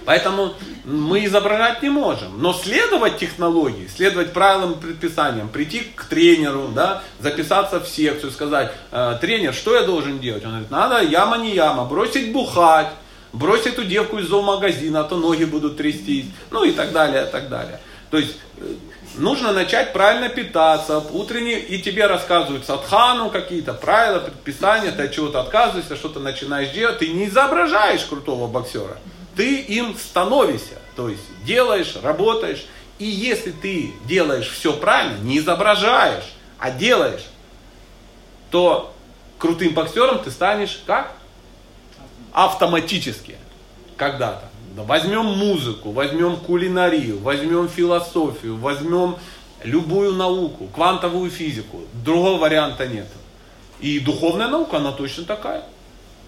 [0.07, 0.55] Поэтому
[0.85, 2.41] мы изображать не можем.
[2.41, 8.73] Но следовать технологии, следовать правилам и предписаниям, прийти к тренеру, да, записаться в секцию, сказать,
[8.93, 10.45] «Э, тренер, что я должен делать?
[10.45, 12.89] Он говорит, надо яма не яма, бросить бухать,
[13.33, 17.31] брось эту девку из зоомагазина, а то ноги будут трястись, ну и так далее, и
[17.31, 17.81] так далее.
[18.11, 18.75] То есть э,
[19.17, 25.41] нужно начать правильно питаться, утренние, и тебе рассказывают садхану какие-то правила, предписания, ты от чего-то
[25.41, 28.99] отказываешься, что-то начинаешь делать, ты не изображаешь крутого боксера,
[29.37, 32.67] ты им становишься, то есть делаешь, работаешь,
[32.99, 36.25] и если ты делаешь все правильно, не изображаешь,
[36.59, 37.27] а делаешь,
[38.51, 38.95] то
[39.39, 41.13] крутым боксером ты станешь как?
[42.33, 43.37] Автоматически.
[43.97, 44.49] Когда-то.
[44.75, 49.17] Да, Возьмем музыку, возьмем кулинарию, возьмем философию, возьмем
[49.63, 51.83] любую науку, квантовую физику.
[51.93, 53.09] Другого варианта нет.
[53.81, 55.65] И духовная наука, она точно такая.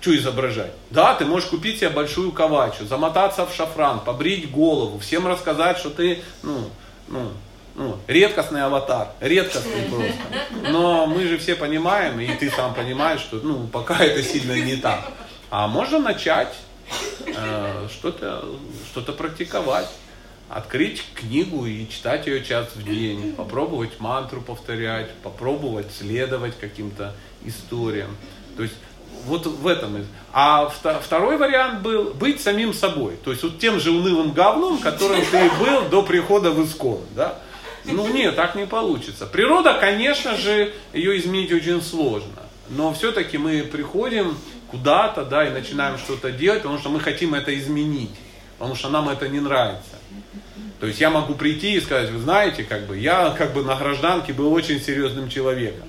[0.00, 0.72] Что изображать?
[0.90, 5.90] Да, ты можешь купить себе большую ковачу, замотаться в шафран, побрить голову, всем рассказать, что
[5.90, 6.70] ты, ну,
[7.08, 7.32] ну,
[7.74, 10.70] ну, редкостный аватар, редкостный просто.
[10.70, 14.76] Но мы же все понимаем, и ты сам понимаешь, что, ну, пока это сильно не
[14.76, 15.10] так.
[15.50, 16.54] А можно начать
[17.26, 18.44] э, что-то
[18.92, 19.88] что практиковать.
[20.48, 27.14] открыть книгу и читать ее час в день, попробовать мантру повторять, попробовать следовать каким-то
[27.44, 28.16] историям.
[28.56, 28.74] То есть
[29.26, 30.06] вот в этом.
[30.32, 33.16] А второй вариант был быть самим собой.
[33.24, 37.00] То есть вот тем же унылым говном, которым ты был до прихода в Искон.
[37.14, 37.38] Да?
[37.84, 39.26] Ну нет, так не получится.
[39.26, 42.42] Природа, конечно же, ее изменить очень сложно.
[42.68, 44.36] Но все-таки мы приходим
[44.70, 48.14] куда-то, да, и начинаем что-то делать, потому что мы хотим это изменить.
[48.58, 49.96] Потому что нам это не нравится.
[50.80, 53.74] То есть я могу прийти и сказать, вы знаете, как бы, я как бы на
[53.76, 55.87] гражданке был очень серьезным человеком.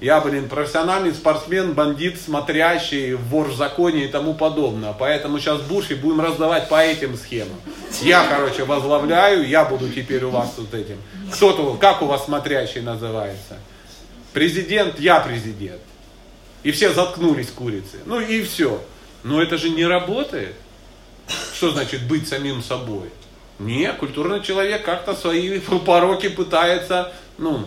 [0.00, 4.94] Я, блин, профессиональный спортсмен, бандит, смотрящий, вор в законе и тому подобное.
[4.98, 7.58] Поэтому сейчас Буш и будем раздавать по этим схемам.
[8.02, 10.98] Я, короче, возглавляю, я буду теперь у вас тут этим.
[11.32, 13.56] Кто-то, как у вас смотрящий называется?
[14.34, 15.80] Президент, я президент.
[16.62, 17.98] И все заткнулись курицы.
[18.04, 18.82] Ну и все.
[19.24, 20.56] Но это же не работает.
[21.54, 23.10] Что значит быть самим собой?
[23.58, 27.66] Не, культурный человек как-то свои пороки пытается, ну,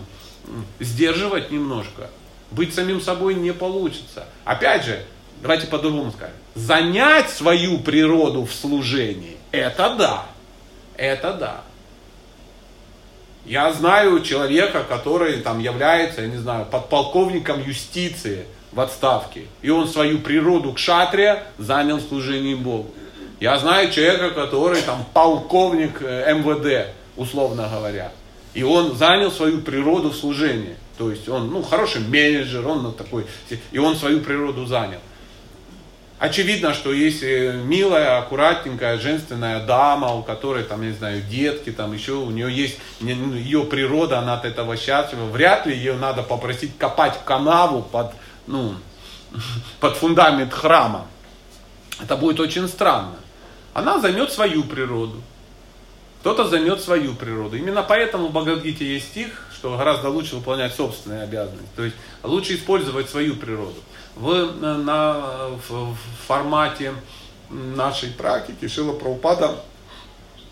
[0.78, 2.08] сдерживать немножко.
[2.50, 4.26] Быть самим собой не получится.
[4.44, 5.04] Опять же,
[5.42, 6.34] давайте по-другому скажем.
[6.54, 10.26] Занять свою природу в служении, это да.
[10.96, 11.60] Это да.
[13.46, 19.44] Я знаю человека, который там является, я не знаю, подполковником юстиции в отставке.
[19.62, 22.90] И он свою природу к шатре занял служением Богу.
[23.40, 28.12] Я знаю человека, который там полковник э, МВД, условно говоря.
[28.52, 30.76] И он занял свою природу в служении.
[31.00, 33.24] То есть он, ну, хороший менеджер, он ну, такой,
[33.72, 35.00] и он свою природу занял.
[36.18, 42.12] Очевидно, что если милая, аккуратненькая, женственная дама, у которой, там, не знаю, детки, там еще
[42.12, 46.76] у нее есть ну, ее природа, она от этого счастлива, вряд ли ее надо попросить
[46.76, 48.12] копать канаву под,
[48.46, 48.74] ну,
[49.80, 51.06] под фундамент храма.
[51.98, 53.16] Это будет очень странно.
[53.72, 55.22] Она займет свою природу.
[56.20, 57.56] Кто-то займет свою природу.
[57.56, 61.68] Именно поэтому в Бхагавадгите есть стих, что гораздо лучше выполнять собственные обязанности.
[61.76, 63.76] То есть лучше использовать свою природу.
[64.16, 65.96] В, э, на, в, в
[66.26, 66.94] формате
[67.50, 69.62] нашей практики Шила Праупада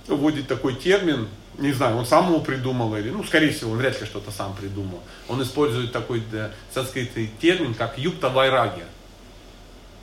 [0.06, 1.26] вводит такой термин,
[1.56, 4.54] не знаю, он сам его придумал или, ну, скорее всего, он вряд ли что-то сам
[4.54, 5.00] придумал.
[5.26, 8.86] Он использует такой да, санскритный термин, как юкта вайрагия.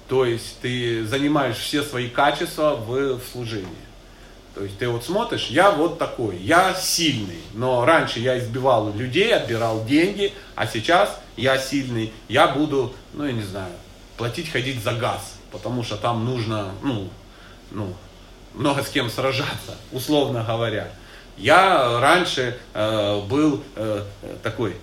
[0.07, 3.84] То есть ты занимаешь все свои качества в, в служении.
[4.55, 9.35] То есть ты вот смотришь, я вот такой, я сильный, но раньше я избивал людей,
[9.35, 13.73] отбирал деньги, а сейчас я сильный, я буду, ну я не знаю,
[14.15, 17.09] платить, ходить за газ, потому что там нужно, ну,
[17.71, 17.93] ну,
[18.53, 20.87] много с кем сражаться, условно говоря.
[21.35, 24.03] Я раньше э, был э,
[24.41, 24.77] такой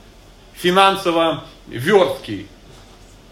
[0.52, 2.46] финансово верткий.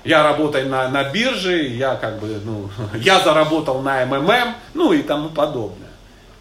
[0.05, 5.03] Я работаю на, на бирже, я как бы, ну, я заработал на МММ, ну и
[5.03, 5.90] тому подобное.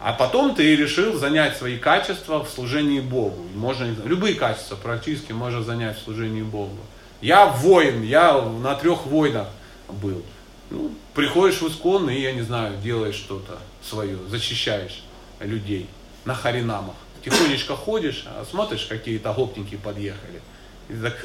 [0.00, 3.46] А потом ты решил занять свои качества в служении Богу.
[3.54, 6.78] Можно, любые качества практически можно занять в служении Богу.
[7.20, 9.48] Я воин, я на трех войнах
[9.88, 10.22] был.
[10.70, 15.02] Ну, приходишь в Искон и, я не знаю, делаешь что-то свое, защищаешь
[15.40, 15.86] людей
[16.24, 16.94] на харинамах.
[17.22, 20.40] Тихонечко ходишь, а смотришь, какие-то гопники подъехали.
[20.88, 21.22] И так,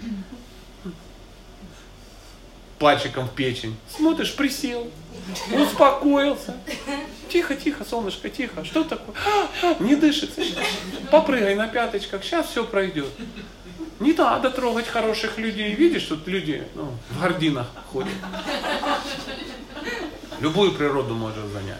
[2.84, 3.74] пальчиком в печень.
[3.88, 4.90] Смотришь, присел,
[5.58, 6.54] успокоился.
[7.30, 8.62] Тихо, тихо, солнышко, тихо.
[8.62, 9.16] Что такое?
[9.26, 10.42] А, а, не дышится.
[11.10, 13.08] Попрыгай на пяточках, сейчас все пройдет.
[14.00, 15.74] Не надо трогать хороших людей.
[15.74, 18.12] Видишь, тут люди ну, в гординах ходят.
[20.40, 21.78] Любую природу можно занять.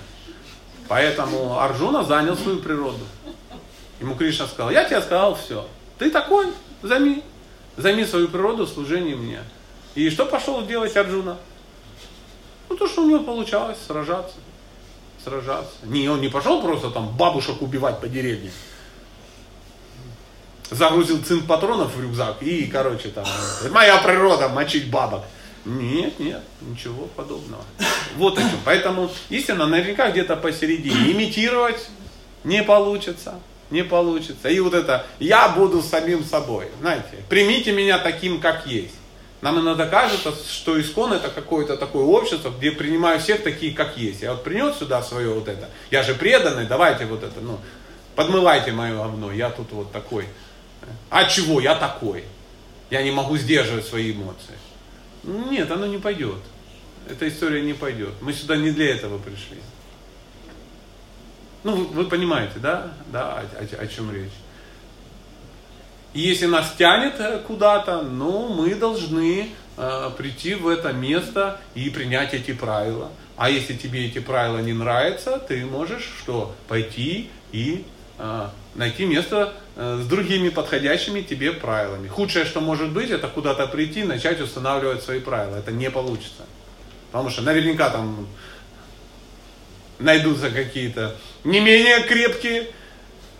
[0.88, 3.04] Поэтому Арджуна занял свою природу.
[4.00, 5.68] Ему Кришна сказал, я тебе сказал все.
[5.98, 6.46] Ты такой,
[6.82, 7.22] займи.
[7.76, 9.40] Займи свою природу в служении мне.
[9.94, 11.38] И что пошел делать Арджуна?
[12.68, 14.36] Ну, то, что у него получалось, сражаться.
[15.22, 15.74] Сражаться.
[15.84, 18.50] Не, он не пошел просто там бабушек убивать по деревне.
[20.70, 23.24] Загрузил цинк патронов в рюкзак и, короче, там,
[23.70, 25.22] моя природа, мочить бабок.
[25.64, 27.64] Нет, нет, ничего подобного.
[28.16, 28.58] Вот о чем.
[28.64, 31.12] Поэтому истина наверняка где-то посередине.
[31.12, 31.88] Имитировать
[32.42, 33.40] не получится.
[33.70, 34.48] Не получится.
[34.48, 36.68] И вот это, я буду самим собой.
[36.80, 38.94] Знаете, примите меня таким, как есть.
[39.44, 44.22] Нам иногда кажется, что искон это какое-то такое общество, где принимаю всех такие, как есть.
[44.22, 45.68] Я вот принес сюда свое вот это.
[45.90, 47.60] Я же преданный, давайте вот это, ну,
[48.16, 50.28] подмывайте мое говно, я тут вот такой.
[51.10, 52.24] А чего, я такой.
[52.88, 54.56] Я не могу сдерживать свои эмоции.
[55.24, 56.40] Нет, оно не пойдет.
[57.06, 58.14] Эта история не пойдет.
[58.22, 59.58] Мы сюда не для этого пришли.
[61.64, 62.94] Ну, вы, вы понимаете, да?
[63.12, 64.32] Да, о, о, о чем речь.
[66.14, 71.90] И если нас тянет э, куда-то, ну, мы должны э, прийти в это место и
[71.90, 73.10] принять эти правила.
[73.36, 76.54] А если тебе эти правила не нравятся, ты можешь что?
[76.68, 77.84] Пойти и
[78.18, 82.06] э, найти место э, с другими подходящими тебе правилами.
[82.06, 85.56] Худшее, что может быть, это куда-то прийти, начать устанавливать свои правила.
[85.56, 86.44] Это не получится.
[87.10, 88.28] Потому что наверняка там
[89.98, 92.68] найдутся какие-то не менее крепкие,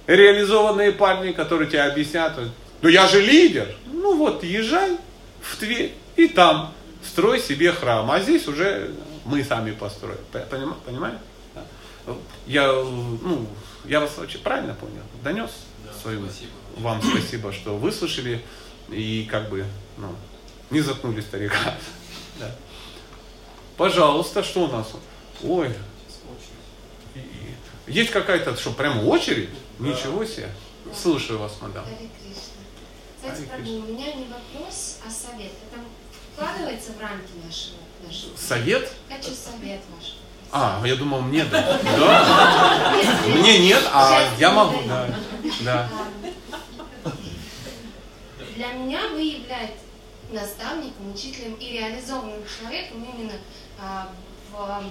[0.06, 2.36] реализованные парни, которые тебе объяснят,
[2.84, 3.74] ну я же лидер.
[3.86, 4.98] Ну вот, езжай
[5.40, 8.10] в Тверь и там строй себе храм.
[8.10, 8.94] А здесь уже
[9.24, 10.18] мы сами построим.
[10.84, 11.18] Понимаете?
[12.46, 13.48] Я, ну,
[13.86, 15.50] я вас очень правильно понял, донес
[15.86, 16.26] Да, свою.
[16.26, 16.50] спасибо.
[16.76, 18.44] Вам спасибо, что выслушали
[18.90, 19.64] и как бы
[19.96, 20.14] ну,
[20.70, 21.56] не заткнули старика.
[22.38, 22.52] Да.
[23.76, 24.90] Пожалуйста, что у нас?
[25.44, 25.72] Ой,
[27.86, 29.50] есть какая-то, что, прямо очередь?
[29.78, 30.48] Ничего себе.
[30.92, 31.84] Слушаю вас, мадам.
[33.24, 35.52] Кстати, Прабhu, у меня не вопрос, а совет.
[35.70, 35.80] Это
[36.34, 37.78] вкладывается в рамки нашего?
[38.06, 38.36] нашего?
[38.36, 38.92] Совет?
[39.08, 40.16] Хочу совет ваш.
[40.52, 41.80] А, я думал, мне да.
[41.82, 42.94] Да?
[43.26, 45.08] Мне нет, а я могу, да.
[45.62, 45.90] Да.
[48.54, 49.80] Для меня вы являетесь
[50.30, 53.34] наставником, учителем и реализованным человеком именно
[53.80, 54.12] а,
[54.52, 54.82] в а,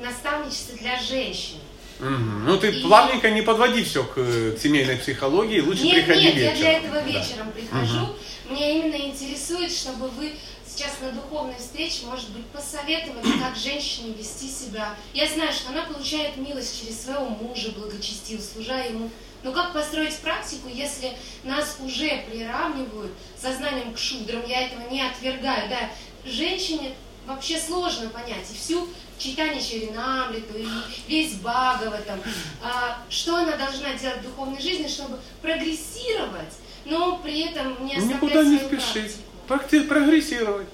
[0.00, 1.58] наставничестве для женщин.
[2.02, 2.44] Мгм.
[2.46, 6.24] Ну ты И- плавненько не подводи все к, э, к семейной психологии, лучше нет, приходи
[6.26, 6.56] нет, вечером.
[6.56, 7.00] я для этого Да.
[7.02, 8.08] вечером прихожу.
[8.50, 10.32] Меня именно интересует, чтобы вы
[10.66, 14.96] сейчас на духовной встрече, может быть, посоветовали, как женщине вести себя.
[15.14, 19.08] Я знаю, что она получает милость через своего мужа, благочестиво, служа ему.
[19.44, 21.12] Но как построить практику, если
[21.44, 24.42] нас уже приравнивают сознанием к шудрам?
[24.46, 25.68] Я этого не отвергаю.
[25.68, 25.90] Да,
[26.24, 26.94] женщине
[27.26, 28.50] вообще сложно понять.
[28.52, 28.88] И всю
[29.18, 30.66] читание Чаринамриту, и
[31.08, 32.20] весь Бхагаватам.
[32.62, 36.54] А, что она должна делать в духовной жизни, чтобы прогрессировать,
[36.84, 39.16] но при этом не оставлять Никуда не спешить.
[39.48, 39.84] практику?
[39.84, 40.68] Практи- прогрессировать.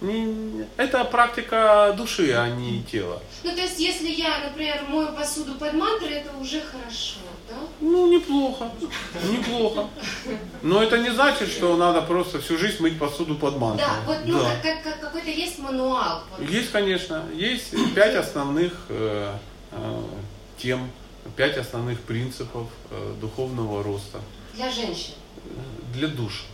[0.00, 3.20] Не- Это практика души, а не тела.
[3.42, 7.16] Ну, то есть, если я, например, мою посуду под мантрой, это уже хорошо?
[7.80, 8.70] Ну, неплохо.
[9.30, 9.88] Неплохо.
[10.62, 13.86] Но это не значит, что надо просто всю жизнь мыть посуду под мантрой.
[13.88, 14.50] Да, вот ну, Да.
[14.50, 16.22] как- как- как- какой-то есть мануал.
[16.36, 16.48] Вот.
[16.48, 17.24] Есть, конечно.
[17.34, 19.32] Есть пять основных э,
[19.72, 20.02] э,
[20.58, 20.90] тем,
[21.36, 24.20] пять основных принципов э, духовного роста
[24.54, 25.12] Для женщин.
[25.94, 26.44] для душ.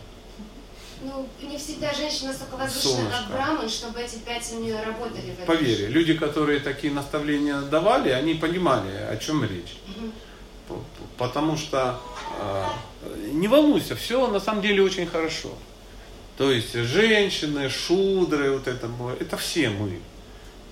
[1.03, 3.17] Ну, не всегда женщина настолько возвышена, Солнышко.
[3.19, 5.45] как браман, чтобы эти пять у нее работали в.
[5.45, 9.75] Поверь, люди, которые такие наставления давали, они понимали, о чем речь.
[9.87, 10.13] Мгм.
[11.17, 11.99] Потому что
[12.39, 12.65] э,
[13.31, 15.49] не волнуйся, все на самом деле очень хорошо.
[16.37, 18.89] То есть женщины, шудры, вот это,
[19.19, 19.99] это все мы.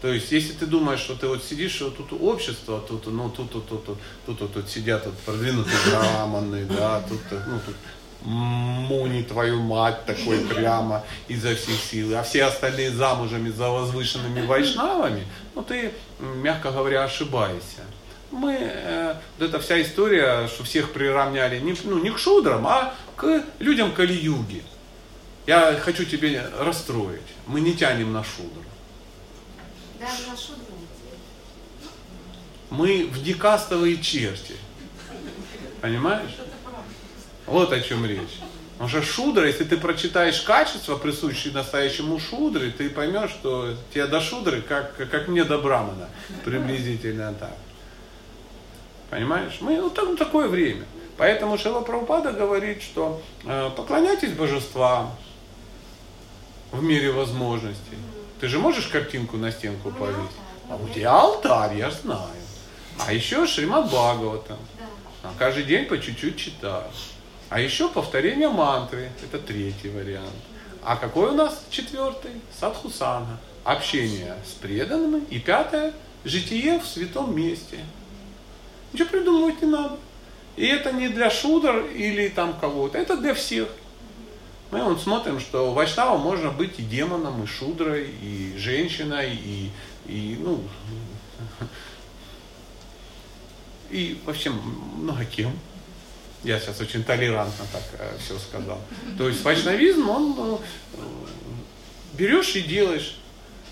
[0.02, 3.52] То есть, если ты думаешь, что ты вот сидишь, вот тут общество, тут, ну, тут,
[3.52, 7.76] тут, тут, тут, тут, тут, тут сидят тут продвинутые браманы, да, тут, ну, тут
[8.26, 15.26] Муни, твою мать, такой прямо изо всех сил, а все остальные замужами за возвышенными вайшнавами,
[15.56, 17.84] ну ты, мягко говоря, ошибаешься.
[18.34, 22.96] Мы, э, вот эта вся история, что всех приравняли не, ну, не к шудрам, а
[23.16, 24.64] к людям Кали-юги.
[25.46, 27.22] Я хочу тебе расстроить.
[27.46, 28.66] Мы не тянем на шудр.
[30.00, 30.88] Даже на шудру не
[32.72, 34.56] Мы в дикастовые черти.
[35.80, 36.36] Понимаешь?
[37.46, 38.40] Вот о чем речь.
[38.80, 44.20] Потому что шудра, если ты прочитаешь качества, присущие настоящему шудре, ты поймешь, что тебе до
[44.20, 46.10] шудры, как, как мне до брамана.
[46.44, 47.56] Приблизительно так.
[49.14, 49.60] Понимаешь?
[49.62, 50.86] Мы вот так- такое время.
[51.18, 55.16] Поэтому Шила Прабхупада говорит, что э, поклоняйтесь божествам
[56.72, 58.00] в мере возможностей.
[58.40, 60.38] Ты же можешь картинку на стенку У меня повесить?
[60.68, 62.34] А у тебя алтарь, я знаю.
[62.98, 64.58] А еще Шримад Бхагаватам.
[64.80, 65.30] Да.
[65.30, 66.86] А Каждый день по чуть-чуть читаю.
[67.52, 69.12] А еще повторение мантры.
[69.24, 70.34] Это третий вариант.
[70.84, 72.32] А какой у нас четвертый?
[72.60, 73.38] Садхусана.
[73.64, 75.24] Общение с преданными.
[75.30, 75.94] И пятое.
[76.26, 77.78] Житие в святом месте.
[78.94, 79.98] Ничего придумывать не надо.
[80.56, 82.98] И это не для шудр или там кого-то.
[82.98, 83.68] Это для всех.
[84.72, 89.70] Мы вот смотрим, что вайшнавом можно быть и демоном, и шудрой, и женщиной, и,
[90.08, 90.64] и ну,
[93.90, 95.58] и вообще много кем.
[96.44, 98.80] Я сейчас очень толерантно так все сказал.
[99.18, 100.62] То есть вайшнавизм, он ну,
[100.94, 100.98] э,
[102.14, 103.18] берешь и делаешь.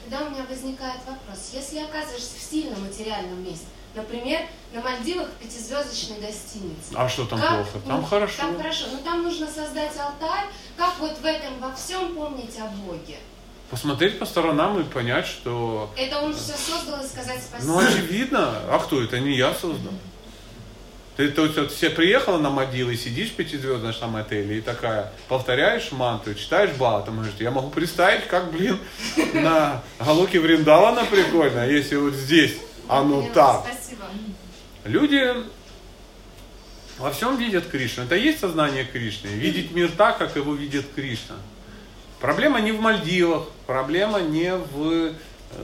[0.03, 1.51] Тогда у меня возникает вопрос.
[1.53, 3.65] Если оказываешься в сильном материальном месте,
[3.95, 4.41] например,
[4.73, 7.55] на Мальдивах пятизвездочной гостинице, А что там Как?
[7.55, 7.79] плохо?
[7.85, 8.41] Там Ну, хорошо.
[8.41, 10.45] Там хорошо, но там нужно создать алтарь.
[10.77, 13.17] Как вот в этом во всем помнить о Боге?
[13.69, 17.71] Посмотреть по сторонам и понять, что Это он все создал и сказать спасибо.
[17.71, 18.59] Ну, очевидно.
[18.69, 19.19] А кто это?
[19.19, 19.93] Не я создал.
[21.17, 25.91] Ты то есть, вот все приехала на Мадилы, сидишь в пятизвездочном отеле и такая, повторяешь
[25.91, 28.79] мантру, читаешь Бхагаватам, говоришь, я могу представить, как, блин,
[29.33, 32.57] на Галоке Вриндавана прикольно, а если вот здесь,
[32.87, 33.65] оно Поняла, так.
[33.73, 34.05] Спасибо.
[34.83, 35.35] Люди
[36.97, 38.03] во всем видят Кришну.
[38.03, 39.27] Это и есть сознание Кришны.
[39.27, 41.35] Видеть мир так, как его видит Кришна.
[42.19, 45.13] Проблема не в Мальдивах, проблема не в э,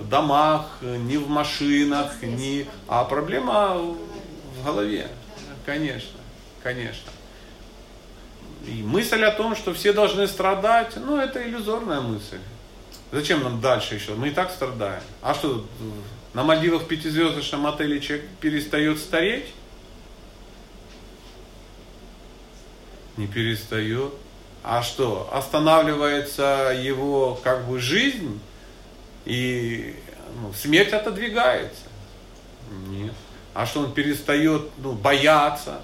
[0.09, 2.65] домах, не в машинах, не...
[2.87, 5.07] а проблема в голове.
[5.65, 6.19] Конечно,
[6.63, 7.11] конечно.
[8.65, 12.39] И мысль о том, что все должны страдать, ну это иллюзорная мысль.
[13.11, 14.15] Зачем нам дальше еще?
[14.15, 15.03] Мы и так страдаем.
[15.21, 15.63] А что,
[16.37, 19.47] на Мальдивах в пятизвездочном отеле человек перестает стареть?
[23.17, 24.13] Не перестает.
[24.63, 28.39] А что, останавливается его как бы жизнь
[29.25, 29.95] и
[30.39, 31.87] ну, смерть отодвигается?
[32.87, 33.15] Нет.
[33.55, 35.81] А что он перестает ну, бояться?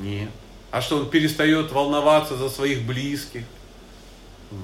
[0.00, 0.30] Нет.
[0.70, 3.42] А что он перестает волноваться за своих близких?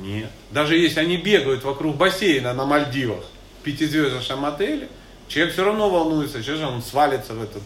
[0.01, 0.31] Нет.
[0.51, 3.27] Даже если они бегают вокруг бассейна на Мальдивах,
[3.63, 4.89] пятизвездочном отеле,
[5.29, 7.63] человек все равно волнуется, что же он свалится в этот,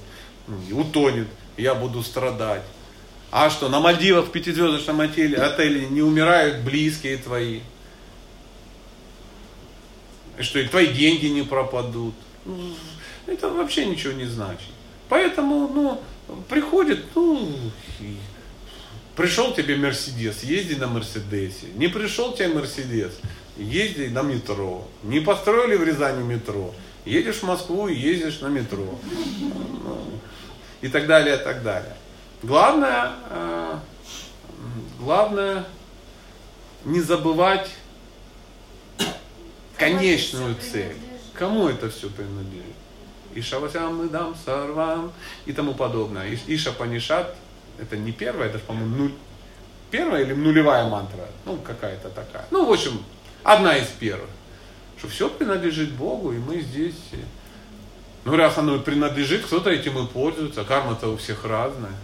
[0.46, 2.62] ну, утонет, я буду страдать.
[3.30, 7.60] А что, на Мальдивах в пятизвездочном отеле, отеле не умирают близкие твои?
[10.38, 12.14] И что, и твои деньги не пропадут?
[12.44, 12.74] Ну,
[13.26, 14.68] это вообще ничего не значит.
[15.08, 16.02] Поэтому, ну,
[16.48, 17.50] приходит, ну,
[19.16, 21.66] пришел тебе Мерседес, езди на Мерседесе.
[21.74, 23.18] Не пришел тебе Мерседес,
[23.56, 24.86] езди на метро.
[25.02, 26.74] Не построили в Рязани метро,
[27.04, 28.98] едешь в Москву и ездишь на метро.
[30.80, 31.96] И так далее, и так далее.
[32.42, 33.78] Главное, э,
[35.00, 35.64] главное
[36.84, 37.70] не забывать
[39.76, 40.96] конечную цель.
[41.34, 42.74] Кому это все принадлежит?
[43.34, 45.12] Ишавасям мы дам сарвам
[45.44, 46.38] и тому подобное.
[46.46, 47.36] Иша Панишат,
[47.78, 49.12] это не первая, это, по-моему, нуль,
[49.90, 52.46] первая или нулевая мантра, ну, какая-то такая.
[52.50, 53.04] Ну, в общем,
[53.46, 54.28] одна из первых.
[54.98, 56.94] Что все принадлежит Богу, и мы здесь.
[58.24, 61.94] Ну, раз оно принадлежит, кто-то этим и пользуется, карма-то у всех разная.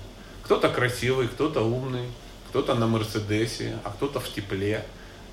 [0.44, 2.06] Кто-то красивый, кто-то умный,
[2.48, 4.84] кто-то на Мерседесе, а кто-то в тепле,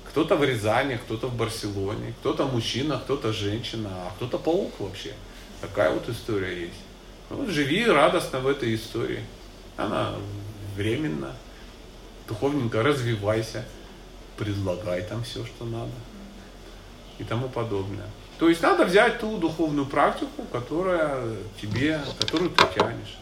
[0.08, 5.12] кто-то в Рязани, кто-то в Барселоне, кто-то мужчина, кто-то женщина, а кто-то паук вообще.
[5.60, 6.80] Такая вот история есть.
[7.28, 9.22] Вот живи радостно в этой истории.
[9.76, 10.14] Она
[10.76, 11.32] временна.
[12.26, 13.64] Духовненько развивайся.
[14.40, 15.92] Предлагай там все, что надо.
[17.18, 18.06] И тому подобное.
[18.38, 23.18] То есть надо взять ту духовную практику, которая тебе, которую ты тянешь.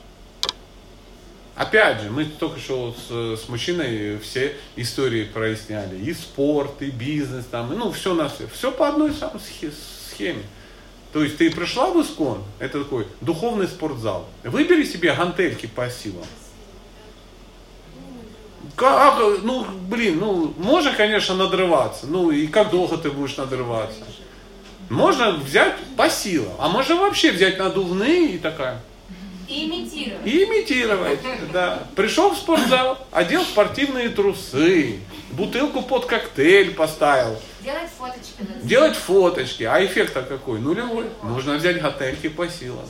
[1.56, 5.98] Опять же, мы только что с, с мужчиной все истории проясняли.
[5.98, 8.46] И спорт, и бизнес, там, ну, все на все.
[8.46, 10.44] Все по одной самой схеме.
[11.12, 14.28] То есть ты пришла в Искон, это такой духовный спортзал.
[14.44, 16.26] Выбери себе гантельки по силам.
[18.78, 22.06] Как, ну, блин, ну, можно, конечно, надрываться.
[22.06, 24.04] Ну, и как долго ты будешь надрываться?
[24.88, 26.52] Можно взять по силам.
[26.60, 28.80] А можно вообще взять надувные и такая.
[29.48, 30.24] И имитировать.
[30.24, 31.18] И имитировать,
[31.52, 31.82] да.
[31.96, 35.00] Пришел в спортзал, одел спортивные трусы,
[35.32, 37.36] бутылку под коктейль поставил.
[37.60, 38.62] Делать фоточки.
[38.62, 39.64] Делать фоточки.
[39.64, 40.60] А эффект-то какой?
[40.60, 41.06] Нулевой.
[41.24, 42.86] Нужно взять готельки по силам.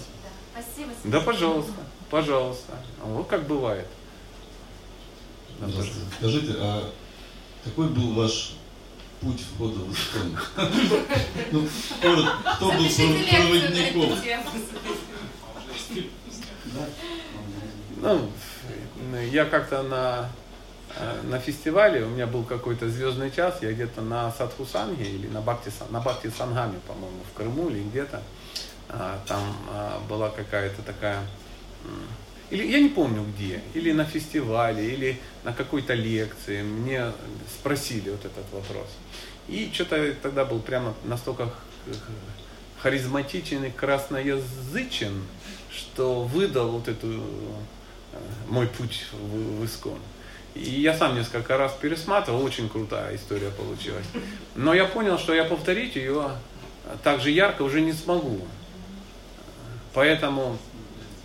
[0.55, 0.93] Да, спасибо.
[1.05, 1.73] Да, пожалуйста,
[2.11, 2.75] пожалуйста.
[3.03, 3.87] Вот как бывает.
[6.19, 6.93] Скажите, а
[7.65, 8.55] какой был ваш
[9.21, 10.39] путь входа в Искон?
[11.53, 11.67] Ну,
[12.57, 14.19] кто был проводником?
[18.01, 18.31] Ну,
[19.33, 20.29] я как-то на,
[20.97, 25.41] э, на фестивале, у меня был какой-то звездный час, я где-то на Садхусанге или на
[25.41, 28.23] Бхакти, на Бхакти Сангаме, по-моему, в Крыму или где-то.
[28.91, 31.21] А, там а, была какая-то такая,
[32.51, 37.13] или я не помню где, или на фестивале, или на какой-то лекции, мне
[37.49, 38.89] спросили вот этот вопрос.
[39.49, 41.51] И что-то тогда был прямо настолько
[42.79, 45.23] харизматичен и красноязычен,
[45.71, 48.19] что выдал вот эту э,
[48.49, 49.99] мой путь в, в Искон.
[50.55, 54.07] И я сам несколько раз пересматривал, очень крутая история получилась.
[54.55, 56.31] Но я понял, что я повторить ее
[57.03, 58.41] так же ярко уже не смогу.
[59.95, 60.59] Поэтому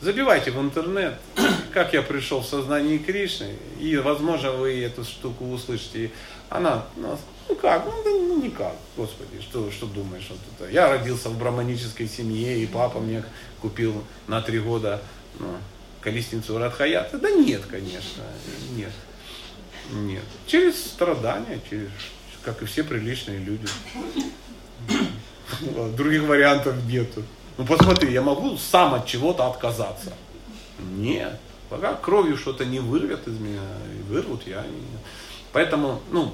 [0.04, 1.16] забивайте в интернет,
[1.74, 6.12] как я пришел в сознание Кришны, и, возможно, вы эту штуку услышите.
[6.50, 7.18] Она, ну,
[7.56, 10.28] как, ну, ну никак, господи, что, что думаешь?
[10.30, 10.72] Вот это.
[10.72, 13.24] Я родился в браманической семье, и папа мне
[13.62, 15.02] купил на три года
[15.40, 15.48] ну,
[16.02, 17.18] колесницу Радхаята.
[17.18, 18.24] Да нет, конечно,
[18.76, 18.92] нет.
[19.92, 20.24] Нет.
[20.46, 21.90] Через страдания, через,
[22.44, 23.68] как и все приличные люди.
[25.96, 27.24] Других вариантов нету.
[27.58, 30.14] Ну посмотри, я могу сам от чего-то отказаться.
[30.80, 31.40] Нет.
[31.70, 33.62] Пока кровью что-то не вырвет из меня,
[33.98, 34.82] и вырвут, я не...
[35.52, 36.34] Поэтому, ну,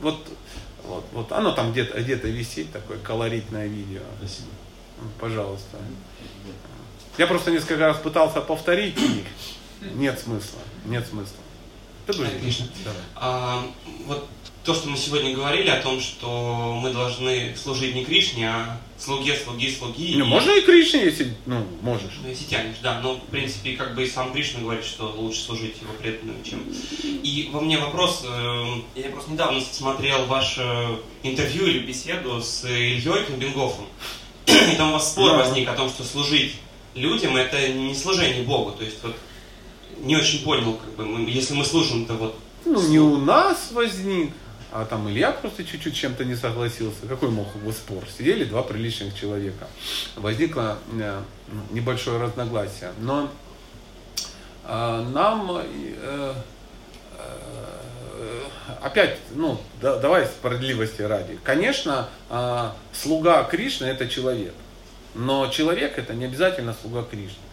[0.00, 0.18] вот,
[0.84, 4.02] вот, вот оно там где-то где висит, такое колоритное видео.
[4.18, 4.48] Спасибо.
[5.18, 5.78] Пожалуйста.
[7.18, 9.24] Я просто несколько раз пытался повторить и
[9.94, 11.36] нет смысла, нет смысла.
[12.06, 12.28] Ты будешь?
[12.28, 12.66] Отлично.
[12.84, 13.02] Давай.
[13.16, 13.64] А,
[14.06, 14.28] вот
[14.64, 19.34] то, что мы сегодня говорили о том, что мы должны служить не Кришне, а слуге,
[19.36, 20.16] слуги, слуги.
[20.16, 20.28] Ну, и...
[20.28, 22.18] можно и Кришне, если, ну, можешь.
[22.22, 23.00] Ну, если тянешь, да.
[23.00, 26.62] Но, в принципе, как бы и сам Кришна говорит, что лучше служить его преданным, чем...
[27.02, 28.64] И во мне вопрос, э,
[28.96, 33.86] я просто недавно смотрел ваше интервью или беседу с Ильей Кнабингофом,
[34.46, 35.38] и там у вас спор да.
[35.38, 36.56] возник о том, что служить
[36.94, 38.72] людям это не служение Богу.
[38.72, 39.16] То есть вот
[40.02, 42.38] не очень понял, как бы, мы, если мы служим, то вот...
[42.64, 44.32] Ну, не у нас возник,
[44.72, 47.06] а там Илья просто чуть-чуть чем-то не согласился.
[47.08, 48.04] Какой мог его спор?
[48.16, 49.66] Сидели два приличных человека.
[50.16, 51.22] Возникло э,
[51.70, 52.92] небольшое разногласие.
[53.00, 53.28] Но
[54.64, 56.34] э, нам э,
[58.80, 61.38] опять, ну, да, давай справедливости ради.
[61.42, 62.08] Конечно,
[62.92, 64.54] слуга Кришны это человек.
[65.14, 67.49] Но человек это не обязательно слуга Кришны.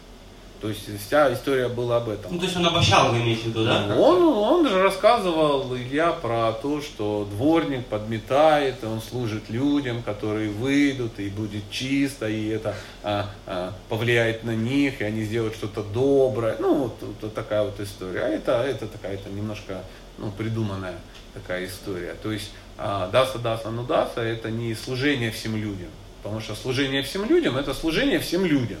[0.60, 2.32] То есть вся история была об этом.
[2.32, 3.94] Ну, то есть он обощал, вы имеете в виду, да?
[3.96, 10.50] Он, он же рассказывал Илья про то, что дворник подметает, и он служит людям, которые
[10.50, 12.74] выйдут, и будет чисто, и это
[13.04, 16.56] а, а, повлияет на них, и они сделают что-то доброе.
[16.58, 18.22] Ну, вот, вот такая вот история.
[18.22, 19.84] А это, это такая это немножко
[20.18, 20.98] ну, придуманная
[21.34, 22.16] такая история.
[22.20, 25.90] То есть а, даса, даса, ну даса, это не служение всем людям.
[26.20, 28.80] Потому что служение всем людям это служение всем людям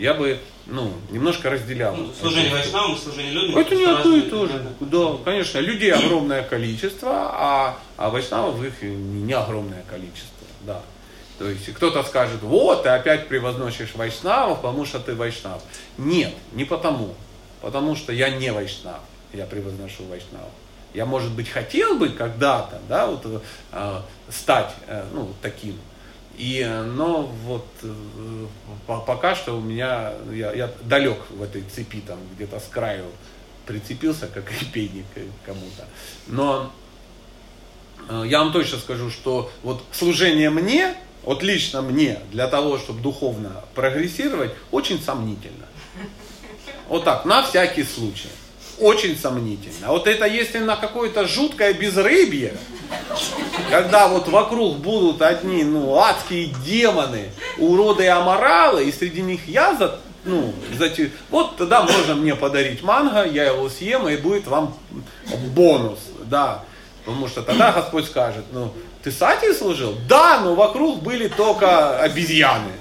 [0.00, 0.38] я бы
[0.70, 1.96] ну, немножко разделял.
[1.96, 3.58] Ну, служение вайшнавам и служение людям.
[3.58, 4.66] Это не одно и то же.
[4.80, 10.46] Да, конечно, людей огромное количество, а, а вайшнавов их не огромное количество.
[10.62, 10.82] Да.
[11.38, 15.62] То есть кто-то скажет, вот, ты опять превозносишь вайшнавов, потому что ты вайшнав.
[15.98, 17.14] Нет, не потому.
[17.60, 19.00] Потому что я не вайшнав,
[19.32, 20.50] я превозношу вайшнавов.
[20.94, 23.42] Я, может быть, хотел бы когда-то, да, вот,
[23.72, 25.78] э, стать э, ну, таким
[26.40, 28.46] и, но вот э,
[28.86, 33.04] пока что у меня, я, я далек в этой цепи, там где-то с краю
[33.66, 35.04] прицепился, как репейник
[35.44, 35.86] кому-то.
[36.28, 36.72] Но
[38.08, 40.94] э, я вам точно скажу, что вот служение мне,
[41.24, 45.66] вот лично мне, для того, чтобы духовно прогрессировать, очень сомнительно.
[46.88, 48.30] Вот так, на всякий случай
[48.80, 49.88] очень сомнительно.
[49.88, 52.54] А вот это если на какое-то жуткое безрыбье,
[53.70, 59.74] когда вот вокруг будут одни, ну, адские демоны, уроды и аморалы, и среди них я
[59.74, 60.90] за, ну, за,
[61.30, 64.76] вот тогда можно мне подарить манго, я его съем, и будет вам
[65.54, 66.64] бонус, да.
[67.04, 69.94] Потому что тогда Господь скажет, ну, ты сати служил?
[70.08, 72.72] Да, но вокруг были только обезьяны.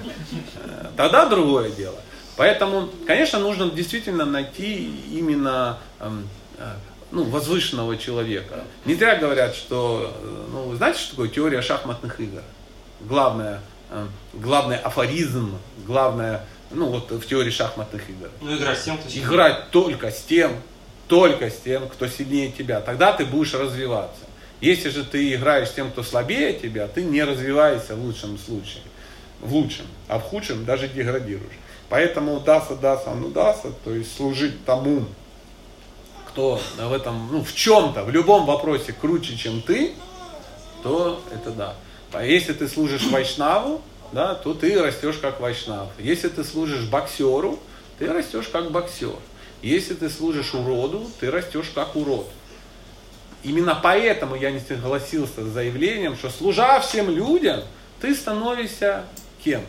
[0.98, 1.96] Тогда другое дело.
[2.40, 6.26] Поэтому, конечно, нужно действительно найти именно эм,
[6.58, 6.72] э,
[7.12, 8.64] ну, возвышенного человека.
[8.86, 12.42] Не зря говорят, что, э, ну, знаете, что такое теория шахматных игр?
[13.02, 13.60] Главное,
[13.92, 18.30] э, главный афоризм, главное, ну, вот в теории шахматных игр.
[18.40, 19.28] Ну, играть с тем, кто сильнее.
[19.28, 20.52] Играть только с тем,
[21.10, 22.80] только с тем, кто сильнее тебя.
[22.80, 24.22] Тогда ты будешь развиваться.
[24.62, 28.84] Если же ты играешь с тем, кто слабее тебя, ты не развиваешься в лучшем случае.
[29.42, 29.88] В лучшем.
[30.08, 31.60] А в худшем даже деградируешь.
[31.90, 35.06] Поэтому даса, даса, ну даса, то есть служить тому,
[36.28, 39.94] кто в этом, ну в чем-то, в любом вопросе круче, чем ты,
[40.84, 41.76] то это да.
[42.14, 45.90] А если ты служишь вайшнаву, да, то ты растешь как вайшнав.
[45.98, 47.60] Если ты служишь боксеру,
[47.98, 49.16] ты растешь как боксер.
[49.62, 52.28] Если ты служишь уроду, ты растешь как урод.
[53.44, 57.62] Именно поэтому я не согласился с заявлением, что служа всем людям,
[58.02, 59.06] ты становишься
[59.44, 59.62] кем?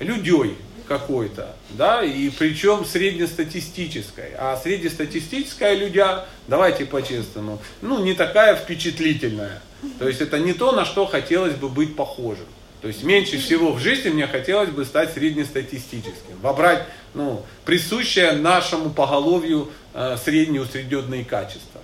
[0.00, 0.56] Людей
[0.86, 4.32] какой-то, да, и причем среднестатистической.
[4.38, 9.60] А среднестатистическая людя, давайте по-честному, ну, не такая впечатлительная.
[9.98, 12.46] То есть это не то, на что хотелось бы быть похожим.
[12.82, 18.90] То есть меньше всего в жизни мне хотелось бы стать среднестатистическим, вобрать ну, присущее нашему
[18.90, 21.80] поголовью э, средние усредненные качества.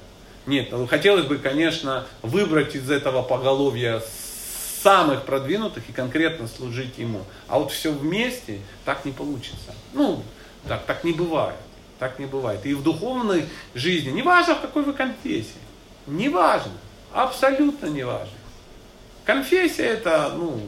[0.46, 4.02] Нет, ну, хотелось бы, конечно, выбрать из этого поголовья
[4.82, 7.22] самых продвинутых и конкретно служить ему.
[7.48, 9.74] А вот все вместе так не получится.
[9.92, 10.22] Ну,
[10.66, 11.56] так, так не бывает.
[11.98, 12.66] Так не бывает.
[12.66, 15.60] И в духовной жизни, неважно в какой вы конфессии,
[16.06, 16.72] неважно,
[17.12, 18.32] абсолютно неважно.
[19.24, 20.60] Конфессия это, ну,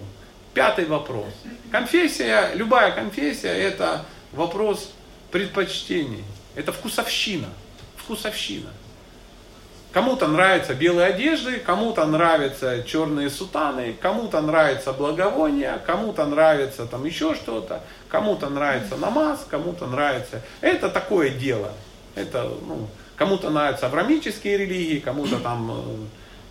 [0.52, 1.32] пятый вопрос.
[1.72, 4.92] Конфессия, любая конфессия это вопрос
[5.32, 6.24] предпочтений.
[6.54, 7.48] Это вкусовщина.
[7.96, 8.70] Вкусовщина.
[9.94, 17.36] Кому-то нравятся белые одежды, кому-то нравятся черные сутаны, кому-то нравится благовоние, кому-то нравится там еще
[17.36, 20.42] что-то, кому-то нравится намаз, кому-то нравится.
[20.60, 21.70] Это такое дело.
[22.16, 25.70] Это, ну, кому-то нравятся аврамические религии, кому-то там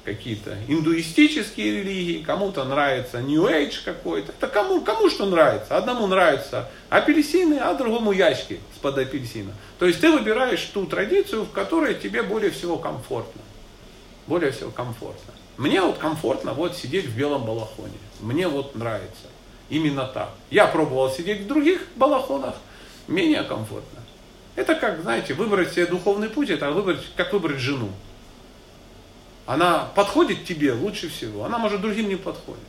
[0.04, 4.32] какие-то индуистические религии, кому-то нравится New Age какой-то.
[4.32, 5.78] Это кому, кому что нравится.
[5.78, 9.54] Одному нравятся апельсины, а другому ящики с-под апельсина.
[9.80, 13.42] То есть ты выбираешь ту традицию, в которой тебе более всего комфортно.
[14.28, 15.34] Более всего комфортно.
[15.58, 17.98] Мне вот комфортно вот сидеть в белом балахоне.
[18.20, 19.28] Мне вот нравится.
[19.70, 20.30] Именно так.
[20.50, 22.56] Я пробовал сидеть в других балахонах,
[23.08, 24.00] менее комфортно.
[24.56, 27.90] Это как, знаете, выбрать себе духовный путь, это выбрать, как выбрать жену.
[29.46, 32.64] Она подходит тебе лучше всего, она может другим не подходит.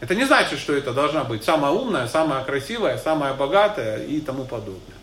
[0.00, 4.44] Это не значит, что это должна быть самая умная, самая красивая, самая богатая и тому
[4.44, 4.96] подобное.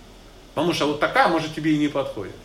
[0.54, 2.36] Потому что вот такая, может, тебе и не подходит.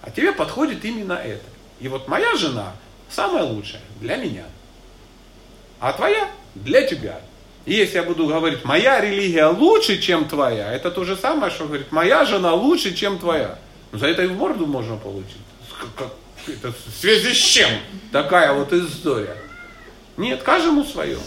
[0.00, 1.44] А тебе подходит именно это.
[1.80, 2.72] И вот моя жена
[3.10, 4.44] самая лучшая для меня.
[5.80, 7.20] А твоя для тебя.
[7.64, 11.66] И если я буду говорить, моя религия лучше, чем твоя, это то же самое, что
[11.66, 13.58] говорит, моя жена лучше, чем твоя.
[13.92, 15.36] За это и в морду можно получить.
[16.46, 17.70] Это в связи с чем
[18.10, 19.36] такая вот история?
[20.16, 21.18] Нет, каждому свое.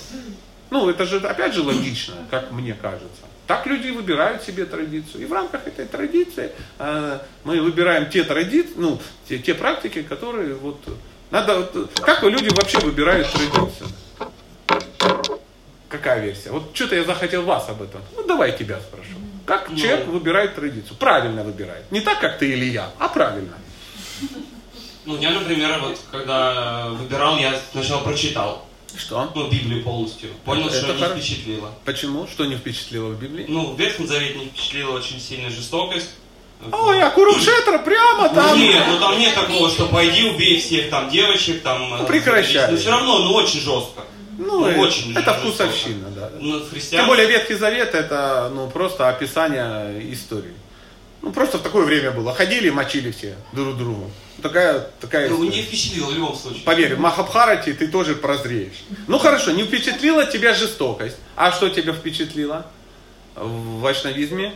[0.69, 3.21] Ну, это же, опять же, логично, как мне кажется.
[3.47, 5.21] Так люди выбирают себе традицию.
[5.21, 10.55] И в рамках этой традиции э, мы выбираем те традиции, ну, те, те практики, которые
[10.55, 10.79] вот...
[11.29, 11.69] Надо,
[12.01, 13.89] как люди вообще выбирают традицию?
[15.89, 16.49] Какая версия?
[16.49, 18.01] Вот что-то я захотел вас об этом.
[18.15, 19.11] Ну, давай тебя спрошу.
[19.45, 20.97] Как ну, человек выбирает традицию?
[20.97, 21.89] Правильно выбирает.
[21.91, 23.53] Не так, как ты или я, а правильно.
[25.05, 28.65] Ну, я, например, вот когда выбирал, я сначала прочитал.
[28.97, 29.29] Что?
[29.35, 30.29] Ну, Библию полностью.
[30.45, 31.15] Понял, это что не хорошо.
[31.15, 31.71] впечатлило.
[31.83, 32.27] Почему?
[32.27, 33.45] Что не впечатлило в Библии?
[33.47, 36.09] Ну, в Ветхом Завете не впечатлила очень сильная жестокость.
[36.71, 38.57] Ой, а Курукшетра прямо там.
[38.57, 41.89] Нет, ну там нет такого, что пойди убей всех там девочек, там.
[41.89, 42.71] Ну, прекращай.
[42.71, 44.03] Но все равно, ну очень жестко.
[44.37, 46.31] Ну, ну очень это вкусовщина, да.
[46.39, 47.01] Ну, христиан...
[47.01, 50.53] Тем более Ветхий Завет это ну, просто описание истории.
[51.25, 52.35] Ну, просто в такое время было.
[52.35, 54.11] Ходили, мочили все друг другу.
[54.43, 56.61] Такая, такая Ну, не впечатлило в любом случае.
[56.61, 58.83] Поверь, в Махабхарате ты тоже прозреешь.
[59.07, 61.17] Ну, хорошо, не впечатлила тебя жестокость.
[61.35, 62.67] А что тебя впечатлило?
[63.35, 64.53] В вайшнавизме?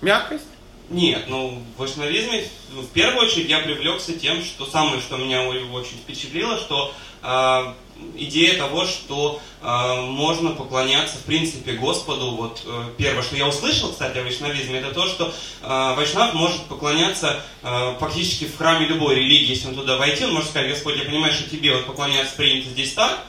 [0.00, 0.46] Мягкость?
[0.88, 5.96] Нет, ну, в вайшнавизме в первую очередь я привлекся тем, что самое, что меня очень
[6.02, 6.92] впечатлило, что
[7.22, 7.74] э,
[8.16, 12.32] идея того, что э, можно поклоняться, в принципе, Господу.
[12.32, 15.32] Вот э, первое, что я услышал, кстати, о вайшнавизме, это то, что
[15.62, 20.34] э, вайшнав может поклоняться э, фактически в храме любой религии, если он туда войти, он
[20.34, 23.24] может сказать, Господь, я понимаю, что тебе вот поклоняться принято здесь так,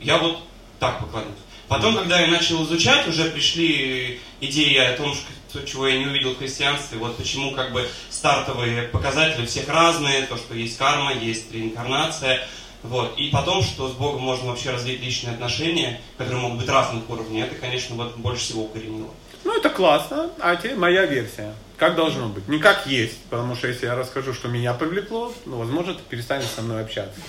[0.00, 0.38] я вот
[0.78, 1.38] так поклоняюсь.
[1.72, 6.34] Потом, когда я начал изучать, уже пришли идеи о том, что, чего я не увидел
[6.34, 11.50] в христианстве, вот почему как бы стартовые показатели всех разные, то, что есть карма, есть
[11.50, 12.46] реинкарнация,
[12.82, 13.16] вот.
[13.16, 17.42] И потом, что с Богом можно вообще развить личные отношения, которые могут быть разных уровней,
[17.42, 19.10] это, конечно, вот больше всего укоренило.
[19.44, 21.54] Ну, это классно, а теперь моя версия.
[21.76, 22.46] Как должно быть?
[22.46, 26.46] Не как есть, потому что если я расскажу, что меня привлекло, ну, возможно, ты перестанешь
[26.46, 27.20] со мной общаться.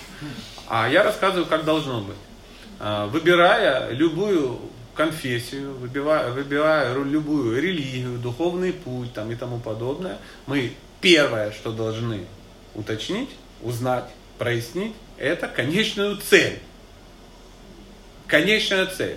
[0.68, 2.16] А я рассказываю, как должно быть.
[2.78, 4.60] А, выбирая любую
[4.94, 12.26] конфессию, выбирая, выбирая любую религию, духовный путь там, и тому подобное, мы первое, что должны
[12.74, 14.04] уточнить, узнать,
[14.38, 16.58] прояснить, это конечную цель.
[18.26, 19.16] Конечная цель.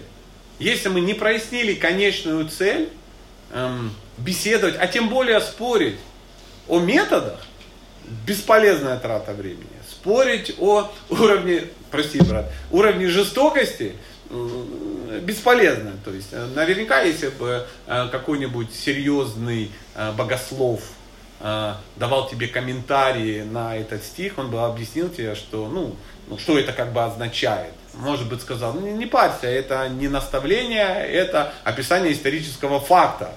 [0.60, 2.90] Если мы не прояснили конечную цель,
[3.52, 5.98] эм, беседовать, а тем более спорить
[6.68, 7.40] о методах,
[8.26, 9.68] бесполезная трата времени.
[9.90, 13.94] Спорить о уровне, прости, брат, уровне жестокости
[15.22, 15.94] бесполезно.
[16.04, 19.72] То есть, э, наверняка, если бы э, какой-нибудь серьезный
[20.18, 20.84] богослов э,
[21.40, 25.96] давал тебе комментарии на этот стих, он бы объяснил тебе, что, ну,
[26.28, 27.74] ну, что это как бы означает.
[27.94, 33.32] Может быть, сказал, не, не парься, это не наставление, это описание исторического факта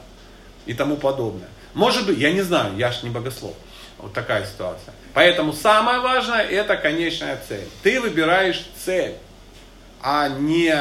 [0.67, 1.49] и тому подобное.
[1.75, 3.55] Может быть, я не знаю, я ж не богослов.
[3.99, 4.95] Вот такая ситуация.
[5.15, 7.69] Поэтому самое важное это конечная цель.
[7.83, 9.15] Ты выбираешь цель,
[10.03, 10.75] а не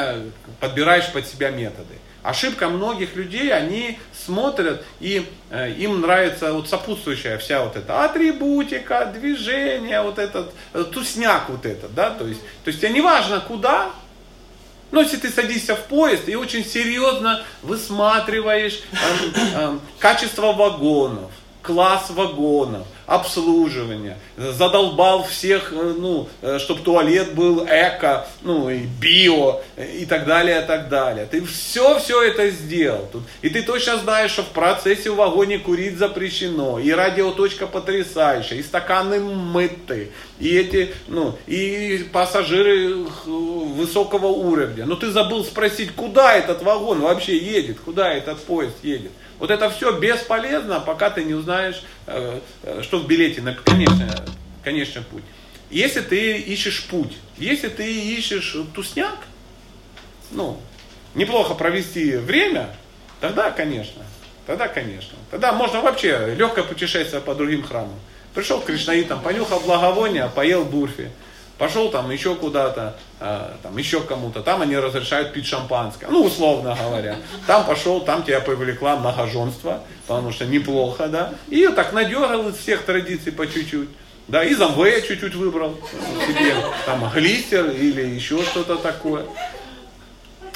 [0.58, 1.94] подбираешь под себя методы.
[2.22, 9.06] Ошибка многих людей, они смотрят и э, им нравится вот сопутствующая вся вот эта атрибутика,
[9.06, 13.40] движение, вот этот э, тусняк вот этот, да, то есть, то есть тебе не важно
[13.40, 13.90] куда,
[14.90, 18.96] но если ты садишься в поезд и очень серьезно высматриваешь э,
[19.54, 21.30] э, качество вагонов,
[21.62, 29.60] класс вагонов, обслуживание, задолбал всех, э, ну, э, чтобы туалет был эко, ну, и био,
[29.76, 31.26] и так далее, и так далее.
[31.28, 33.08] Ты все-все это сделал.
[33.10, 33.22] Тут.
[33.42, 38.62] И ты точно знаешь, что в процессе в вагоне курить запрещено, и радиоточка потрясающая, и
[38.62, 42.94] стаканы мыты, и эти, ну, и пассажиры
[43.26, 44.86] высокого уровня.
[44.86, 49.10] Но ты забыл спросить, куда этот вагон вообще едет, куда этот поезд едет.
[49.40, 54.06] Вот это все бесполезно, пока ты не узнаешь, э, э, что в билете на конечный,
[54.62, 55.24] конечный путь.
[55.70, 59.16] Если ты ищешь путь, если ты ищешь тусняк,
[60.30, 60.60] ну,
[61.14, 62.68] неплохо провести время,
[63.22, 64.02] тогда, конечно,
[64.46, 65.16] тогда, конечно.
[65.30, 67.98] Тогда можно вообще легкое путешествие по другим храмам.
[68.34, 71.10] Пришел к Кришнаитам, понюхал благовония, поел бурфи.
[71.60, 76.74] Пошел там еще куда-то, э, там еще кому-то, там они разрешают пить шампанское, ну, условно
[76.74, 77.18] говоря.
[77.46, 81.34] Там пошел, там тебя повлекла многоженство, потому что неплохо, да.
[81.50, 83.90] И так надергал из всех традиций по чуть-чуть.
[84.26, 85.78] Да, из Амвея чуть-чуть выбрал
[86.26, 86.54] себе,
[86.86, 89.26] там, глистер или еще что-то такое.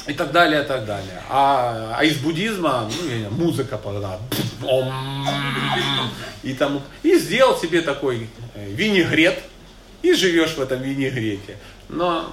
[0.07, 1.21] И так далее, и так далее.
[1.29, 4.17] А, а из буддизма, ну, я не знаю, музыка тогда.
[6.41, 9.39] И, там, и сделал себе такой э, винегрет,
[10.05, 11.57] и живешь в этом винегрете.
[11.89, 12.31] Но,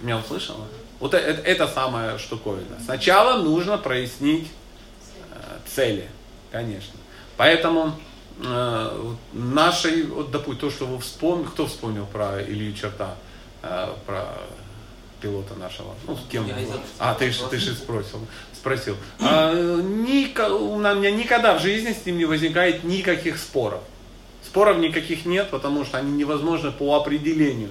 [0.00, 0.66] меня услышала?
[0.98, 2.78] Вот это, это самая штуковина.
[2.84, 4.48] Сначала нужно прояснить
[5.30, 6.08] э, цели,
[6.50, 6.98] конечно.
[7.36, 7.98] Поэтому
[8.42, 13.14] э, нашей, вот, допустим, то, что вы вспомнили, кто вспомнил про Илью Черта,
[13.62, 14.26] э, про
[15.20, 15.94] пилота нашего?
[16.06, 16.48] Ну, с кем?
[16.98, 18.26] А, ты, ты же спросил.
[18.52, 18.96] спросил.
[19.20, 23.82] А, ника, у меня никогда в жизни с ним не возникает никаких споров.
[24.52, 27.70] Споров никаких нет, потому что они невозможны по определению.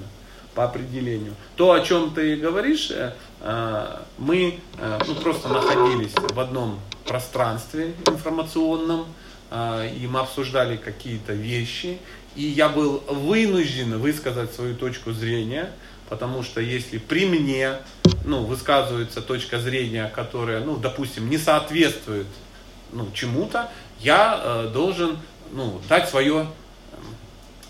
[0.55, 1.35] По определению.
[1.55, 4.59] То, о чем ты говоришь, э, э, мы
[5.07, 9.05] ну, просто находились в одном пространстве информационном,
[9.53, 11.99] и мы обсуждали какие-то вещи,
[12.35, 15.69] и я был вынужден высказать свою точку зрения,
[16.09, 17.75] потому что если при мне
[18.25, 22.27] ну, высказывается точка зрения, которая, ну, допустим, не соответствует
[22.91, 25.19] ну, чему-то, я должен
[25.51, 26.47] ну, дать свое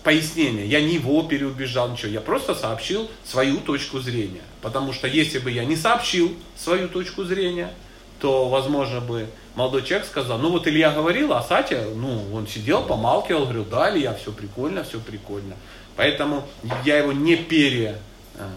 [0.02, 0.66] пояснение.
[0.66, 2.10] Я не его переубеждал, ничего.
[2.10, 4.42] Я просто сообщил свою точку зрения.
[4.60, 7.72] Потому что если бы я не сообщил свою точку зрения,
[8.20, 12.84] то, возможно, бы молодой человек сказал, ну вот Илья говорил, а Сатя, ну, он сидел,
[12.84, 15.56] помалкивал, говорил, да, Илья, все прикольно, все прикольно.
[15.96, 16.46] Поэтому
[16.84, 17.98] я его не пере,
[18.36, 18.48] э,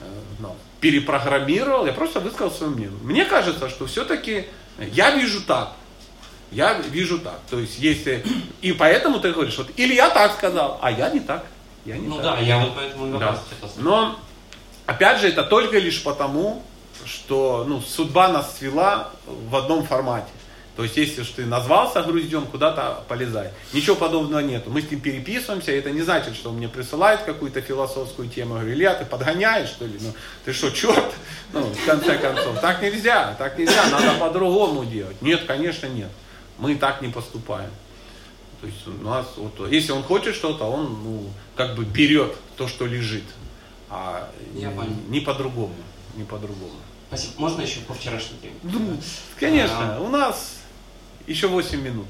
[0.00, 0.04] э,
[0.40, 2.98] ну, перепрограммировал, я просто высказал свое мнение.
[3.02, 4.46] Мне кажется, что все-таки
[4.92, 5.74] я вижу так,
[6.52, 7.40] я вижу так.
[7.50, 8.24] То есть, если...
[8.60, 11.44] И поэтому ты говоришь, вот, или я так сказал, а я не так.
[11.84, 12.24] Я не ну так.
[12.24, 13.38] да, я вот поэтому и да.
[13.78, 14.18] Но,
[14.86, 16.62] опять же, это только лишь потому,
[17.04, 20.28] что ну, судьба нас свела в одном формате.
[20.76, 23.50] То есть, если ты назвался груздем, куда-то полезай.
[23.74, 24.70] Ничего подобного нету.
[24.70, 28.54] Мы с ним переписываемся, и это не значит, что он мне присылает какую-то философскую тему.
[28.54, 29.98] Я говорю, Илья, ты подгоняешь, что ли?
[30.00, 30.14] Ну,
[30.46, 31.12] ты что, черт?
[31.52, 35.20] Ну, в конце концов, так нельзя, так нельзя, надо по-другому делать.
[35.20, 36.08] Нет, конечно, нет.
[36.58, 37.70] Мы так не поступаем.
[38.60, 42.68] То есть у нас, вот, если он хочет что-то, он ну, как бы берет то,
[42.68, 43.24] что лежит.
[43.90, 44.92] А Я не, понял.
[45.08, 45.74] не по-другому.
[46.14, 46.74] Не по-другому.
[47.08, 47.32] Спасибо.
[47.38, 48.54] Можно еще по вчерашней теме?
[48.62, 48.96] Ну,
[49.38, 50.58] конечно, у нас
[51.26, 52.06] еще 8 минут.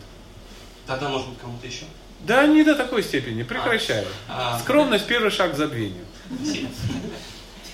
[0.87, 1.85] Тогда, может быть, кому-то еще?
[2.21, 4.07] Да не до такой степени, прекращаю.
[4.29, 6.05] А, Скромность первый шаг к забвению.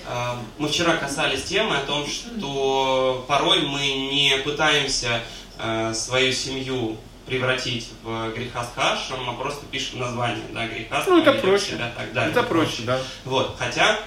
[0.07, 3.79] А, Мы вчера касались темы о том, что порой мы
[4.11, 5.21] не пытаемся
[5.59, 11.21] э, свою семью превратить в греха с хашем, а просто пишем название, да, греха Ну,
[11.21, 11.65] это проще.
[11.73, 12.99] себя так, да, Это проще, да.
[13.25, 13.99] Вот, хотя,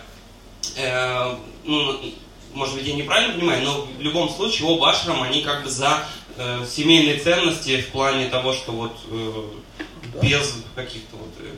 [0.77, 2.01] э, ну,
[2.53, 6.01] может быть, я неправильно понимаю, но в любом случае оба ашрама, они как бы за
[6.37, 9.43] э, семейные ценности в плане того, что вот э,
[10.21, 11.51] без каких-то вот э,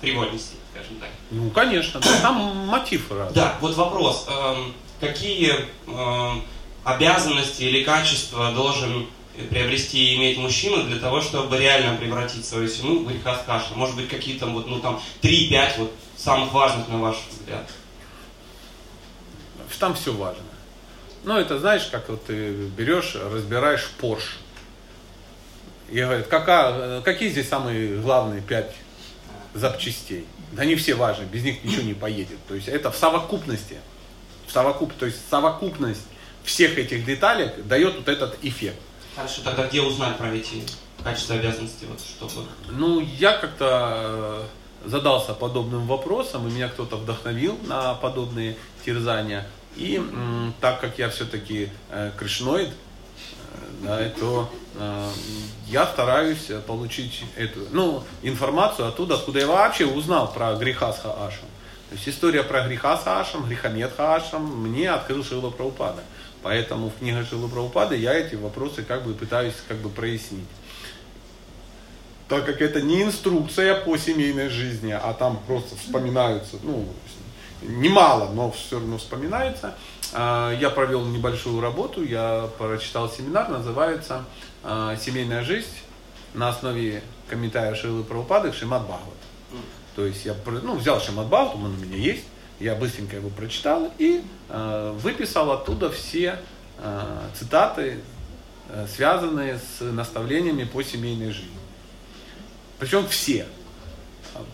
[0.00, 1.08] фривольностей, скажем так.
[1.30, 2.34] Ну, конечно, да, там
[2.66, 3.34] мотив разный.
[3.34, 4.26] Да, вот вопрос.
[4.28, 5.54] эм, какие
[5.86, 6.42] эм,
[6.82, 9.06] обязанности или качества должен
[9.50, 13.76] приобрести и иметь мужчина для того, чтобы реально превратить свою семью в греха с кашей?
[13.76, 17.68] Может быть, какие-то вот, ну там, 3-5 вот самых важных, на ваш взгляд?
[19.78, 20.44] Там все важно.
[21.24, 24.36] Ну, это знаешь, как вот ты берешь, разбираешь Porsche.
[25.90, 28.74] И говорят, какая, какие здесь самые главные пять
[29.52, 30.26] запчастей?
[30.52, 32.38] Да они все важны, без них ничего не поедет.
[32.46, 33.78] То есть это в совокупности.
[34.46, 36.06] В совокуп, то есть совокупность
[36.44, 38.78] всех этих деталей дает вот этот эффект.
[39.14, 40.64] Хорошо, тогда где узнать про эти
[41.02, 42.48] качества обязанности, вот, чтобы...
[42.68, 44.46] Ну, я как-то
[44.84, 49.46] э, задался подобным вопросом, и меня кто-то вдохновил на подобные терзания.
[49.76, 50.02] И
[50.60, 52.74] так как я все-таки э, кришноид, э,
[53.82, 54.50] да, то
[55.68, 61.46] я стараюсь получить эту ну, информацию оттуда, откуда я вообще узнал про греха с Хаашем.
[61.90, 66.02] То есть история про греха с Хаашем, грехомет Хаашем мне открыл Шила Прабхупада.
[66.44, 70.44] Поэтому в книге Шилы Прабхупады я эти вопросы как бы пытаюсь как бы прояснить.
[72.28, 76.86] Так как это не инструкция по семейной жизни, а там просто вспоминаются, ну,
[77.62, 79.74] немало, но все равно вспоминается.
[80.12, 84.26] А, Я провел небольшую работу, я прочитал семинар, называется
[84.62, 85.68] а, «Семейная жизнь»
[86.34, 89.14] на основе комментария Шилы Прабхупады к Шримад Бхагават.
[89.96, 92.24] То есть я ну, взял Шамадбаут, он у меня есть,
[92.60, 96.38] я быстренько его прочитал и выписал оттуда все
[96.78, 98.00] э, цитаты,
[98.68, 101.50] э, связанные с наставлениями по семейной жизни.
[102.78, 103.46] Причем все.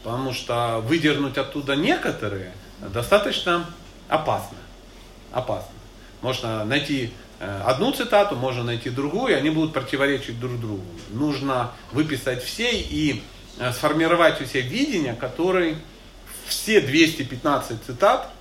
[0.02, 3.66] Потому что выдернуть оттуда некоторые достаточно
[4.08, 4.58] опасно.
[5.32, 5.72] Опасно.
[6.20, 10.84] Можно найти э, одну цитату, можно найти другую, и они будут противоречить друг другу.
[11.10, 13.22] Нужно выписать все и
[13.58, 15.76] э, сформировать у себя видение, который
[16.46, 18.39] все 215 цитат э,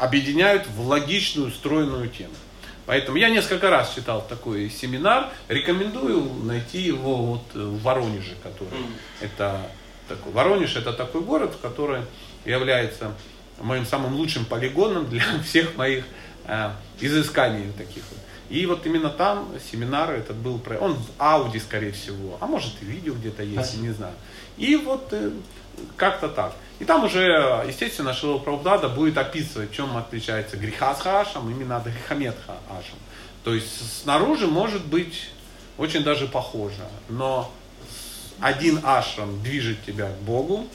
[0.00, 2.32] объединяют в логичную, стройную тему.
[2.86, 8.80] Поэтому я несколько раз читал такой семинар, рекомендую найти его вот в Воронеже, который
[9.20, 9.60] это
[10.08, 10.32] такой.
[10.32, 12.02] Воронеж это такой город, который
[12.44, 13.14] является
[13.60, 16.04] моим самым лучшим полигоном для всех моих
[16.46, 18.18] э, изысканий таких вот.
[18.48, 22.86] И вот именно там семинар этот был, он в ауди, скорее всего, а может и
[22.86, 23.82] видео где-то есть, Спасибо.
[23.82, 24.14] не знаю.
[24.56, 25.30] И вот э,
[25.96, 26.56] как-то так.
[26.80, 31.84] И там уже, естественно, Шилова Прабхупада будет описывать, чем отличается греха с хашем, именно от
[31.84, 32.98] грехамет хашем.
[33.44, 35.28] То есть снаружи может быть
[35.76, 37.52] очень даже похоже, но
[38.40, 40.66] один ашрам движет тебя к Богу,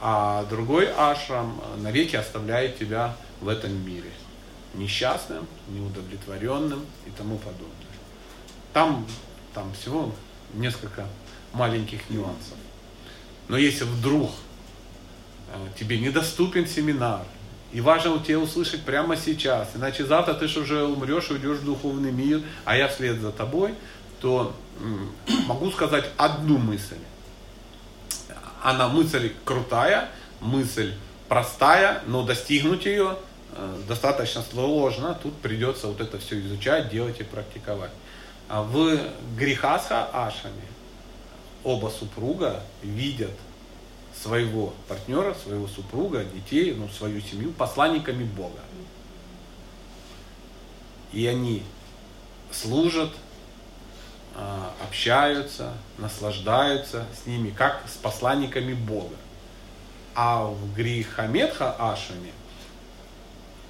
[0.00, 4.10] а другой ашрам навеки оставляет тебя в этом мире.
[4.72, 7.74] Несчастным, неудовлетворенным и тому подобное.
[8.72, 9.06] Там,
[9.52, 10.14] там всего
[10.54, 11.06] несколько
[11.52, 12.56] маленьких нюансов.
[13.48, 14.30] Но если вдруг
[15.78, 17.22] тебе недоступен семинар,
[17.72, 21.58] и важно у тебя услышать прямо сейчас, иначе завтра ты же уже умрешь и уйдешь
[21.58, 23.74] в духовный мир, а я вслед за тобой,
[24.20, 24.54] то
[25.46, 26.98] могу сказать одну мысль.
[28.62, 30.08] Она мысль крутая,
[30.40, 30.94] мысль
[31.28, 33.16] простая, но достигнуть ее
[33.52, 35.18] э, достаточно сложно.
[35.22, 37.92] Тут придется вот это все изучать, делать и практиковать.
[38.48, 38.98] А в
[39.38, 40.66] грехасха ашами
[41.62, 43.30] оба супруга видят
[44.20, 48.60] своего партнера, своего супруга, детей, ну, свою семью посланниками Бога.
[51.12, 51.62] И они
[52.50, 53.10] служат
[54.34, 59.16] а, общаются, наслаждаются с ними, как с посланниками Бога.
[60.14, 62.32] А в Грихамедха Ашами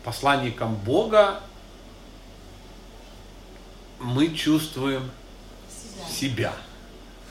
[0.05, 1.41] посланником Бога
[3.99, 5.11] мы чувствуем
[5.69, 6.09] себя.
[6.09, 6.53] себя.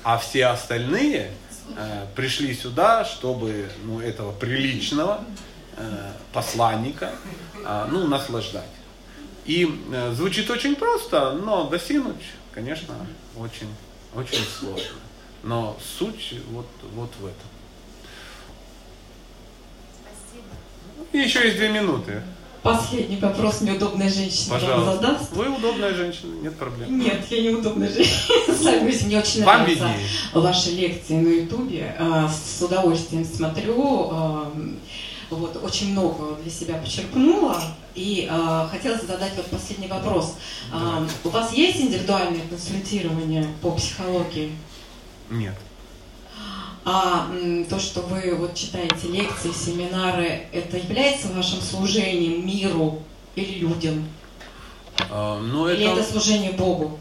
[0.03, 1.31] А все остальные
[1.75, 5.23] э, пришли сюда, чтобы ну, этого приличного
[5.77, 7.11] э, посланника
[7.65, 8.69] э, ну, наслаждать.
[9.45, 12.23] И э, звучит очень просто, но достигнуть
[12.59, 12.93] конечно,
[13.37, 13.73] очень,
[14.13, 14.97] очень сложно.
[15.43, 17.49] Но суть вот, вот в этом.
[20.01, 21.25] Спасибо.
[21.25, 22.21] Еще есть две минуты.
[22.61, 24.95] Последний вопрос неудобная женщина Пожалуйста.
[24.95, 25.31] задаст.
[25.31, 26.99] Вы удобная женщина, нет проблем.
[26.99, 28.17] Нет, я не удобная женщина.
[28.47, 30.07] Согласен, мне очень вам нравятся виднее.
[30.33, 31.95] ваши лекции на Ютубе.
[31.97, 34.45] А, с удовольствием смотрю.
[35.29, 37.61] Вот, очень много для себя почерпнула.
[37.93, 40.35] И э, хотелось задать вот последний вопрос.
[40.73, 44.51] Э, у вас есть индивидуальное консультирование по психологии?
[45.29, 45.53] Нет.
[46.85, 47.29] А
[47.69, 53.03] то, что вы вот читаете лекции, семинары, это является вашим служением миру
[53.35, 54.07] или людям?
[55.09, 55.99] А, ну, или это...
[55.99, 56.99] это служение Богу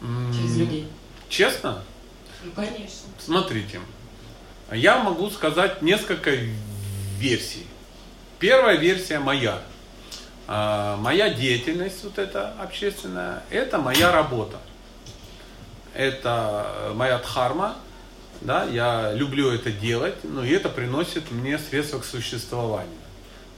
[0.00, 0.88] через людей?
[1.28, 1.82] Честно?
[2.44, 3.08] Ну, конечно.
[3.18, 3.80] Смотрите,
[4.72, 6.32] я могу сказать несколько
[7.18, 7.66] версий.
[8.38, 9.60] Первая версия моя.
[10.46, 14.58] А, моя деятельность вот эта общественная, это моя работа.
[15.94, 17.76] Это моя дхарма,
[18.40, 22.90] да, я люблю это делать, но и это приносит мне средства к существованию.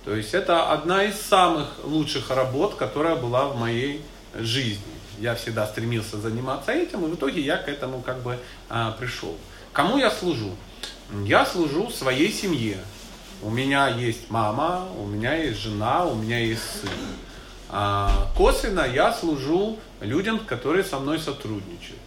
[0.05, 4.03] То есть это одна из самых лучших работ, которая была в моей
[4.35, 4.83] жизни.
[5.19, 8.39] Я всегда стремился заниматься этим, и в итоге я к этому как бы
[8.69, 9.37] а, пришел.
[9.73, 10.51] Кому я служу?
[11.25, 12.79] Я служу своей семье,
[13.43, 16.91] у меня есть мама, у меня есть жена, у меня есть сын.
[17.69, 22.01] А косвенно я служу людям, которые со мной сотрудничают.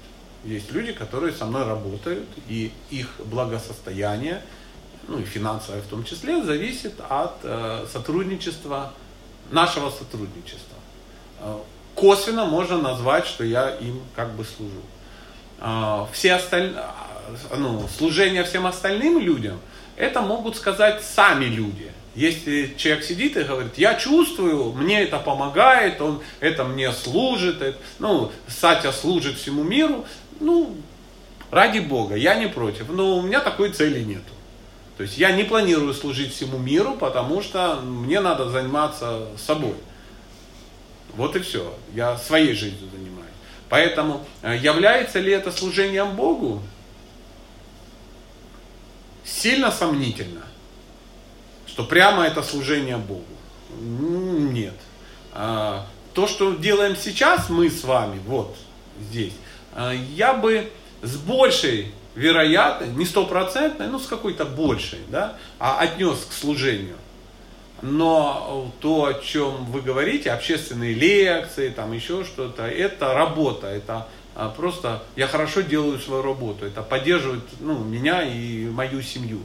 [0.44, 4.42] Есть люди, которые со мной работают, и их благосостояние,
[5.08, 8.94] ну и финансовое в том числе, зависит от э, сотрудничества,
[9.52, 10.78] нашего сотрудничества.
[11.40, 11.58] Э,
[11.96, 14.82] косвенно можно назвать, что я им как бы служу.
[15.60, 16.84] Э, все остальные,
[17.56, 19.60] ну, служение всем остальным людям–
[20.02, 21.92] это могут сказать сами люди.
[22.16, 27.78] Если человек сидит и говорит, я чувствую, мне это помогает, он, это мне служит, это,
[28.00, 30.06] ну, Сатя служит всему миру,
[30.42, 30.76] ну,
[31.50, 34.34] ради Бога, я не против, но у меня такой цели нету.
[34.98, 39.76] То есть я не планирую служить всему миру, потому что мне надо заниматься собой.
[41.16, 41.74] Вот и все.
[41.94, 43.30] Я своей жизнью занимаюсь.
[43.70, 46.62] Поэтому э, является ли это служением Богу?
[49.24, 50.44] сильно сомнительно,
[51.66, 53.24] что прямо это служение Богу.
[53.80, 54.76] Нет.
[55.34, 58.56] А, то, что делаем сейчас мы с вами, вот
[59.00, 59.34] здесь,
[60.16, 60.70] я бы
[61.02, 66.98] с большей вероятностью, не стопроцентной, но с какой-то большей, да, а отнес к служению.
[67.82, 74.50] Но то, о чем вы говорите, общественные лекции, там еще что-то, это работа, это а,
[74.50, 79.40] просто я хорошо делаю свою работу, это поддерживает ну, меня и мою семью.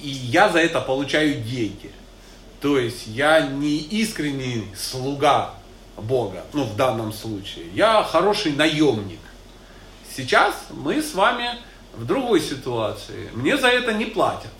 [0.00, 1.90] И я за это получаю деньги.
[2.60, 5.54] То есть я не искренний слуга
[5.96, 7.66] Бога, ну в данном случае.
[7.74, 9.20] Я хороший наемник.
[10.16, 11.58] Сейчас мы с вами
[11.94, 13.30] в другой ситуации.
[13.32, 14.50] Мне за это не платят.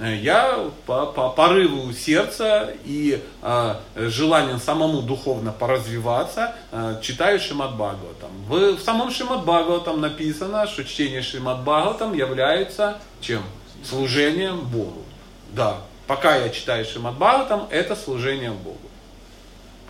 [0.00, 8.30] Я по, по порыву сердца и э, желанием самому духовно поразвиваться э, читаю Шимат Бхагаватам.
[8.48, 13.42] В, в самом Шимат Бхагаватам написано, что чтение Шимат Бхагаватам является чем?
[13.84, 15.02] Служением Богу.
[15.50, 15.76] Да,
[16.06, 18.78] пока я читаю Шимат Бхагаватам, это служение Богу.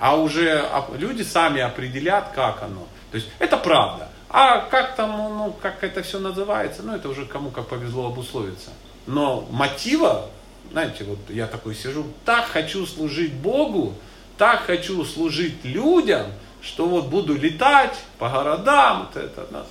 [0.00, 0.68] А уже
[0.98, 2.88] люди сами определят, как оно.
[3.12, 4.08] То есть это правда.
[4.30, 8.70] А как там, ну, как это все называется, ну, это уже кому как повезло обусловиться.
[9.06, 10.30] Но мотива,
[10.70, 13.94] знаете, вот я такой сижу, так хочу служить Богу,
[14.38, 16.28] так хочу служить людям,
[16.62, 19.66] что вот буду летать по городам, вот это, да.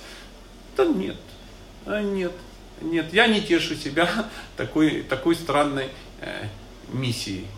[0.76, 1.16] да нет,
[1.86, 2.32] нет,
[2.80, 4.08] нет, я не тешу себя
[4.56, 5.88] такой, такой странной
[6.20, 6.46] э,
[6.92, 7.48] миссией.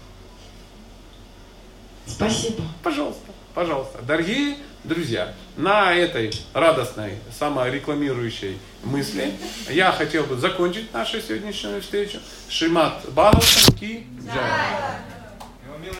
[2.07, 2.63] Спасибо.
[2.83, 4.01] Пожалуйста, пожалуйста.
[4.03, 9.33] Дорогие друзья, на этой радостной, саморекламирующей мысли
[9.71, 12.19] я хотел бы закончить нашу сегодняшнюю встречу.
[12.49, 13.41] Шимат Бхагаватам
[13.81, 15.24] Ки Джай.